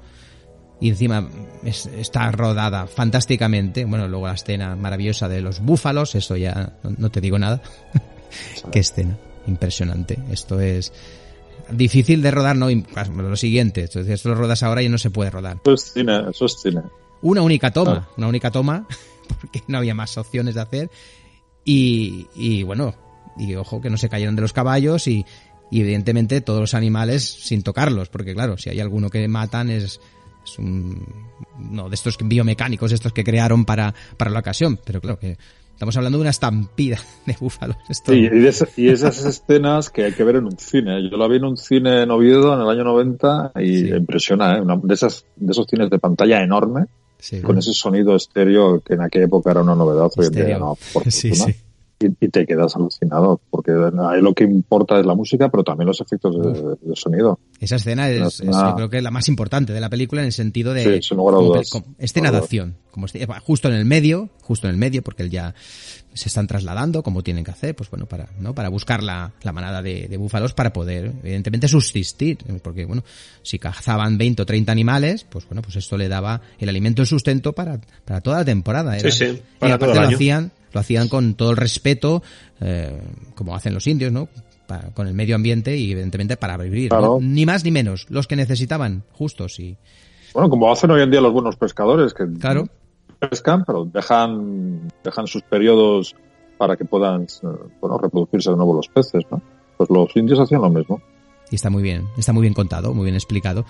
y 0.82 0.90
encima 0.90 1.28
es- 1.64 1.88
está 1.88 2.32
rodada 2.32 2.88
fantásticamente. 2.88 3.86
Bueno, 3.86 4.08
luego 4.08 4.28
la 4.28 4.34
escena 4.34 4.76
maravillosa 4.76 5.28
de 5.28 5.42
los 5.42 5.60
búfalos, 5.60 6.16
eso 6.16 6.38
ya 6.38 6.74
no, 6.84 6.92
no 6.98 7.10
te 7.10 7.22
digo 7.22 7.38
nada. 7.40 7.62
Qué 8.72 8.80
escena, 8.80 9.18
impresionante. 9.48 10.20
Esto 10.32 10.60
es 10.62 10.94
difícil 11.72 12.22
de 12.22 12.32
rodar, 12.32 12.56
no, 12.56 12.70
Y, 12.70 12.86
lo 13.18 13.36
siguiente, 13.36 13.82
entonces 13.82 14.14
esto 14.14 14.30
lo 14.30 14.36
rodas 14.36 14.64
ahora 14.64 14.82
y 14.82 14.90
no 14.90 14.98
se 14.98 15.10
puede 15.10 15.30
rodar. 15.32 15.58
Eso 15.64 15.74
es 15.74 15.94
cine, 15.94 16.24
eso 16.30 16.46
es 16.46 16.56
cine. 16.62 16.82
Una 17.22 17.42
única 17.42 17.72
toma, 17.72 17.92
Claro. 17.92 18.08
una 18.18 18.28
única 18.28 18.50
toma, 18.52 18.88
porque 19.42 19.62
no 19.68 19.78
había 19.80 19.94
más 19.96 20.18
opciones 20.18 20.56
de 20.56 20.62
hacer. 20.62 20.90
Y, 21.66 22.28
y 22.36 22.64
bueno, 22.64 22.96
y 23.38 23.54
ojo 23.56 23.82
que 23.82 23.90
no 23.90 23.98
se 23.98 24.10
cayeron 24.10 24.36
de 24.36 24.42
los 24.42 24.54
caballos 24.54 25.08
y, 25.08 25.26
y 25.72 25.82
evidentemente 25.82 26.42
todos 26.42 26.60
los 26.62 26.74
animales 26.74 27.24
sin 27.24 27.62
tocarlos, 27.64 28.10
porque 28.10 28.34
claro, 28.34 28.58
si 28.58 28.70
hay 28.70 28.80
alguno 28.80 29.10
que 29.10 29.28
matan 29.28 29.70
es, 29.70 30.00
es 30.46 30.60
un, 30.60 31.06
no, 31.60 31.90
de 31.90 31.96
estos 31.96 32.18
biomecánicos, 32.24 32.92
estos 32.92 33.14
que 33.14 33.24
crearon 33.24 33.66
para, 33.66 33.94
para 34.18 34.32
la 34.32 34.40
ocasión, 34.40 34.80
pero 34.84 35.00
claro 35.02 35.20
que 35.20 35.38
Estamos 35.80 35.96
hablando 35.96 36.18
de 36.18 36.24
una 36.24 36.32
estampida 36.32 36.98
de 37.26 37.38
búfalos. 37.40 37.78
Esto... 37.88 38.12
Sí, 38.12 38.28
y, 38.30 38.46
esa- 38.46 38.68
y 38.76 38.90
esas 38.90 39.24
escenas 39.24 39.90
que 39.90 40.04
hay 40.04 40.12
que 40.12 40.26
ver 40.26 40.36
en 40.36 40.44
un 40.44 40.58
cine. 40.60 41.10
Yo 41.10 41.16
la 41.16 41.26
vi 41.30 41.38
en 41.38 41.46
un 41.46 41.56
cine 41.56 42.04
en 42.04 42.12
Oviedo 42.12 42.54
en 42.54 42.60
el 42.60 42.68
año 42.70 42.84
90 42.84 43.54
y 43.62 43.78
Sí. 43.84 43.88
impresiona, 43.88 44.58
¿eh? 44.58 44.62
Una- 44.62 44.76
de, 44.76 44.94
esas, 44.94 45.24
de 45.38 45.50
esos 45.54 45.66
cines 45.68 45.90
de 45.90 45.98
pantalla 45.98 46.44
enorme 46.44 46.88
Sí. 47.18 47.40
con 47.40 47.58
ese 47.60 47.72
sonido 47.72 48.14
estéreo 48.18 48.82
que 48.82 48.96
en 48.96 49.04
aquella 49.04 49.24
época 49.24 49.52
era 49.52 49.62
una 49.62 49.74
novedad. 49.74 50.10
Hoy 50.18 50.26
en 50.26 50.32
día 50.34 50.60
no, 50.60 50.78
por 50.92 51.04
Sí, 51.10 51.34
sí. 51.34 51.56
Y, 52.02 52.06
y 52.26 52.30
te 52.30 52.46
quedas 52.46 52.76
alucinado 52.78 53.42
porque 53.50 53.72
ahí 53.72 54.22
lo 54.22 54.34
que 54.34 54.46
importa 54.46 55.00
es 55.00 55.06
la 55.06 55.16
música, 55.16 55.50
pero 55.50 55.64
también 55.66 55.88
los 55.88 56.00
efectos 56.00 56.34
de, 56.42 56.76
de 56.82 56.96
sonido. 56.96 57.40
Esa 57.60 57.76
escena 57.76 58.10
es, 58.10 58.18
Una 58.20 58.28
es, 58.28 58.34
escena- 58.40 58.70
yo 58.70 58.76
creo 58.76 58.90
que 58.90 59.02
la 59.02 59.12
más 59.12 59.28
importante 59.28 59.74
de 59.74 59.82
la 59.82 59.90
película 59.90 60.22
en 60.22 60.28
el 60.28 60.32
sentido 60.34 60.74
de 60.74 60.84
Sí, 61.02 61.10
sin 61.10 61.18
lugar 61.18 61.36
a 61.36 61.38
como 61.40 61.48
dudas. 61.50 61.70
pe- 61.72 61.82
como 61.82 61.96
escena 61.98 62.32
de 62.32 62.38
acción, 62.38 62.76
como 62.92 63.06
este- 63.06 63.28
justo 63.44 63.68
en 63.68 63.74
el 63.74 63.84
medio, 63.86 64.30
justo 64.44 64.68
en 64.68 64.74
el 64.76 64.80
medio, 64.80 65.02
porque 65.04 65.24
él 65.24 65.30
ya 65.30 65.54
se 66.14 66.30
están 66.30 66.48
trasladando 66.48 67.04
como 67.04 67.22
tienen 67.22 67.44
que 67.44 67.52
hacer, 67.52 67.76
pues 67.76 67.90
bueno, 67.90 68.06
para 68.06 68.30
no 68.40 68.56
para 68.56 68.70
buscar 68.70 69.04
la, 69.04 69.34
la 69.44 69.52
manada 69.52 69.82
de, 69.82 70.08
de 70.08 70.18
búfalos 70.18 70.54
para 70.54 70.72
poder 70.74 71.12
evidentemente 71.22 71.68
subsistir, 71.68 72.38
porque 72.64 72.86
bueno, 72.86 73.04
si 73.44 73.60
cazaban 73.60 74.18
20 74.18 74.42
o 74.42 74.46
30 74.46 74.72
animales, 74.72 75.26
pues 75.30 75.46
bueno, 75.48 75.62
pues 75.62 75.76
esto 75.76 75.98
le 75.98 76.08
daba 76.08 76.42
el 76.60 76.70
alimento 76.70 77.02
y 77.02 77.04
el 77.04 77.08
sustento 77.08 77.52
para, 77.54 77.80
para 78.06 78.22
toda 78.22 78.38
la 78.40 78.46
temporada. 78.46 78.98
Era- 78.98 79.12
Sí, 79.12 79.26
sí, 79.26 79.32
y 79.34 79.60
para 79.60 79.76
aparte 79.76 79.94
todo 79.94 80.04
el 80.06 80.10
lo 80.12 80.16
hacían 80.16 80.52
lo 80.74 80.80
hacían 80.80 81.08
con 81.10 81.34
todo 81.36 81.52
el 81.52 81.58
respeto, 81.58 82.22
eh, 82.62 83.00
como 83.36 83.56
hacen 83.56 83.74
los 83.74 83.88
indios, 83.88 84.12
¿no? 84.12 84.28
Pa- 84.68 84.92
con 84.94 85.08
el 85.08 85.14
medio 85.14 85.36
ambiente 85.36 85.76
y 85.78 85.92
evidentemente 85.92 86.38
para 86.38 86.58
vivir. 86.58 86.90
Claro. 86.90 87.20
¿no? 87.20 87.28
Ni 87.28 87.46
más 87.46 87.64
ni 87.64 87.72
menos, 87.72 88.06
los 88.10 88.28
que 88.28 88.36
necesitaban, 88.36 89.04
justos 89.14 89.60
y 89.60 89.78
Bueno, 90.34 90.50
como 90.50 90.72
hacen 90.72 90.92
hoy 90.92 91.02
en 91.02 91.10
día 91.12 91.22
los 91.22 91.34
buenos 91.34 91.56
pescadores, 91.56 92.14
que 92.14 92.26
Claro. 92.40 92.68
pescan, 93.18 93.64
pero 93.66 93.86
dejan, 93.86 94.88
dejan 95.04 95.26
sus 95.28 95.42
periodos 95.42 96.16
para 96.58 96.76
que 96.78 96.86
puedan 96.86 97.24
eh, 97.24 97.48
bueno, 97.82 97.98
reproducirse 97.98 98.52
de 98.52 98.56
nuevo 98.58 98.74
los 98.76 98.88
peces, 98.90 99.24
¿no? 99.32 99.42
Pues 99.78 99.90
los 99.90 100.16
indios 100.16 100.40
hacían 100.40 100.62
lo 100.62 100.70
mismo. 100.70 101.02
y 101.52 101.56
está 101.56 101.70
muy 101.72 101.82
bien, 101.82 102.06
está 102.18 102.32
muy 102.32 102.42
bien 102.42 102.54
contado, 102.54 102.94
muy 102.94 103.06
bien 103.06 103.16
explicado. 103.16 103.66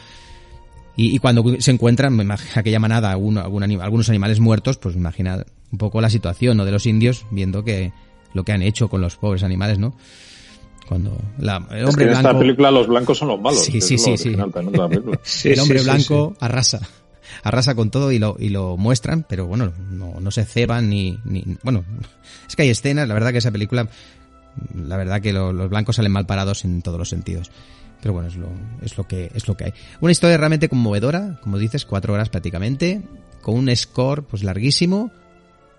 Y, 1.00 1.16
y 1.16 1.20
cuando 1.20 1.44
se 1.60 1.72
encuentran 1.72 2.14
me 2.14 2.26
imag- 2.26 2.58
aquella 2.58 2.80
manada, 2.80 3.12
algún 3.12 3.38
algunos 3.38 4.10
animales 4.10 4.40
muertos, 4.42 4.78
pues 4.78 4.96
imagina 4.96 5.46
un 5.72 5.78
poco 5.78 6.02
la 6.02 6.10
situación 6.10 6.58
¿no? 6.58 6.66
de 6.66 6.72
los 6.72 6.86
indios 6.86 7.26
viendo 7.32 7.64
que 7.64 7.94
lo 8.34 8.44
que 8.44 8.52
han 8.52 8.62
hecho 8.62 8.90
con 8.90 9.00
los 9.00 9.16
pobres 9.16 9.44
animales, 9.44 9.80
¿no? 9.80 9.96
Cuando 10.88 11.18
la- 11.38 11.66
el 11.72 11.88
Es 11.88 11.96
que 11.96 12.04
en 12.04 12.10
esta 12.10 12.38
película 12.38 12.70
los 12.72 12.88
blancos 12.88 13.18
son 13.18 13.30
los 13.30 13.40
malos. 13.40 13.64
Sí, 13.64 13.80
sí, 13.82 13.98
sí, 13.98 14.12
el 14.12 14.18
sí, 15.24 15.60
hombre 15.62 15.80
sí, 15.80 15.86
blanco 15.86 16.36
arrasa. 16.40 16.80
Arrasa 17.44 17.76
con 17.76 17.92
todo 17.92 18.12
y 18.12 18.20
lo, 18.20 18.36
y 18.40 18.50
lo 18.50 18.76
muestran, 18.76 19.26
pero 19.30 19.46
bueno, 19.48 19.72
no, 19.92 20.20
no 20.20 20.32
se 20.32 20.44
ceban 20.44 20.90
ni, 20.90 21.18
ni. 21.24 21.46
Bueno, 21.64 21.86
es 22.48 22.56
que 22.56 22.64
hay 22.64 22.70
escenas, 22.72 23.08
la 23.08 23.14
verdad 23.14 23.32
que 23.32 23.38
esa 23.38 23.52
película, 23.52 23.88
la 24.76 24.98
verdad 24.98 25.22
que 25.22 25.32
lo- 25.32 25.54
los 25.54 25.70
blancos 25.70 25.96
salen 25.96 26.12
mal 26.12 26.26
parados 26.26 26.66
en 26.66 26.82
todos 26.82 26.98
los 26.98 27.08
sentidos. 27.08 27.52
Pero 28.02 28.14
bueno, 28.14 28.30
es 28.30 28.36
lo, 28.38 28.48
es 28.82 28.98
lo 28.98 29.06
que, 29.06 29.30
es 29.34 29.48
lo 29.48 29.56
que 29.58 29.66
hay. 29.66 29.74
Una 30.02 30.12
historia 30.12 30.38
realmente 30.38 30.70
conmovedora, 30.70 31.40
como 31.42 31.58
dices, 31.58 31.86
cuatro 31.86 32.14
horas 32.14 32.30
prácticamente, 32.30 33.02
con 33.42 33.56
un 33.56 33.76
score 33.76 34.24
pues 34.24 34.44
larguísimo, 34.44 35.12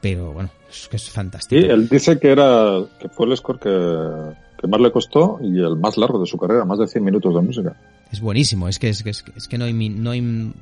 pero 0.00 0.32
bueno, 0.32 0.50
es 0.70 0.88
que 0.88 0.96
es 0.96 1.08
fantástico. 1.10 1.60
él 1.66 1.88
dice 1.88 2.18
que 2.18 2.30
era 2.30 2.78
que 2.98 3.08
fue 3.08 3.26
el 3.26 3.36
score 3.36 3.58
que, 3.58 4.34
que 4.60 4.66
más 4.66 4.80
le 4.80 4.92
costó 4.92 5.38
y 5.42 5.58
el 5.58 5.76
más 5.76 5.96
largo 5.96 6.18
de 6.20 6.26
su 6.26 6.36
carrera, 6.36 6.64
más 6.64 6.78
de 6.78 6.86
100 6.86 7.04
minutos 7.04 7.34
de 7.34 7.40
música. 7.40 7.76
Es 8.12 8.20
buenísimo, 8.20 8.68
es 8.68 8.78
que, 8.78 8.88
es 8.90 9.02
que, 9.02 9.10
es 9.10 9.22
que, 9.22 9.32
es 9.36 9.48
que 9.48 9.56
no 9.56 9.64
hay, 9.64 9.72
no 9.72 10.10
hay 10.10 10.52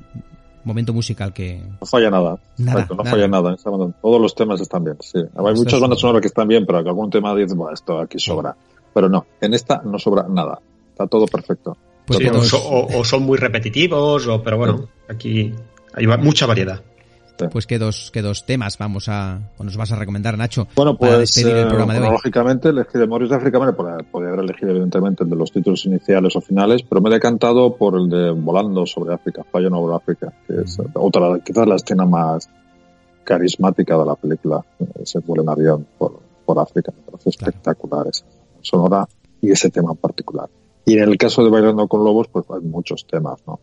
momento 0.63 0.93
musical 0.93 1.33
que, 1.33 1.61
No 1.81 1.85
falla 1.87 2.09
nada. 2.09 2.37
Nada, 2.57 2.71
Exacto, 2.81 2.95
no 2.95 3.03
nada. 3.03 3.15
falla 3.15 3.27
nada. 3.27 3.57
Banda- 3.65 3.95
Todos 4.01 4.21
los 4.21 4.35
temas 4.35 4.61
están 4.61 4.83
bien. 4.83 4.97
Sí. 5.01 5.19
Hay 5.35 5.55
muchas 5.55 5.79
bandas 5.79 5.99
sonoras 5.99 6.21
que 6.21 6.27
están 6.27 6.47
bien, 6.47 6.65
pero 6.65 6.83
que 6.83 6.89
algún 6.89 7.09
tema 7.09 7.33
dice, 7.35 7.55
"Buah, 7.55 7.73
esto 7.73 7.99
aquí 7.99 8.19
sobra. 8.19 8.55
Pero 8.93 9.07
no, 9.09 9.25
en 9.41 9.53
esta 9.53 9.81
no 9.83 9.97
sobra 9.99 10.25
nada. 10.29 10.59
Está 10.99 11.07
todo 11.07 11.27
perfecto. 11.27 11.77
pues 12.05 12.19
Sí, 12.19 12.27
o, 12.61 13.03
son 13.05 13.23
muy 13.23 13.37
repetitivos, 13.37 14.27
o, 14.27 14.43
pero 14.43 14.57
bueno, 14.57 14.89
aquí 15.07 15.53
hay 15.93 16.07
mucha 16.07 16.45
variedad. 16.45 16.83
Pues 17.53 17.65
qué 17.65 17.79
dos, 17.79 18.11
qué 18.11 18.21
dos 18.21 18.45
temas 18.45 18.77
vamos 18.77 19.07
a, 19.07 19.39
o 19.57 19.63
nos 19.63 19.77
vas 19.77 19.93
a 19.93 19.95
recomendar, 19.95 20.37
Nacho, 20.37 20.67
Bueno, 20.75 20.97
para 20.97 21.15
pues 21.15 21.33
despedir 21.33 21.55
el 21.55 21.63
eh, 21.63 21.69
programa 21.69 21.93
de 21.93 21.99
hoy. 21.99 22.03
cronológicamente 22.03 22.67
elegí 22.67 22.97
de 22.97 23.07
Morris 23.07 23.29
de 23.29 23.37
África, 23.37 23.59
me 23.61 23.71
podría, 23.71 23.97
podría 24.11 24.33
haber 24.33 24.43
elegido 24.43 24.71
evidentemente 24.71 25.23
el 25.23 25.29
de 25.29 25.37
los 25.37 25.53
títulos 25.53 25.85
iniciales 25.85 26.35
o 26.35 26.41
finales, 26.41 26.83
pero 26.83 26.99
me 26.99 27.09
he 27.09 27.13
decantado 27.13 27.77
por 27.77 27.95
el 27.95 28.09
de 28.09 28.31
Volando 28.31 28.85
sobre 28.85 29.13
África, 29.13 29.45
Flying 29.49 29.71
over 29.71 29.95
África, 29.95 30.33
que 30.45 30.63
es 30.63 30.77
otra, 30.95 31.39
quizás 31.39 31.65
la 31.65 31.75
escena 31.75 32.05
más 32.05 32.49
carismática 33.23 33.97
de 33.97 34.05
la 34.05 34.15
película, 34.15 34.65
ese 35.01 35.19
vuelo 35.19 35.43
en 35.43 35.49
avión 35.49 35.87
por, 35.97 36.19
por 36.45 36.59
África, 36.59 36.91
me 36.91 37.09
parece 37.09 37.29
Claro. 37.37 37.51
espectacular 37.51 38.07
esa 38.07 38.25
sonora 38.59 39.07
y 39.39 39.49
ese 39.51 39.69
tema 39.69 39.91
en 39.91 39.97
particular. 39.97 40.49
Y 40.89 40.97
en 40.97 41.07
el 41.09 41.17
caso 41.17 41.43
de 41.43 41.49
Bailando 41.51 41.87
con 41.87 42.03
Lobos, 42.03 42.27
pues 42.29 42.45
hay 42.49 42.61
muchos 42.61 43.05
temas, 43.05 43.39
¿no? 43.45 43.59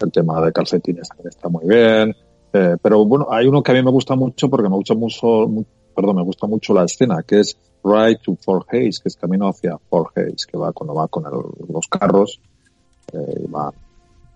El 0.00 0.10
tema 0.10 0.44
de 0.44 0.52
calcetines 0.52 1.08
también 1.08 1.28
está 1.28 1.48
muy 1.48 1.64
bien, 1.66 2.14
eh, 2.52 2.76
pero 2.82 3.04
bueno, 3.04 3.28
hay 3.30 3.46
uno 3.46 3.62
que 3.62 3.70
a 3.70 3.74
mí 3.74 3.82
me 3.82 3.90
gusta 3.90 4.16
mucho 4.16 4.50
porque 4.50 4.68
me 4.68 4.74
gusta 4.74 4.94
mucho, 4.94 5.46
mu- 5.48 5.64
perdón, 5.94 6.16
me 6.16 6.22
gusta 6.24 6.46
mucho 6.46 6.74
la 6.74 6.84
escena, 6.84 7.22
que 7.22 7.40
es 7.40 7.56
Ride 7.84 8.18
to 8.24 8.36
Fort 8.36 8.66
Hayes, 8.72 8.98
que 8.98 9.08
es 9.08 9.16
camino 9.16 9.48
hacia 9.48 9.78
Fort 9.88 10.16
Hayes, 10.18 10.44
que 10.44 10.58
va 10.58 10.72
cuando 10.72 10.94
va 10.94 11.06
con 11.08 11.24
el- 11.24 11.72
los 11.72 11.86
carros, 11.86 12.40
eh, 13.12 13.46
va 13.48 13.72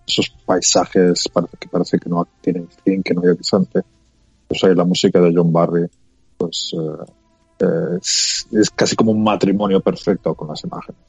esos 0.06 0.30
paisajes 0.46 1.24
que 1.58 1.68
parece 1.68 1.98
que 1.98 2.08
no 2.08 2.26
tienen 2.40 2.68
fin, 2.84 3.02
que 3.02 3.12
no 3.12 3.22
hay 3.22 3.28
horizonte. 3.30 3.80
Pues 4.48 4.62
ahí 4.64 4.74
la 4.74 4.84
música 4.84 5.20
de 5.20 5.32
John 5.34 5.52
Barry, 5.52 5.86
pues 6.38 6.72
eh, 6.74 7.12
eh, 7.60 7.98
es, 8.00 8.46
es 8.52 8.70
casi 8.70 8.96
como 8.96 9.10
un 9.12 9.22
matrimonio 9.22 9.80
perfecto 9.80 10.34
con 10.34 10.48
las 10.48 10.62
imágenes. 10.64 11.00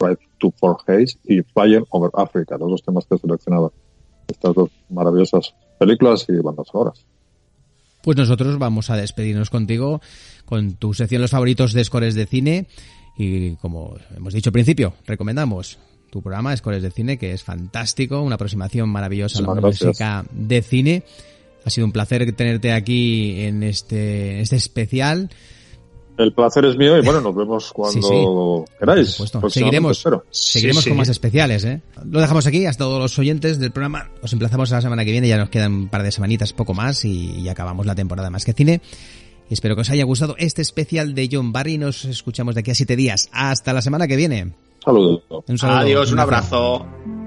Ride 0.00 0.18
to 0.38 0.52
Fort 0.58 0.88
Hayes 0.88 1.18
y 1.24 1.42
Flying 1.42 1.84
Over 1.90 2.10
Africa, 2.14 2.56
los 2.58 2.70
dos 2.70 2.82
temas 2.82 3.06
que 3.06 3.16
he 3.16 3.18
seleccionado. 3.18 3.72
Estas 4.26 4.54
dos 4.54 4.70
maravillosas 4.88 5.54
películas 5.78 6.26
y 6.28 6.32
bandas 6.36 6.68
sonoras. 6.68 7.04
Pues 8.02 8.16
nosotros 8.16 8.58
vamos 8.58 8.90
a 8.90 8.96
despedirnos 8.96 9.50
contigo 9.50 10.00
con 10.46 10.74
tu 10.74 10.94
sección 10.94 11.20
Los 11.20 11.32
favoritos 11.32 11.72
de 11.74 11.84
Scores 11.84 12.14
de 12.14 12.26
Cine 12.26 12.66
y 13.16 13.56
como 13.56 13.96
hemos 14.16 14.32
dicho 14.32 14.48
al 14.48 14.54
principio, 14.54 14.94
recomendamos 15.06 15.78
tu 16.10 16.22
programa 16.22 16.56
Scores 16.56 16.82
de 16.82 16.90
Cine 16.90 17.18
que 17.18 17.32
es 17.32 17.42
fantástico, 17.42 18.22
una 18.22 18.36
aproximación 18.36 18.88
maravillosa 18.88 19.40
a 19.40 19.42
la 19.42 19.60
Muchísimas 19.60 19.94
música 19.94 20.24
de 20.32 20.62
cine. 20.62 21.02
Ha 21.64 21.70
sido 21.70 21.86
un 21.86 21.92
placer 21.92 22.32
tenerte 22.32 22.72
aquí 22.72 23.42
en 23.42 23.62
este, 23.62 24.36
en 24.36 24.40
este 24.40 24.56
especial. 24.56 25.28
El 26.20 26.32
placer 26.34 26.64
es 26.66 26.76
mío 26.76 26.98
y 26.98 27.00
bueno, 27.02 27.20
nos 27.22 27.34
vemos 27.34 27.72
cuando 27.72 27.92
Sí, 27.92 28.02
sí. 28.02 28.74
queráis. 28.78 29.16
Por 29.40 29.50
Seguiremos, 29.50 30.04
seguiremos 30.30 30.84
Sí, 30.84 30.90
con 30.90 30.98
más 30.98 31.08
especiales, 31.08 31.64
¿eh? 31.64 31.80
Lo 32.04 32.20
dejamos 32.20 32.46
aquí, 32.46 32.66
hasta 32.66 32.84
todos 32.84 33.00
los 33.00 33.18
oyentes 33.18 33.58
del 33.58 33.70
programa. 33.70 34.10
Os 34.22 34.32
emplazamos 34.32 34.70
a 34.72 34.76
la 34.76 34.82
semana 34.82 35.04
que 35.04 35.12
viene, 35.12 35.28
ya 35.28 35.38
nos 35.38 35.48
quedan 35.48 35.72
un 35.72 35.88
par 35.88 36.02
de 36.02 36.12
semanitas, 36.12 36.52
poco 36.52 36.74
más, 36.74 37.04
y, 37.06 37.30
y 37.40 37.48
acabamos 37.48 37.86
la 37.86 37.94
temporada 37.94 38.28
más 38.28 38.44
que 38.44 38.52
cine. 38.52 38.82
Y 39.48 39.54
espero 39.54 39.74
que 39.74 39.80
os 39.80 39.90
haya 39.90 40.04
gustado 40.04 40.34
este 40.38 40.60
especial 40.62 41.14
de 41.14 41.28
John 41.32 41.52
Barry. 41.52 41.78
Nos 41.78 42.04
escuchamos 42.04 42.54
de 42.54 42.60
aquí 42.60 42.70
a 42.70 42.74
siete 42.74 42.96
días. 42.96 43.30
Hasta 43.32 43.72
la 43.72 43.80
semana 43.80 44.06
que 44.06 44.16
viene. 44.16 44.52
Saludos. 44.84 45.22
Un 45.48 45.58
saludo, 45.58 45.78
Adiós, 45.78 46.12
un 46.12 46.18
abrazo. 46.20 46.76
abrazo. 46.84 47.19